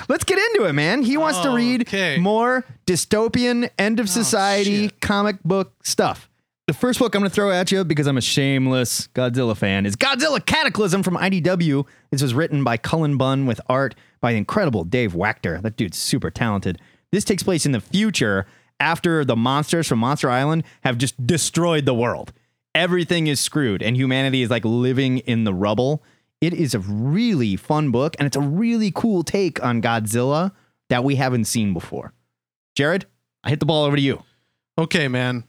let's 0.08 0.24
get 0.24 0.38
into 0.38 0.68
it, 0.68 0.72
man. 0.72 1.02
He 1.02 1.16
wants 1.16 1.40
to 1.40 1.50
read 1.50 1.82
Okay. 1.82 2.18
more 2.18 2.64
dystopian, 2.86 3.70
end 3.78 4.00
of 4.00 4.06
oh, 4.06 4.10
society 4.10 4.84
shit. 4.88 5.00
comic 5.00 5.42
book 5.44 5.72
stuff. 5.84 6.28
The 6.66 6.74
first 6.74 6.98
book 6.98 7.14
I'm 7.14 7.20
going 7.20 7.30
to 7.30 7.34
throw 7.34 7.50
at 7.52 7.70
you 7.70 7.84
because 7.84 8.08
I'm 8.08 8.16
a 8.16 8.20
shameless 8.20 9.08
Godzilla 9.14 9.56
fan 9.56 9.86
is 9.86 9.94
Godzilla 9.94 10.44
Cataclysm 10.44 11.04
from 11.04 11.16
IDW. 11.16 11.86
This 12.10 12.22
was 12.22 12.34
written 12.34 12.64
by 12.64 12.76
Cullen 12.76 13.16
Bunn 13.16 13.46
with 13.46 13.60
art 13.68 13.94
by 14.20 14.32
the 14.32 14.38
incredible 14.38 14.82
Dave 14.82 15.12
Wachter. 15.12 15.62
That 15.62 15.76
dude's 15.76 15.96
super 15.96 16.28
talented. 16.30 16.80
This 17.12 17.22
takes 17.24 17.44
place 17.44 17.66
in 17.66 17.72
the 17.72 17.80
future 17.80 18.46
after 18.80 19.24
the 19.24 19.36
monsters 19.36 19.86
from 19.86 20.00
Monster 20.00 20.28
Island 20.28 20.64
have 20.82 20.98
just 20.98 21.24
destroyed 21.24 21.86
the 21.86 21.94
world. 21.94 22.32
Everything 22.74 23.28
is 23.28 23.38
screwed 23.38 23.80
and 23.80 23.96
humanity 23.96 24.42
is 24.42 24.50
like 24.50 24.64
living 24.64 25.18
in 25.18 25.44
the 25.44 25.54
rubble. 25.54 26.02
It 26.40 26.52
is 26.52 26.74
a 26.74 26.78
really 26.80 27.56
fun 27.56 27.90
book 27.90 28.14
and 28.18 28.26
it's 28.26 28.36
a 28.36 28.40
really 28.40 28.90
cool 28.94 29.22
take 29.22 29.62
on 29.64 29.80
Godzilla 29.80 30.52
that 30.90 31.02
we 31.04 31.16
haven't 31.16 31.46
seen 31.46 31.72
before. 31.72 32.12
Jared, 32.76 33.06
I 33.42 33.50
hit 33.50 33.60
the 33.60 33.66
ball 33.66 33.84
over 33.84 33.96
to 33.96 34.02
you. 34.02 34.22
Okay, 34.78 35.08
man. 35.08 35.44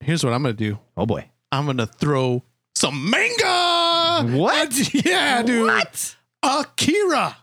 Here's 0.00 0.24
what 0.24 0.32
I'm 0.32 0.42
gonna 0.42 0.54
do. 0.54 0.78
Oh 0.96 1.04
boy. 1.06 1.28
I'm 1.52 1.66
gonna 1.66 1.86
throw 1.86 2.42
some 2.74 3.10
manga. 3.10 4.36
What? 4.36 4.94
Yeah, 5.04 5.42
dude. 5.42 5.66
What? 5.66 6.16
Akira. 6.42 7.36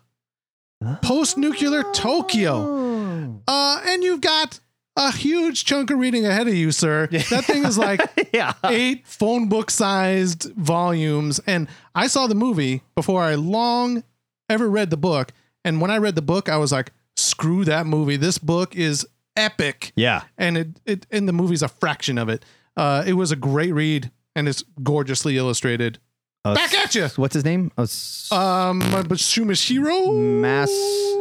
Post 1.02 1.38
nuclear 1.38 1.84
Tokyo. 1.94 3.42
Uh, 3.48 3.82
and 3.86 4.04
you've 4.04 4.22
got 4.22 4.60
a 4.98 5.12
huge 5.12 5.64
chunk 5.64 5.90
of 5.92 6.00
reading 6.00 6.26
ahead 6.26 6.48
of 6.48 6.54
you, 6.54 6.72
sir. 6.72 7.08
That 7.08 7.46
thing 7.46 7.64
is 7.64 7.78
like 7.78 8.02
Yeah. 8.34 8.54
eight 8.66 9.08
phone 9.08 9.48
book 9.48 9.72
sized 9.72 10.52
volumes. 10.56 11.40
And 11.48 11.68
I 11.96 12.08
saw 12.08 12.28
the 12.28 12.36
movie 12.36 12.82
before 12.96 13.22
I 13.22 13.36
long 13.36 14.04
ever 14.50 14.70
read 14.70 14.90
the 14.90 14.98
book. 14.98 15.32
And 15.64 15.80
when 15.82 15.92
I 15.92 15.98
read 15.98 16.16
the 16.16 16.22
book, 16.22 16.50
I 16.50 16.58
was 16.58 16.72
like, 16.72 16.92
screw 17.16 17.64
that 17.66 17.86
movie. 17.86 18.18
This 18.18 18.38
book 18.38 18.76
is 18.76 19.08
epic. 19.36 19.92
Yeah. 19.96 20.24
And 20.38 20.58
it, 20.58 20.68
it 20.86 21.08
and 21.12 21.28
the 21.28 21.34
movie's 21.34 21.62
a 21.62 21.68
fraction 21.68 22.18
of 22.18 22.28
it. 22.30 22.44
Uh, 22.76 23.04
it 23.08 23.14
was 23.14 23.32
a 23.32 23.36
great 23.36 23.74
read 23.74 24.12
and 24.36 24.48
it's 24.50 24.64
gorgeously 24.84 25.38
illustrated. 25.38 26.00
Uh, 26.46 26.54
Back 26.56 26.74
at 26.76 26.96
you. 26.96 27.08
What's 27.18 27.34
his 27.34 27.44
name? 27.44 27.72
Uh, 27.78 27.88
Um, 28.34 28.80
but 28.80 29.18
Shumashiro? 29.18 30.14
Mas 30.42 30.72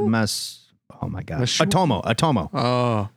Mas. 0.02 0.60
Oh 1.02 1.08
my 1.08 1.22
god. 1.22 1.40
Mashu- 1.40 1.66
Atomo. 1.66 2.02
Atomo. 2.04 2.48
Oh, 2.54 3.08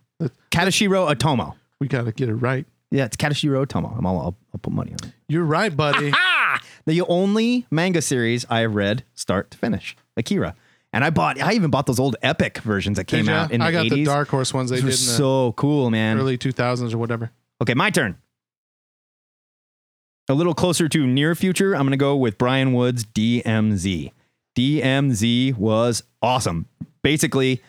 Katashiro 0.51 1.13
Atomo. 1.13 1.55
we 1.79 1.87
got 1.87 2.05
to 2.05 2.11
get 2.11 2.29
it 2.29 2.35
right. 2.35 2.65
Yeah, 2.91 3.05
it's 3.05 3.15
Katashiro 3.17 3.65
Atomo. 3.65 3.95
I'm 3.97 4.05
all, 4.05 4.17
I'll, 4.19 4.35
I'll 4.53 4.59
put 4.61 4.73
money 4.73 4.91
on 4.91 5.07
it. 5.09 5.13
You're 5.27 5.45
right, 5.45 5.75
buddy. 5.75 6.11
Ah, 6.51 6.59
the 6.87 7.01
only 7.03 7.67
manga 7.69 8.01
series 8.01 8.43
I 8.49 8.61
have 8.61 8.73
read 8.73 9.03
start 9.13 9.51
to 9.51 9.57
finish, 9.59 9.95
Akira. 10.17 10.55
And 10.91 11.03
I 11.05 11.11
bought. 11.11 11.39
I 11.39 11.53
even 11.53 11.69
bought 11.69 11.85
those 11.85 11.99
old 11.99 12.15
epic 12.23 12.57
versions 12.59 12.97
that 12.97 13.03
came 13.05 13.29
out 13.29 13.51
in 13.51 13.61
I 13.61 13.67
the 13.69 13.71
got 13.77 13.85
80s. 13.85 13.89
the 13.91 14.03
Dark 14.05 14.29
Horse 14.29 14.51
ones 14.51 14.71
they 14.71 14.77
Those 14.77 14.81
did 14.81 14.85
were 14.87 15.13
in 15.13 15.17
so 15.17 15.51
cool, 15.51 15.91
man. 15.91 16.17
early 16.17 16.39
2000s 16.39 16.91
or 16.91 16.97
whatever. 16.97 17.29
Okay, 17.61 17.75
my 17.75 17.91
turn. 17.91 18.17
A 20.27 20.33
little 20.33 20.55
closer 20.55 20.89
to 20.89 21.05
near 21.05 21.35
future, 21.35 21.73
I'm 21.75 21.81
going 21.83 21.91
to 21.91 21.97
go 21.97 22.15
with 22.15 22.39
Brian 22.39 22.73
Wood's 22.73 23.03
DMZ. 23.05 24.11
DMZ 24.57 25.55
was 25.55 26.01
awesome. 26.23 26.65
Basically, 27.03 27.61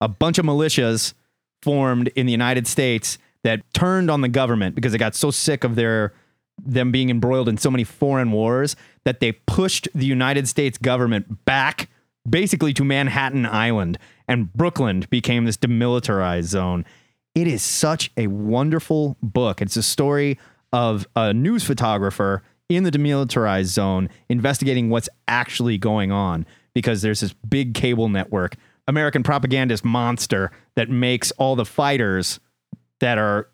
a 0.00 0.06
bunch 0.06 0.38
of 0.38 0.44
militias 0.46 1.14
formed 1.62 2.08
in 2.08 2.26
the 2.26 2.32
United 2.32 2.66
States 2.66 3.18
that 3.44 3.62
turned 3.72 4.10
on 4.10 4.20
the 4.20 4.28
government 4.28 4.74
because 4.74 4.92
they 4.92 4.98
got 4.98 5.14
so 5.14 5.30
sick 5.30 5.64
of 5.64 5.74
their 5.74 6.12
them 6.62 6.92
being 6.92 7.08
embroiled 7.08 7.48
in 7.48 7.56
so 7.56 7.70
many 7.70 7.84
foreign 7.84 8.32
wars 8.32 8.76
that 9.04 9.20
they 9.20 9.32
pushed 9.32 9.88
the 9.94 10.04
United 10.04 10.46
States 10.46 10.76
government 10.76 11.44
back 11.46 11.88
basically 12.28 12.74
to 12.74 12.84
Manhattan 12.84 13.46
Island 13.46 13.98
and 14.28 14.52
Brooklyn 14.52 15.04
became 15.10 15.46
this 15.46 15.56
demilitarized 15.56 16.44
zone. 16.44 16.84
It 17.34 17.46
is 17.46 17.62
such 17.62 18.10
a 18.16 18.26
wonderful 18.26 19.16
book. 19.22 19.62
It's 19.62 19.76
a 19.76 19.82
story 19.82 20.38
of 20.72 21.06
a 21.16 21.32
news 21.32 21.64
photographer 21.64 22.42
in 22.68 22.84
the 22.84 22.90
demilitarized 22.90 23.64
zone 23.64 24.08
investigating 24.28 24.90
what's 24.90 25.08
actually 25.26 25.78
going 25.78 26.12
on 26.12 26.46
because 26.74 27.02
there's 27.02 27.20
this 27.20 27.32
big 27.32 27.74
cable 27.74 28.08
network, 28.08 28.54
American 28.90 29.22
propagandist 29.22 29.84
monster 29.84 30.50
that 30.74 30.90
makes 30.90 31.30
all 31.32 31.56
the 31.56 31.64
fighters 31.64 32.40
that 32.98 33.16
are 33.16 33.48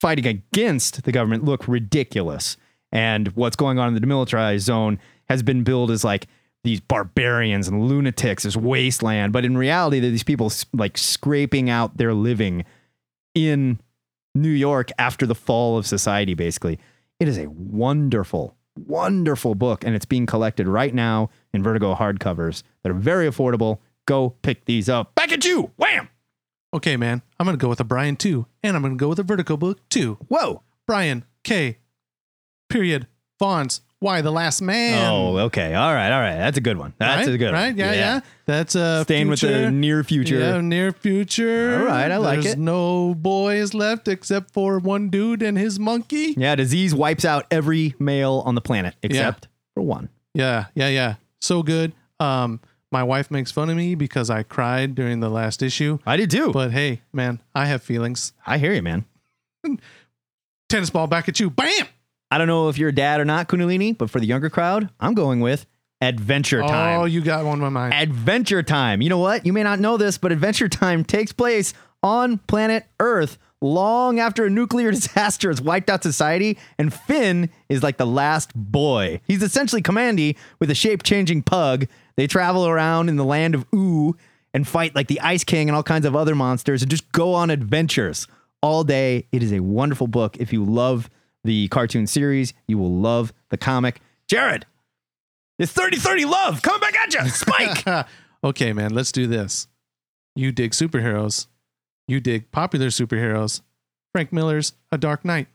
fighting 0.00 0.26
against 0.26 1.04
the 1.04 1.12
government 1.12 1.44
look 1.44 1.66
ridiculous. 1.66 2.56
And 2.92 3.28
what's 3.28 3.56
going 3.56 3.78
on 3.78 3.88
in 3.88 3.94
the 3.94 4.00
demilitarized 4.00 4.60
zone 4.60 4.98
has 5.28 5.42
been 5.42 5.64
billed 5.64 5.90
as 5.90 6.04
like 6.04 6.26
these 6.62 6.80
barbarians 6.80 7.66
and 7.68 7.88
lunatics, 7.88 8.44
this 8.44 8.56
wasteland. 8.56 9.32
But 9.32 9.44
in 9.44 9.56
reality, 9.56 9.98
they're 9.98 10.10
these 10.10 10.22
people 10.22 10.52
like 10.72 10.98
scraping 10.98 11.70
out 11.70 11.96
their 11.96 12.14
living 12.14 12.64
in 13.34 13.80
New 14.34 14.50
York 14.50 14.90
after 14.98 15.26
the 15.26 15.34
fall 15.34 15.78
of 15.78 15.86
society, 15.86 16.34
basically. 16.34 16.78
It 17.18 17.28
is 17.28 17.38
a 17.38 17.48
wonderful, 17.48 18.56
wonderful 18.76 19.54
book, 19.54 19.84
and 19.84 19.94
it's 19.94 20.04
being 20.04 20.26
collected 20.26 20.68
right 20.68 20.94
now 20.94 21.30
in 21.52 21.62
Vertigo 21.62 21.94
hardcovers 21.94 22.62
that 22.82 22.90
are 22.90 22.94
very 22.94 23.28
affordable. 23.28 23.78
Go 24.06 24.30
pick 24.42 24.64
these 24.64 24.88
up. 24.88 25.14
Back 25.14 25.32
at 25.32 25.44
you. 25.44 25.70
Wham! 25.76 26.08
Okay, 26.74 26.96
man. 26.96 27.22
I'm 27.38 27.46
going 27.46 27.56
to 27.56 27.60
go 27.62 27.68
with 27.68 27.80
a 27.80 27.84
Brian 27.84 28.16
too. 28.16 28.46
And 28.62 28.74
I'm 28.76 28.82
going 28.82 28.94
to 28.96 29.00
go 29.00 29.08
with 29.08 29.18
a 29.18 29.22
Vertigo 29.22 29.56
book 29.56 29.86
too. 29.88 30.18
Whoa. 30.28 30.62
Brian 30.86 31.24
K. 31.44 31.78
Period. 32.68 33.06
Vaughan. 33.38 33.68
Why 34.00 34.20
the 34.20 34.32
last 34.32 34.60
man? 34.60 35.06
Oh, 35.08 35.36
okay. 35.38 35.74
All 35.74 35.94
right. 35.94 36.10
All 36.10 36.20
right. 36.20 36.34
That's 36.34 36.58
a 36.58 36.60
good 36.60 36.76
one. 36.76 36.92
That's 36.98 37.26
right? 37.28 37.34
a 37.34 37.38
good 37.38 37.52
Right? 37.52 37.66
one. 37.68 37.76
Yeah, 37.76 37.92
yeah. 37.92 37.98
yeah. 37.98 38.20
That's 38.46 38.74
uh 38.74 39.04
Staying 39.04 39.28
with 39.28 39.40
the 39.40 39.70
near 39.70 40.02
future. 40.02 40.40
Yeah, 40.40 40.60
near 40.60 40.90
future. 40.90 41.78
All 41.78 41.84
right, 41.86 42.10
I 42.10 42.16
like 42.16 42.40
There's 42.42 42.54
it. 42.54 42.58
no 42.58 43.14
boys 43.14 43.74
left 43.74 44.08
except 44.08 44.52
for 44.52 44.80
one 44.80 45.08
dude 45.10 45.40
and 45.42 45.56
his 45.56 45.78
monkey. 45.78 46.34
Yeah, 46.36 46.56
disease 46.56 46.92
wipes 46.92 47.24
out 47.24 47.46
every 47.52 47.94
male 48.00 48.42
on 48.44 48.56
the 48.56 48.60
planet 48.60 48.96
except 49.04 49.46
for 49.74 49.82
one. 49.84 50.08
Yeah, 50.34 50.66
yeah, 50.74 50.88
yeah. 50.88 51.14
So 51.40 51.62
good. 51.62 51.92
Um, 52.18 52.60
my 52.92 53.02
wife 53.02 53.30
makes 53.30 53.50
fun 53.50 53.70
of 53.70 53.76
me 53.76 53.94
because 53.94 54.30
I 54.30 54.42
cried 54.42 54.94
during 54.94 55.20
the 55.20 55.30
last 55.30 55.62
issue. 55.62 55.98
I 56.06 56.16
did 56.16 56.30
too. 56.30 56.52
But 56.52 56.72
hey, 56.72 57.02
man, 57.12 57.40
I 57.54 57.66
have 57.66 57.82
feelings. 57.82 58.32
I 58.46 58.58
hear 58.58 58.72
you, 58.72 58.82
man. 58.82 59.04
Tennis 60.68 60.90
ball 60.90 61.06
back 61.06 61.28
at 61.28 61.40
you. 61.40 61.50
Bam! 61.50 61.86
I 62.30 62.38
don't 62.38 62.46
know 62.46 62.68
if 62.68 62.78
you're 62.78 62.88
a 62.88 62.94
dad 62.94 63.20
or 63.20 63.24
not, 63.24 63.48
Kundalini, 63.48 63.96
but 63.96 64.10
for 64.10 64.18
the 64.18 64.26
younger 64.26 64.48
crowd, 64.48 64.88
I'm 64.98 65.14
going 65.14 65.40
with 65.40 65.66
Adventure 66.00 66.62
oh, 66.62 66.68
Time. 66.68 67.00
Oh, 67.00 67.04
you 67.04 67.20
got 67.20 67.44
one 67.44 67.54
in 67.54 67.60
my 67.60 67.68
mind. 67.68 67.94
Adventure 67.94 68.62
Time. 68.62 69.02
You 69.02 69.10
know 69.10 69.18
what? 69.18 69.44
You 69.44 69.52
may 69.52 69.62
not 69.62 69.80
know 69.80 69.96
this, 69.96 70.18
but 70.18 70.32
Adventure 70.32 70.68
Time 70.68 71.04
takes 71.04 71.32
place 71.32 71.74
on 72.02 72.38
planet 72.38 72.86
Earth 73.00 73.38
long 73.62 74.18
after 74.18 74.44
a 74.44 74.50
nuclear 74.50 74.90
disaster 74.92 75.48
has 75.48 75.60
wiped 75.60 75.88
out 75.88 76.02
society, 76.02 76.58
and 76.78 76.92
Finn 76.92 77.50
is 77.68 77.82
like 77.82 77.96
the 77.96 78.06
last 78.06 78.52
boy. 78.54 79.20
He's 79.26 79.42
essentially 79.42 79.82
Kamandi 79.82 80.36
with 80.58 80.70
a 80.70 80.74
shape 80.74 81.02
changing 81.02 81.42
pug. 81.42 81.86
They 82.16 82.26
travel 82.26 82.66
around 82.66 83.08
in 83.08 83.16
the 83.16 83.24
land 83.24 83.54
of 83.54 83.64
Ooo 83.74 84.16
and 84.54 84.66
fight 84.66 84.94
like 84.94 85.08
the 85.08 85.20
Ice 85.20 85.44
King 85.44 85.68
and 85.68 85.76
all 85.76 85.82
kinds 85.82 86.06
of 86.06 86.14
other 86.14 86.34
monsters 86.34 86.82
and 86.82 86.90
just 86.90 87.10
go 87.12 87.34
on 87.34 87.50
adventures 87.50 88.26
all 88.60 88.84
day. 88.84 89.26
It 89.32 89.42
is 89.42 89.52
a 89.52 89.60
wonderful 89.60 90.06
book. 90.06 90.36
If 90.38 90.52
you 90.52 90.64
love 90.64 91.08
the 91.44 91.68
cartoon 91.68 92.06
series, 92.06 92.52
you 92.66 92.78
will 92.78 92.94
love 92.94 93.32
the 93.48 93.56
comic. 93.56 94.00
Jared, 94.28 94.66
it's 95.58 95.72
30 95.72 95.96
30 95.98 96.24
love 96.24 96.62
coming 96.62 96.80
back 96.80 96.96
at 96.96 97.14
you. 97.14 97.28
Spike. 97.28 98.06
okay, 98.44 98.72
man, 98.72 98.94
let's 98.94 99.12
do 99.12 99.26
this. 99.26 99.68
You 100.34 100.52
dig 100.52 100.72
superheroes. 100.72 101.46
You 102.08 102.20
dig 102.20 102.50
popular 102.50 102.88
superheroes. 102.88 103.60
Frank 104.12 104.32
Miller's 104.32 104.74
A 104.90 104.98
Dark 104.98 105.24
Knight. 105.24 105.48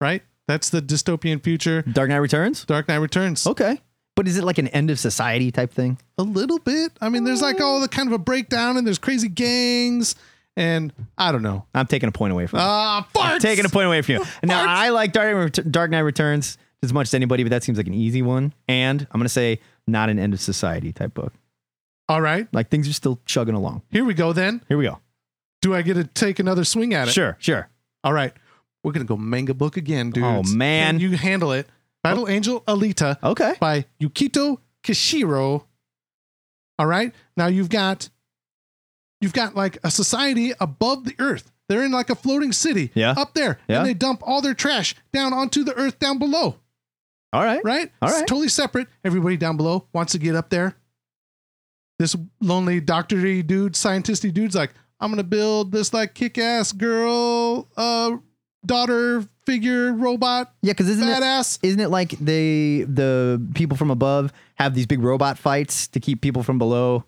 Right? 0.00 0.22
That's 0.46 0.70
the 0.70 0.80
dystopian 0.80 1.42
future. 1.42 1.82
Dark 1.82 2.08
Knight 2.08 2.16
Returns? 2.16 2.64
Dark 2.64 2.88
Knight 2.88 2.96
Returns. 2.96 3.46
Okay. 3.46 3.80
But 4.18 4.26
is 4.26 4.36
it 4.36 4.42
like 4.42 4.58
an 4.58 4.66
end 4.66 4.90
of 4.90 4.98
society 4.98 5.52
type 5.52 5.72
thing? 5.72 5.96
A 6.18 6.24
little 6.24 6.58
bit. 6.58 6.90
I 7.00 7.08
mean, 7.08 7.22
there's 7.22 7.40
like 7.40 7.60
all 7.60 7.78
the 7.78 7.86
kind 7.86 8.08
of 8.08 8.12
a 8.12 8.18
breakdown 8.18 8.76
and 8.76 8.84
there's 8.84 8.98
crazy 8.98 9.28
gangs 9.28 10.16
and 10.56 10.92
I 11.16 11.30
don't 11.30 11.42
know. 11.42 11.66
I'm 11.72 11.86
taking 11.86 12.08
a 12.08 12.12
point 12.12 12.32
away 12.32 12.48
from 12.48 12.58
you. 12.58 12.64
Ah, 12.64 13.06
farts! 13.14 13.38
taking 13.38 13.64
a 13.64 13.68
point 13.68 13.86
away 13.86 14.02
from 14.02 14.16
you. 14.16 14.24
Now, 14.42 14.66
Farts! 14.66 14.68
I 14.70 14.88
like 14.88 15.12
Dark, 15.12 15.52
Dark 15.52 15.92
Knight 15.92 16.00
Returns 16.00 16.58
as 16.82 16.92
much 16.92 17.06
as 17.06 17.14
anybody, 17.14 17.44
but 17.44 17.50
that 17.50 17.62
seems 17.62 17.78
like 17.78 17.86
an 17.86 17.94
easy 17.94 18.20
one. 18.22 18.52
And 18.66 19.06
I'm 19.12 19.20
going 19.20 19.26
to 19.26 19.28
say 19.28 19.60
not 19.86 20.08
an 20.10 20.18
end 20.18 20.34
of 20.34 20.40
society 20.40 20.92
type 20.92 21.14
book. 21.14 21.32
All 22.08 22.20
right. 22.20 22.48
Like 22.52 22.70
things 22.70 22.88
are 22.88 22.92
still 22.92 23.20
chugging 23.24 23.54
along. 23.54 23.82
Here 23.88 24.04
we 24.04 24.14
go 24.14 24.32
then. 24.32 24.62
Here 24.66 24.76
we 24.78 24.86
go. 24.86 24.98
Do 25.62 25.76
I 25.76 25.82
get 25.82 25.94
to 25.94 26.02
take 26.02 26.40
another 26.40 26.64
swing 26.64 26.92
at 26.92 27.06
it? 27.06 27.12
Sure, 27.12 27.36
sure. 27.38 27.68
All 28.02 28.12
right. 28.12 28.32
We're 28.82 28.90
going 28.90 29.06
to 29.06 29.08
go 29.08 29.16
manga 29.16 29.54
book 29.54 29.76
again, 29.76 30.10
dude. 30.10 30.24
Oh, 30.24 30.42
man. 30.42 30.98
You 30.98 31.16
handle 31.16 31.52
it. 31.52 31.68
Battle 32.02 32.28
Angel 32.28 32.60
Alita 32.62 33.22
Okay. 33.22 33.54
by 33.60 33.84
Yukito 34.00 34.58
Kishiro. 34.84 35.64
All 36.78 36.86
right. 36.86 37.12
Now 37.36 37.46
you've 37.48 37.68
got 37.70 38.08
you've 39.20 39.32
got 39.32 39.54
like 39.56 39.78
a 39.82 39.90
society 39.90 40.52
above 40.60 41.04
the 41.04 41.14
earth. 41.18 41.50
They're 41.68 41.84
in 41.84 41.90
like 41.92 42.08
a 42.08 42.14
floating 42.14 42.52
city 42.52 42.90
Yeah. 42.94 43.10
up 43.16 43.34
there. 43.34 43.58
Yeah. 43.68 43.78
And 43.78 43.86
they 43.86 43.94
dump 43.94 44.22
all 44.24 44.40
their 44.40 44.54
trash 44.54 44.94
down 45.12 45.32
onto 45.32 45.64
the 45.64 45.74
earth 45.74 45.98
down 45.98 46.18
below. 46.18 46.56
All 47.32 47.44
right. 47.44 47.60
right? 47.64 47.92
All 48.00 48.08
It's 48.08 48.20
totally 48.20 48.48
separate. 48.48 48.88
Everybody 49.04 49.36
down 49.36 49.56
below 49.58 49.86
wants 49.92 50.12
to 50.12 50.18
get 50.18 50.34
up 50.34 50.48
there. 50.50 50.76
This 51.98 52.16
lonely 52.40 52.80
doctory 52.80 53.42
dude, 53.42 53.72
scientisty 53.74 54.32
dude's 54.32 54.54
like, 54.54 54.72
I'm 55.00 55.10
gonna 55.10 55.24
build 55.24 55.72
this 55.72 55.92
like 55.92 56.14
kick-ass 56.14 56.72
girl, 56.72 57.68
uh, 57.76 58.16
daughter 58.64 59.24
figure 59.48 59.92
robot, 59.94 60.52
Yeah, 60.62 60.72
because 60.72 60.88
isn't 60.90 61.08
it 61.08 61.12
badass. 61.22 61.58
isn't 61.62 61.80
it 61.80 61.88
like 61.88 62.10
they 62.20 62.82
the 62.82 63.40
people 63.54 63.76
from 63.76 63.90
above 63.90 64.32
have 64.56 64.74
these 64.74 64.86
big 64.86 65.00
robot 65.02 65.38
fights 65.38 65.88
to 65.88 66.00
keep 66.00 66.20
people 66.20 66.42
from 66.42 66.58
below? 66.58 67.04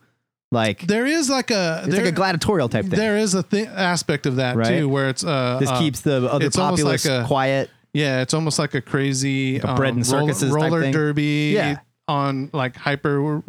Like 0.53 0.86
There 0.86 1.07
is 1.07 1.28
like 1.30 1.51
a 1.53 1.82
it's 1.84 1.95
there, 1.95 2.05
like 2.05 2.12
a 2.12 2.16
gladiatorial 2.16 2.68
type 2.68 2.86
thing. 2.86 2.99
there 2.99 3.16
is 3.18 3.34
a 3.34 3.43
thing 3.43 3.66
aspect 3.66 4.26
of 4.26 4.36
that 4.36 4.57
Right. 4.57 4.68
too, 4.80 4.88
where 4.88 5.09
it's 5.09 5.22
uh, 5.22 5.59
this 5.61 5.68
uh, 5.70 5.78
keeps 5.78 6.01
the 6.01 6.26
other 6.32 6.51
populace 6.51 7.05
like 7.07 7.22
a- 7.22 7.26
quiet. 7.26 7.70
Yeah, 7.93 8.22
it's 8.22 8.34
almost 8.34 8.59
like 8.59 8.74
a 8.74 8.80
crazy 8.80 9.61
Like 9.61 9.64
a 9.72 9.74
bread 9.74 9.95
and 9.95 10.07
roller- 10.09 10.22
circuses 10.26 10.51
roller 10.53 10.80
thing? 10.82 10.93
derby 10.93 11.53
Yeah. 11.55 11.78
on 12.09 12.51
like 12.53 12.74
hyper 12.76 13.43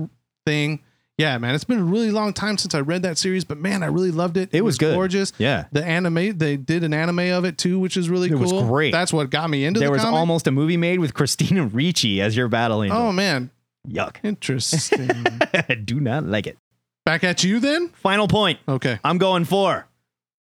thing. 0.46 0.80
Yeah, 1.18 1.38
man, 1.38 1.54
it's 1.54 1.64
been 1.66 1.80
a 1.80 1.84
really 1.84 2.10
long 2.10 2.34
time 2.34 2.58
since 2.58 2.74
I 2.74 2.80
read 2.80 3.04
that 3.04 3.18
series, 3.18 3.44
but 3.46 3.58
man, 3.60 3.84
I 3.84 3.88
really 3.88 4.10
loved 4.10 4.38
it. 4.38 4.50
It 4.54 4.64
was 4.64 4.78
good. 4.80 4.96
gorgeous. 4.96 5.34
Yeah. 5.38 5.66
the 5.72 5.84
anime 5.86 6.38
they 6.38 6.58
did 6.58 6.84
an 6.84 6.94
anime 6.94 7.20
of 7.32 7.46
it 7.46 7.58
too, 7.60 7.80
which 7.80 7.96
is 7.96 8.10
really 8.10 8.30
It 8.30 8.32
cool. 8.32 8.40
was 8.42 8.52
great. 8.70 8.92
That's 8.92 9.14
what 9.14 9.30
got 9.30 9.50
me 9.50 9.66
into 9.66 9.80
There 9.80 9.90
the 9.90 9.94
was 9.94 10.02
comic. 10.02 10.18
almost 10.18 10.48
a 10.48 10.52
movie 10.52 10.78
made 10.78 11.00
with 11.00 11.14
Christina 11.14 11.66
Ricci 11.66 12.22
as 12.22 12.36
your 12.36 12.48
battle 12.48 12.82
angel. 12.82 12.98
Oh 12.98 13.12
man, 13.12 13.52
Yuck. 13.88 14.16
interesting. 14.24 15.10
I 15.70 15.76
do 15.86 16.00
not 16.00 16.24
like 16.26 16.48
it. 16.48 16.58
Back 17.06 17.24
at 17.24 17.44
you 17.44 17.60
then. 17.60 17.90
Final 17.90 18.28
point. 18.28 18.60
Okay. 18.68 19.00
I'm 19.04 19.18
going 19.20 19.46
for 19.46 19.88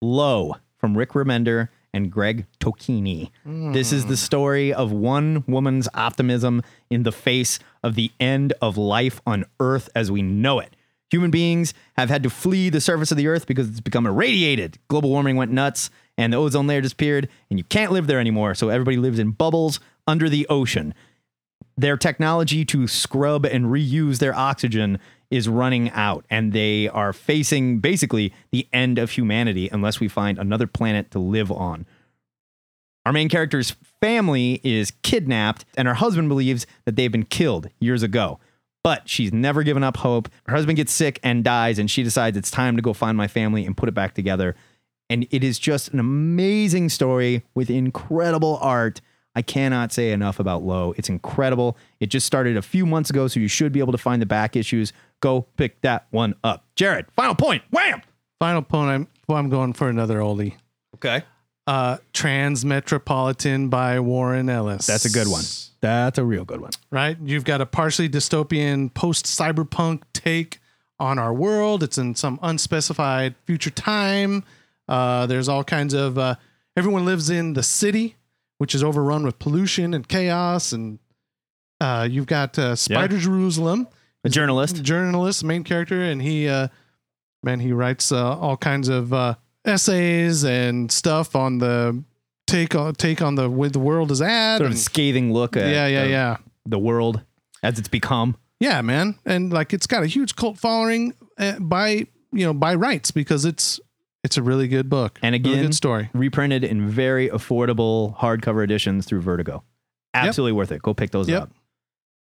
Low 0.02 0.56
from 0.78 0.98
Rick 0.98 1.10
Remender 1.12 1.70
and 1.94 2.12
Greg 2.12 2.46
Tocchini. 2.60 3.32
This 3.46 3.92
is 3.92 4.06
the 4.06 4.18
story 4.18 4.74
of 4.74 4.92
one 4.92 5.44
woman's 5.48 5.88
optimism 5.94 6.62
in 6.90 7.04
the 7.04 7.12
face 7.12 7.60
of 7.84 7.96
the 7.96 8.12
end 8.20 8.54
of 8.62 8.78
life 8.78 9.22
on 9.26 9.46
Earth 9.60 9.90
as 9.96 10.12
we 10.12 10.22
know 10.22 10.60
it. 10.60 10.76
Human 11.12 11.32
beings 11.32 11.74
have 11.98 12.10
had 12.10 12.22
to 12.24 12.30
flee 12.30 12.70
the 12.70 12.82
surface 12.82 13.10
of 13.12 13.18
the 13.18 13.28
Earth 13.28 13.48
because 13.48 13.68
it's 13.68 13.80
become 13.80 14.06
irradiated. 14.06 14.78
Global 14.90 15.10
warming 15.10 15.36
went 15.36 15.52
nuts 15.52 15.90
and 16.18 16.34
the 16.34 16.38
ozone 16.38 16.68
layer 16.68 16.82
disappeared, 16.82 17.30
and 17.50 17.58
you 17.58 17.64
can't 17.66 17.92
live 17.92 18.06
there 18.08 18.20
anymore. 18.20 18.54
So 18.54 18.70
everybody 18.70 18.98
lives 18.98 19.18
in 19.18 19.32
bubbles 19.32 19.80
under 20.06 20.30
the 20.30 20.46
ocean 20.50 20.94
their 21.80 21.98
technology 21.98 22.66
to 22.66 22.88
scrub 22.88 23.46
and 23.46 23.66
reuse 23.66 24.20
their 24.20 24.36
oxygen 24.36 25.00
is 25.32 25.48
running 25.48 25.90
out 25.92 26.26
and 26.30 26.54
they 26.54 26.88
are 26.88 27.14
facing 27.14 27.80
basically 27.80 28.34
the 28.52 28.68
end 28.74 28.98
of 28.98 29.12
humanity 29.12 29.70
unless 29.72 30.00
we 30.00 30.08
find 30.08 30.38
another 30.38 30.68
planet 30.68 31.12
to 31.12 31.20
live 31.20 31.52
on. 31.52 31.86
Our 33.06 33.14
main 33.14 33.30
character's 33.30 33.76
family 34.02 34.60
is 34.64 34.92
kidnapped 35.04 35.66
and 35.78 35.88
her 35.88 35.94
husband 35.96 36.30
believes 36.30 36.66
that 36.86 36.96
they've 36.96 37.12
been 37.12 37.26
killed 37.26 37.70
years 37.80 38.04
ago. 38.04 38.40
But 38.84 39.10
she's 39.10 39.34
never 39.34 39.64
given 39.64 39.84
up 39.84 39.98
hope. 39.98 40.30
Her 40.48 40.56
husband 40.56 40.78
gets 40.78 40.94
sick 40.94 41.20
and 41.22 41.44
dies 41.44 41.80
and 41.80 41.92
she 41.92 42.02
decides 42.02 42.38
it's 42.38 42.52
time 42.52 42.76
to 42.76 42.82
go 42.82 42.94
find 42.94 43.18
my 43.18 43.28
family 43.28 43.66
and 43.66 43.76
put 43.76 43.90
it 43.90 43.96
back 43.96 44.14
together. 44.14 44.56
And 45.10 45.28
it 45.32 45.44
is 45.44 45.60
just 45.60 45.90
an 45.90 46.00
amazing 46.00 46.90
story 46.90 47.44
with 47.56 47.70
incredible 47.70 48.58
art. 48.62 49.02
I 49.36 49.42
cannot 49.42 49.92
say 49.92 50.12
enough 50.12 50.40
about 50.40 50.64
Low. 50.64 50.94
It's 50.98 51.10
incredible. 51.10 51.78
It 52.00 52.08
just 52.08 52.26
started 52.26 52.58
a 52.58 52.62
few 52.62 52.86
months 52.86 53.10
ago, 53.10 53.28
so 53.28 53.40
you 53.40 53.48
should 53.48 53.72
be 53.72 53.80
able 53.80 53.92
to 53.92 53.98
find 53.98 54.22
the 54.22 54.26
back 54.26 54.56
issues. 54.56 54.92
Go 55.22 55.48
pick 55.58 55.82
that 55.82 56.08
one 56.12 56.36
up. 56.44 56.66
Jared, 56.76 57.08
final 57.16 57.36
point. 57.36 57.64
Wham! 57.72 58.02
Final 58.40 58.62
point. 58.62 58.90
I'm 58.90 59.08
well, 59.28 59.38
I'm 59.38 59.50
going 59.50 59.74
for 59.74 59.90
another 59.90 60.20
oldie. 60.20 60.54
Okay. 60.96 61.24
Uh, 61.68 61.98
Transmetropolitan 62.14 63.70
by 63.70 64.00
Warren 64.00 64.50
Ellis. 64.50 64.86
That's 64.88 65.06
a 65.06 65.12
good 65.12 65.28
one. 65.28 65.44
That's 65.82 66.18
a 66.18 66.24
real 66.24 66.46
good 66.46 66.62
one. 66.62 66.72
right? 66.92 67.18
You've 67.24 67.44
got 67.46 67.62
a 67.62 67.66
partially 67.66 68.10
dystopian 68.10 68.94
post 68.94 69.26
cyberpunk 69.26 70.02
take 70.14 70.60
on 71.00 71.18
our 71.20 71.34
world. 71.34 71.84
It's 71.84 71.98
in 71.98 72.16
some 72.16 72.40
unspecified 72.42 73.36
future 73.46 73.70
time. 73.70 74.44
Uh, 74.88 75.26
there's 75.28 75.48
all 75.48 75.64
kinds 75.64 75.94
of 75.94 76.18
uh, 76.18 76.36
everyone 76.76 77.06
lives 77.06 77.30
in 77.30 77.54
the 77.54 77.64
city, 77.64 78.16
which 78.58 78.74
is 78.76 78.84
overrun 78.84 79.24
with 79.24 79.40
pollution 79.40 79.94
and 79.94 80.08
chaos. 80.08 80.72
And 80.74 81.00
uh, 81.80 82.08
you've 82.10 82.26
got 82.28 82.58
uh, 82.60 82.76
Spider 82.76 83.18
Jerusalem, 83.18 83.88
A 84.24 84.30
journalist. 84.30 84.84
journalist, 84.84 85.44
main 85.44 85.64
character, 85.64 86.02
and 86.02 86.22
he, 86.22 86.48
uh, 86.48 86.68
man, 87.44 87.60
he 87.60 87.72
writes 87.72 88.12
uh, 88.12 88.38
all 88.38 88.58
kinds 88.58 88.90
of 88.90 89.14
uh, 89.14 89.36
essays 89.66 90.44
and 90.44 90.92
stuff 90.92 91.36
on 91.36 91.60
the 91.60 92.04
take 92.48 92.76
on 92.76 92.94
take 92.96 93.22
on 93.22 93.36
the 93.36 93.50
way 93.50 93.70
the 93.70 93.80
world 93.80 94.12
is 94.12 94.22
at. 94.22 94.58
Sort 94.58 94.72
of 94.72 94.78
scathing 94.78 95.32
look 95.32 95.56
at 95.56 95.70
yeah, 95.70 95.88
yeah, 95.88 96.04
the, 96.04 96.10
yeah. 96.10 96.38
the 96.66 96.80
world 96.80 97.22
as 97.64 97.80
it's 97.80 97.88
become. 97.88 98.36
Yeah, 98.60 98.82
man, 98.82 99.16
and 99.26 99.54
like 99.54 99.74
it's 99.74 99.88
got 99.88 100.04
a 100.04 100.08
huge 100.08 100.36
cult 100.36 100.58
following 100.58 101.14
uh, 101.38 101.58
by 101.60 102.08
you 102.34 102.46
know 102.46 102.54
by 102.54 102.76
rights 102.76 103.12
because 103.12 103.46
it's 103.46 103.80
it's 104.26 104.36
a 104.36 104.44
really 104.44 104.68
good 104.68 104.90
book 104.90 105.18
And 105.22 105.32
Really 105.34 105.54
again, 105.54 105.64
good 105.68 105.76
story. 105.76 106.10
reprinted 106.14 106.66
in 106.66 106.90
very 106.90 107.30
affordable 107.30 108.18
hardcover 108.18 108.62
editions 108.66 109.06
through 109.06 109.22
Vertigo. 109.22 109.64
Absolutely 110.14 110.52
worth 110.52 110.74
it. 110.74 110.82
Go 110.82 110.94
pick 110.94 111.12
those 111.12 111.30
Yep. 111.30 111.44
up. 111.44 111.52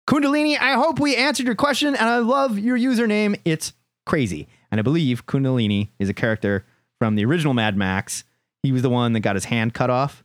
Kundalini, 0.07 0.59
I 0.59 0.75
hope 0.75 1.01
we 1.01 1.17
answered 1.17 1.47
your 1.47 1.55
question 1.57 1.89
and 1.97 2.09
I 2.09 2.19
love 2.19 2.59
your 2.59 2.79
username. 2.79 3.39
It's 3.45 3.73
crazy. 4.05 4.47
And 4.71 4.79
I 4.79 4.83
believe 4.83 5.27
Kundalini 5.27 5.89
is 5.99 6.09
a 6.09 6.15
character 6.15 6.65
from 6.99 7.17
the 7.17 7.25
original 7.25 7.55
Mad 7.55 7.77
Max. 7.77 8.25
He 8.63 8.73
was 8.73 8.83
the 8.83 8.91
one 8.91 9.13
that 9.15 9.21
got 9.21 9.35
his 9.37 9.47
hand 9.47 9.75
cut 9.75 9.91
off. 9.91 10.23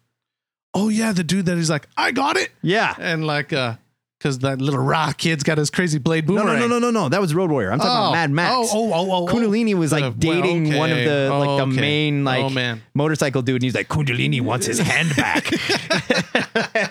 Oh 0.74 0.90
yeah, 0.90 1.12
the 1.14 1.24
dude 1.24 1.48
that 1.48 1.58
he's 1.58 1.70
like, 1.70 1.88
I 1.98 2.12
got 2.12 2.38
it, 2.38 2.50
Yeah. 2.62 2.96
and 2.98 3.28
like 3.28 3.52
uh, 3.52 3.76
because 4.18 4.40
that 4.40 4.62
little 4.62 4.80
rock 4.80 5.18
kid's 5.18 5.44
got 5.44 5.58
his 5.58 5.70
crazy 5.70 5.98
blade 6.00 6.30
No, 6.30 6.36
boomerang. 6.38 6.60
no, 6.60 6.68
no, 6.68 6.80
no, 6.80 6.92
no, 6.92 7.02
no. 7.04 7.10
That 7.10 7.20
was 7.20 7.34
Road 7.36 7.50
Warrior. 7.52 7.72
I'm 7.74 7.80
talking 7.80 7.92
Oh. 7.92 8.02
about 8.10 8.12
Mad 8.14 8.32
Max. 8.32 8.54
Oh, 8.56 8.68
oh, 8.72 8.94
oh, 8.94 9.12
oh, 9.12 9.28
oh. 9.28 9.34
Kundalini 9.34 9.74
was 9.74 9.92
like 9.92 10.04
Uh, 10.04 10.12
well, 10.12 10.14
dating 10.42 10.76
one 10.76 10.92
of 10.92 10.98
okay. 10.98 11.06
the 11.06 11.30
like 11.34 11.48
the 11.58 11.64
Okay. 11.64 11.82
main 11.82 12.24
like 12.24 12.44
Oh, 12.46 12.50
man. 12.50 12.82
motorcycle 12.94 13.42
dude, 13.42 13.56
and 13.56 13.64
he's 13.64 13.76
like 13.76 13.90
Kundalini 13.90 14.40
wants 14.42 14.66
his 14.68 14.80
hand 14.80 15.14
back. 15.16 15.52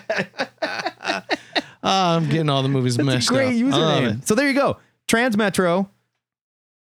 Ah, 1.83 2.15
I'm 2.15 2.29
getting 2.29 2.49
all 2.49 2.61
the 2.63 2.69
movies 2.69 2.97
messed 2.97 3.27
Great 3.29 3.47
up. 3.47 3.73
Username. 3.73 4.25
So 4.27 4.35
there 4.35 4.47
you 4.47 4.53
go. 4.53 4.77
Transmetro, 5.07 5.89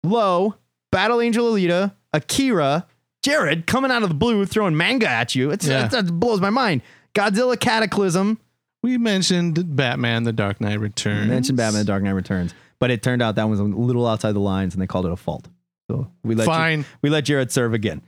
Low, 0.04 0.54
Battle 0.92 1.20
Angel 1.20 1.52
Alita, 1.52 1.94
Akira, 2.12 2.86
Jared 3.22 3.66
coming 3.66 3.90
out 3.90 4.02
of 4.02 4.08
the 4.08 4.14
blue 4.14 4.44
throwing 4.46 4.76
manga 4.76 5.08
at 5.08 5.34
you. 5.34 5.50
It's, 5.50 5.66
Yeah. 5.66 5.86
it's- 5.86 5.92
that 5.92 6.12
blows 6.18 6.40
my 6.40 6.50
mind. 6.50 6.82
Godzilla 7.14 7.58
Cataclysm. 7.58 8.38
We 8.82 8.96
mentioned 8.96 9.74
Batman: 9.76 10.22
The 10.22 10.32
Dark 10.32 10.60
Knight 10.60 10.78
Returns. 10.78 11.28
mentioned 11.28 11.58
Batman: 11.58 11.80
The 11.80 11.86
Dark 11.92 12.02
Knight 12.04 12.12
Returns, 12.12 12.54
but 12.78 12.90
it 12.92 13.02
turned 13.02 13.22
out 13.22 13.34
that 13.34 13.48
was 13.48 13.58
a 13.58 13.64
little 13.64 14.06
outside 14.06 14.32
the 14.32 14.40
lines, 14.40 14.72
and 14.74 14.80
they 14.80 14.86
called 14.86 15.04
it 15.04 15.10
a 15.12 15.16
fault. 15.16 15.48
So 15.90 16.10
we 16.22 16.36
let 16.36 16.46
Fine. 16.46 16.84
we 17.02 17.10
let 17.10 17.24
Jared 17.24 17.50
serve 17.50 17.74
again. 17.74 18.02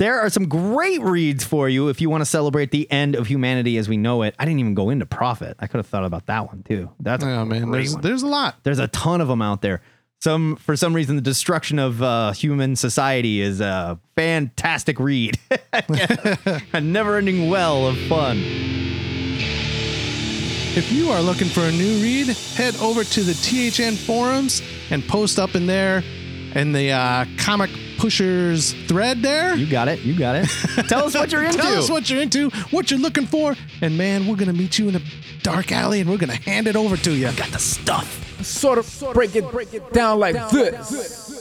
There 0.00 0.18
are 0.18 0.28
some 0.28 0.48
great 0.48 1.00
reads 1.02 1.44
for 1.44 1.68
you 1.68 1.88
if 1.88 2.00
you 2.00 2.10
want 2.10 2.22
to 2.22 2.26
celebrate 2.26 2.72
the 2.72 2.90
end 2.90 3.14
of 3.14 3.28
humanity 3.28 3.78
as 3.78 3.88
we 3.88 3.96
know 3.96 4.22
it. 4.22 4.34
I 4.40 4.44
didn't 4.44 4.58
even 4.58 4.74
go 4.74 4.90
into 4.90 5.06
Prophet. 5.06 5.56
I 5.60 5.68
could 5.68 5.78
have 5.78 5.86
thought 5.86 6.04
about 6.04 6.26
that 6.26 6.48
one 6.48 6.64
too. 6.64 6.90
That's 6.98 7.22
Oh 7.22 7.44
man, 7.44 7.70
there's 7.70 7.94
there's 7.96 8.22
a 8.22 8.26
lot. 8.26 8.56
There's 8.64 8.80
a 8.80 8.88
ton 8.88 9.20
of 9.20 9.28
them 9.28 9.40
out 9.40 9.62
there. 9.62 9.82
Some 10.20 10.56
for 10.56 10.74
some 10.74 10.94
reason 10.94 11.14
the 11.14 11.22
destruction 11.22 11.78
of 11.78 12.02
uh, 12.02 12.32
human 12.32 12.74
society 12.74 13.40
is 13.40 13.60
a 13.60 14.00
fantastic 14.16 14.98
read. 14.98 15.38
a 16.72 16.80
never-ending 16.80 17.48
well 17.48 17.86
of 17.86 17.96
fun. 18.08 18.38
If 20.76 20.90
you 20.90 21.10
are 21.10 21.22
looking 21.22 21.46
for 21.46 21.60
a 21.60 21.70
new 21.70 22.02
read, 22.02 22.26
head 22.56 22.74
over 22.78 23.04
to 23.04 23.22
the 23.22 23.34
THN 23.34 23.94
forums 23.94 24.60
and 24.90 25.06
post 25.06 25.38
up 25.38 25.54
in 25.54 25.66
there 25.66 26.02
in 26.56 26.72
the 26.72 26.90
uh, 26.90 27.26
comic 27.38 27.70
pushers 28.04 28.74
thread 28.86 29.22
there. 29.22 29.54
You 29.54 29.64
got 29.64 29.88
it. 29.88 30.00
You 30.00 30.14
got 30.14 30.36
it. 30.36 30.46
Tell 30.88 31.06
us 31.06 31.14
what 31.14 31.32
you're 31.32 31.42
into. 31.42 31.56
Tell 31.56 31.78
us 31.78 31.88
what 31.88 32.10
you're 32.10 32.20
into, 32.20 32.50
what 32.70 32.90
you're 32.90 33.00
looking 33.00 33.24
for, 33.24 33.56
and 33.80 33.96
man, 33.96 34.26
we're 34.26 34.36
gonna 34.36 34.52
meet 34.52 34.78
you 34.78 34.90
in 34.90 34.96
a 34.96 35.00
dark 35.42 35.72
alley 35.72 36.02
and 36.02 36.10
we're 36.10 36.18
gonna 36.18 36.34
hand 36.34 36.66
it 36.66 36.76
over 36.76 36.98
to 36.98 37.12
you. 37.12 37.28
I 37.28 37.32
got 37.32 37.48
the 37.48 37.58
stuff. 37.58 38.44
sort 38.44 38.76
of 38.76 39.04
break 39.14 39.34
it, 39.36 39.50
break 39.50 39.72
it 39.72 39.90
down 39.94 40.18
like 40.18 40.34
this. 40.50 41.40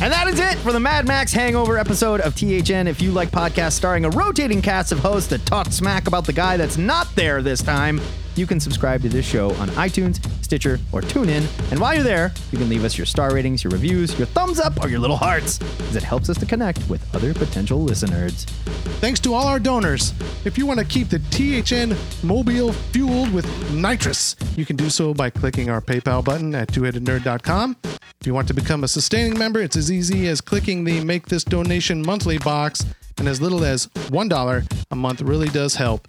And 0.00 0.12
that 0.12 0.28
is 0.28 0.38
it 0.38 0.56
for 0.58 0.72
the 0.72 0.78
Mad 0.78 1.08
Max 1.08 1.32
Hangover 1.32 1.78
episode 1.78 2.20
of 2.20 2.36
THN. 2.36 2.86
If 2.86 3.02
you 3.02 3.10
like 3.10 3.32
podcasts 3.32 3.72
starring 3.72 4.04
a 4.04 4.10
rotating 4.10 4.62
cast 4.62 4.92
of 4.92 5.00
hosts 5.00 5.30
that 5.30 5.44
talk 5.46 5.72
smack 5.72 6.06
about 6.06 6.26
the 6.26 6.32
guy 6.32 6.56
that's 6.56 6.76
not 6.76 7.12
there 7.16 7.42
this 7.42 7.60
time, 7.60 8.00
you 8.36 8.46
can 8.46 8.60
subscribe 8.60 9.02
to 9.02 9.08
this 9.08 9.26
show 9.26 9.50
on 9.54 9.68
iTunes, 9.70 10.24
Stitcher, 10.42 10.78
or 10.92 11.00
TuneIn. 11.00 11.46
And 11.70 11.80
while 11.80 11.94
you're 11.94 12.02
there, 12.02 12.32
you 12.52 12.58
can 12.58 12.68
leave 12.68 12.84
us 12.84 12.98
your 12.98 13.06
star 13.06 13.32
ratings, 13.34 13.64
your 13.64 13.70
reviews, 13.70 14.16
your 14.18 14.26
thumbs 14.26 14.60
up, 14.60 14.82
or 14.82 14.88
your 14.88 15.00
little 15.00 15.16
hearts, 15.16 15.60
as 15.88 15.96
it 15.96 16.02
helps 16.02 16.28
us 16.28 16.38
to 16.38 16.46
connect 16.46 16.88
with 16.88 17.14
other 17.14 17.32
potential 17.34 17.82
listeners. 17.82 18.44
Thanks 19.00 19.20
to 19.20 19.34
all 19.34 19.46
our 19.46 19.58
donors. 19.58 20.12
If 20.44 20.58
you 20.58 20.66
want 20.66 20.80
to 20.80 20.86
keep 20.86 21.08
the 21.08 21.18
THN 21.30 21.96
mobile 22.26 22.72
fueled 22.72 23.32
with 23.32 23.46
nitrous, 23.72 24.36
you 24.56 24.64
can 24.64 24.76
do 24.76 24.90
so 24.90 25.14
by 25.14 25.30
clicking 25.30 25.70
our 25.70 25.80
PayPal 25.80 26.24
button 26.24 26.54
at 26.54 26.68
twoheadednerd.com. 26.68 27.76
If 28.20 28.26
you 28.26 28.34
want 28.34 28.48
to 28.48 28.54
become 28.54 28.84
a 28.84 28.88
sustaining 28.88 29.38
member, 29.38 29.60
it's 29.60 29.76
as 29.76 29.92
easy 29.92 30.28
as 30.28 30.40
clicking 30.40 30.84
the 30.84 31.04
Make 31.04 31.26
This 31.26 31.44
Donation 31.44 32.00
Monthly 32.00 32.38
box, 32.38 32.84
and 33.18 33.28
as 33.28 33.40
little 33.40 33.64
as 33.64 33.86
$1 33.86 34.84
a 34.90 34.96
month 34.96 35.22
really 35.22 35.48
does 35.48 35.74
help. 35.74 36.08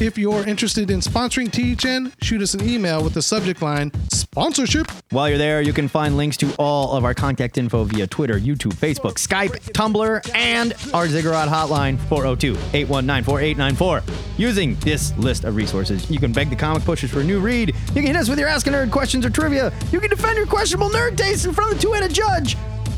If 0.00 0.18
you're 0.18 0.44
interested 0.44 0.90
in 0.90 0.98
sponsoring 0.98 1.50
THN, 1.52 2.12
shoot 2.20 2.42
us 2.42 2.52
an 2.54 2.68
email 2.68 3.02
with 3.02 3.14
the 3.14 3.22
subject 3.22 3.62
line 3.62 3.92
sponsorship. 4.10 4.90
While 5.10 5.28
you're 5.28 5.38
there, 5.38 5.62
you 5.62 5.72
can 5.72 5.86
find 5.86 6.16
links 6.16 6.36
to 6.38 6.52
all 6.58 6.96
of 6.96 7.04
our 7.04 7.14
contact 7.14 7.58
info 7.58 7.84
via 7.84 8.08
Twitter, 8.08 8.38
YouTube, 8.38 8.74
Facebook, 8.74 9.14
Skype, 9.14 9.52
Tumblr, 9.72 10.34
and 10.34 10.74
our 10.92 11.06
Ziggurat 11.06 11.48
hotline 11.48 11.96
402 12.08 12.56
819 12.76 13.24
4894. 13.24 14.02
Using 14.36 14.74
this 14.80 15.16
list 15.16 15.44
of 15.44 15.54
resources, 15.54 16.10
you 16.10 16.18
can 16.18 16.32
beg 16.32 16.50
the 16.50 16.56
comic 16.56 16.82
pushers 16.84 17.12
for 17.12 17.20
a 17.20 17.24
new 17.24 17.38
read. 17.38 17.68
You 17.68 18.02
can 18.02 18.06
hit 18.06 18.16
us 18.16 18.28
with 18.28 18.40
your 18.40 18.48
Ask 18.48 18.66
a 18.66 18.70
Nerd 18.70 18.90
questions 18.90 19.24
or 19.24 19.30
trivia. 19.30 19.72
You 19.92 20.00
can 20.00 20.10
defend 20.10 20.36
your 20.36 20.46
questionable 20.46 20.90
nerd 20.90 21.16
taste 21.16 21.46
in 21.46 21.52
front 21.52 21.72
of 21.72 21.78
the 21.78 21.82
two 21.82 21.92
headed 21.92 22.12
judge. 22.12 22.56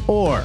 Or 0.09 0.42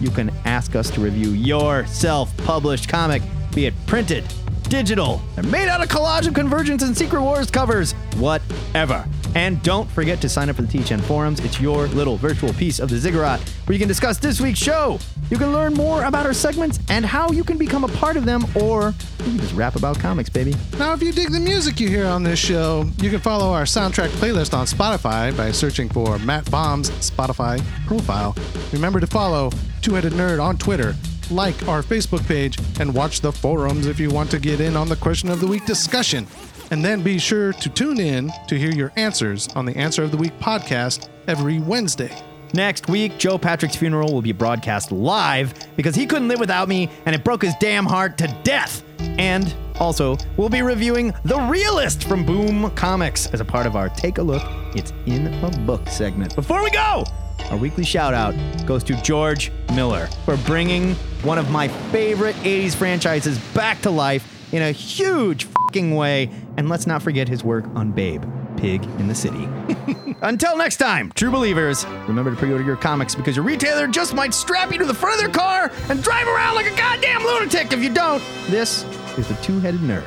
you 0.00 0.10
can 0.10 0.30
ask 0.46 0.74
us 0.74 0.90
to 0.90 1.00
review 1.00 1.30
your 1.30 1.86
self 1.86 2.36
published 2.38 2.88
comic, 2.88 3.22
be 3.54 3.66
it 3.66 3.74
printed, 3.86 4.24
digital, 4.72 5.20
and 5.36 5.52
made 5.52 5.68
out 5.68 5.82
of 5.82 5.88
collage 5.90 6.26
of 6.26 6.32
Convergence 6.32 6.82
and 6.82 6.96
Secret 6.96 7.20
Wars 7.20 7.50
covers, 7.50 7.92
whatever. 8.16 9.06
And 9.34 9.62
don't 9.62 9.86
forget 9.90 10.18
to 10.22 10.30
sign 10.30 10.48
up 10.48 10.56
for 10.56 10.62
the 10.62 10.78
THN 10.78 11.02
forums. 11.02 11.40
It's 11.40 11.60
your 11.60 11.88
little 11.88 12.16
virtual 12.16 12.54
piece 12.54 12.78
of 12.78 12.88
the 12.88 12.96
ziggurat 12.96 13.38
where 13.66 13.74
you 13.74 13.78
can 13.78 13.86
discuss 13.86 14.16
this 14.16 14.40
week's 14.40 14.58
show. 14.58 14.98
You 15.30 15.36
can 15.36 15.52
learn 15.52 15.74
more 15.74 16.04
about 16.04 16.24
our 16.24 16.32
segments 16.32 16.78
and 16.88 17.04
how 17.04 17.30
you 17.32 17.44
can 17.44 17.58
become 17.58 17.84
a 17.84 17.88
part 17.88 18.16
of 18.16 18.24
them, 18.24 18.46
or 18.54 18.94
you 19.18 19.24
can 19.24 19.38
just 19.40 19.52
rap 19.52 19.76
about 19.76 19.98
comics, 19.98 20.30
baby. 20.30 20.54
Now, 20.78 20.94
if 20.94 21.02
you 21.02 21.12
dig 21.12 21.32
the 21.32 21.40
music 21.40 21.78
you 21.78 21.88
hear 21.88 22.06
on 22.06 22.22
this 22.22 22.38
show, 22.38 22.86
you 23.02 23.10
can 23.10 23.20
follow 23.20 23.52
our 23.52 23.64
soundtrack 23.64 24.08
playlist 24.20 24.54
on 24.54 24.64
Spotify 24.64 25.36
by 25.36 25.52
searching 25.52 25.90
for 25.90 26.18
Matt 26.20 26.50
Baum's 26.50 26.88
Spotify 26.92 27.62
profile. 27.86 28.34
Remember 28.72 29.00
to 29.00 29.06
follow 29.06 29.50
Two 29.82 29.92
Headed 29.94 30.14
Nerd 30.14 30.42
on 30.42 30.56
Twitter, 30.56 30.94
like 31.30 31.68
our 31.68 31.82
Facebook 31.82 32.26
page, 32.26 32.58
and 32.80 32.94
watch 32.94 33.20
the 33.20 33.32
forums 33.32 33.86
if 33.86 34.00
you 34.00 34.10
want 34.10 34.30
to 34.32 34.38
get 34.38 34.60
in 34.60 34.76
on 34.76 34.88
the 34.88 34.96
question 34.96 35.30
of 35.30 35.40
the 35.40 35.46
week 35.46 35.64
discussion. 35.66 36.26
And 36.70 36.84
then 36.84 37.02
be 37.02 37.18
sure 37.18 37.52
to 37.52 37.68
tune 37.68 38.00
in 38.00 38.32
to 38.48 38.58
hear 38.58 38.70
your 38.72 38.92
answers 38.96 39.48
on 39.48 39.66
the 39.66 39.76
Answer 39.76 40.02
of 40.02 40.10
the 40.10 40.16
Week 40.16 40.38
podcast 40.38 41.08
every 41.28 41.58
Wednesday. 41.58 42.16
Next 42.54 42.88
week, 42.88 43.18
Joe 43.18 43.38
Patrick's 43.38 43.76
funeral 43.76 44.12
will 44.12 44.22
be 44.22 44.32
broadcast 44.32 44.92
live 44.92 45.54
because 45.76 45.94
he 45.94 46.06
couldn't 46.06 46.28
live 46.28 46.38
without 46.40 46.68
me 46.68 46.90
and 47.06 47.14
it 47.14 47.24
broke 47.24 47.42
his 47.42 47.54
damn 47.60 47.86
heart 47.86 48.18
to 48.18 48.26
death. 48.42 48.82
And 48.98 49.54
also, 49.78 50.18
we'll 50.36 50.50
be 50.50 50.62
reviewing 50.62 51.14
The 51.24 51.40
Realist 51.40 52.04
from 52.04 52.26
Boom 52.26 52.70
Comics 52.72 53.26
as 53.28 53.40
a 53.40 53.44
part 53.44 53.66
of 53.66 53.74
our 53.74 53.88
Take 53.88 54.18
a 54.18 54.22
Look, 54.22 54.42
It's 54.76 54.92
in 55.06 55.26
a 55.42 55.50
Book 55.66 55.88
segment. 55.88 56.34
Before 56.36 56.62
we 56.62 56.70
go, 56.70 57.04
our 57.50 57.56
weekly 57.56 57.84
shout 57.84 58.14
out 58.14 58.34
goes 58.66 58.82
to 58.84 58.94
George 59.02 59.50
Miller 59.74 60.06
for 60.24 60.36
bringing 60.38 60.94
one 61.22 61.38
of 61.38 61.50
my 61.50 61.68
favorite 61.90 62.36
80s 62.36 62.74
franchises 62.74 63.38
back 63.54 63.80
to 63.82 63.90
life 63.90 64.26
in 64.52 64.62
a 64.62 64.72
huge 64.72 65.44
fucking 65.44 65.94
way. 65.94 66.30
And 66.56 66.68
let's 66.68 66.86
not 66.86 67.02
forget 67.02 67.28
his 67.28 67.42
work 67.42 67.64
on 67.74 67.92
Babe, 67.92 68.22
Pig 68.56 68.84
in 68.98 69.08
the 69.08 69.14
City. 69.14 69.48
Until 70.22 70.56
next 70.56 70.76
time, 70.76 71.10
true 71.14 71.30
believers, 71.30 71.84
remember 72.06 72.30
to 72.30 72.36
pre 72.36 72.52
order 72.52 72.64
your 72.64 72.76
comics 72.76 73.14
because 73.14 73.36
your 73.36 73.44
retailer 73.44 73.86
just 73.86 74.14
might 74.14 74.34
strap 74.34 74.72
you 74.72 74.78
to 74.78 74.84
the 74.84 74.94
front 74.94 75.14
of 75.16 75.20
their 75.20 75.32
car 75.34 75.70
and 75.88 76.02
drive 76.02 76.26
around 76.28 76.54
like 76.54 76.66
a 76.66 76.76
goddamn 76.76 77.22
lunatic 77.24 77.72
if 77.72 77.82
you 77.82 77.92
don't. 77.92 78.22
This 78.48 78.84
is 79.16 79.28
the 79.28 79.34
Two 79.36 79.58
Headed 79.60 79.80
Nerd. 79.80 80.04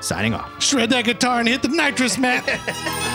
Signing 0.00 0.34
off. 0.34 0.62
Shred 0.62 0.90
that 0.90 1.04
guitar 1.04 1.40
and 1.40 1.48
hit 1.48 1.62
the 1.62 1.68
nitrous, 1.68 2.18
Matt. 2.18 2.44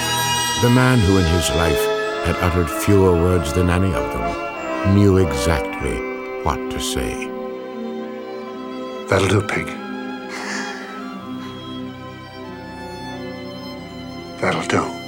The 0.62 0.70
man 0.70 1.00
who 1.00 1.18
in 1.18 1.26
his 1.26 1.50
life 1.56 1.91
had 2.26 2.36
uttered 2.38 2.70
fewer 2.70 3.14
words 3.14 3.54
than 3.54 3.70
any 3.70 3.94
of 3.94 4.14
them 4.14 4.96
knew 4.96 5.18
exactly 5.18 5.98
what 6.44 6.58
to 6.72 6.80
say. 6.80 7.28
That'll 9.08 9.28
do, 9.28 9.42
pig. 9.42 9.68
That'll 14.40 14.68
do. 14.68 15.01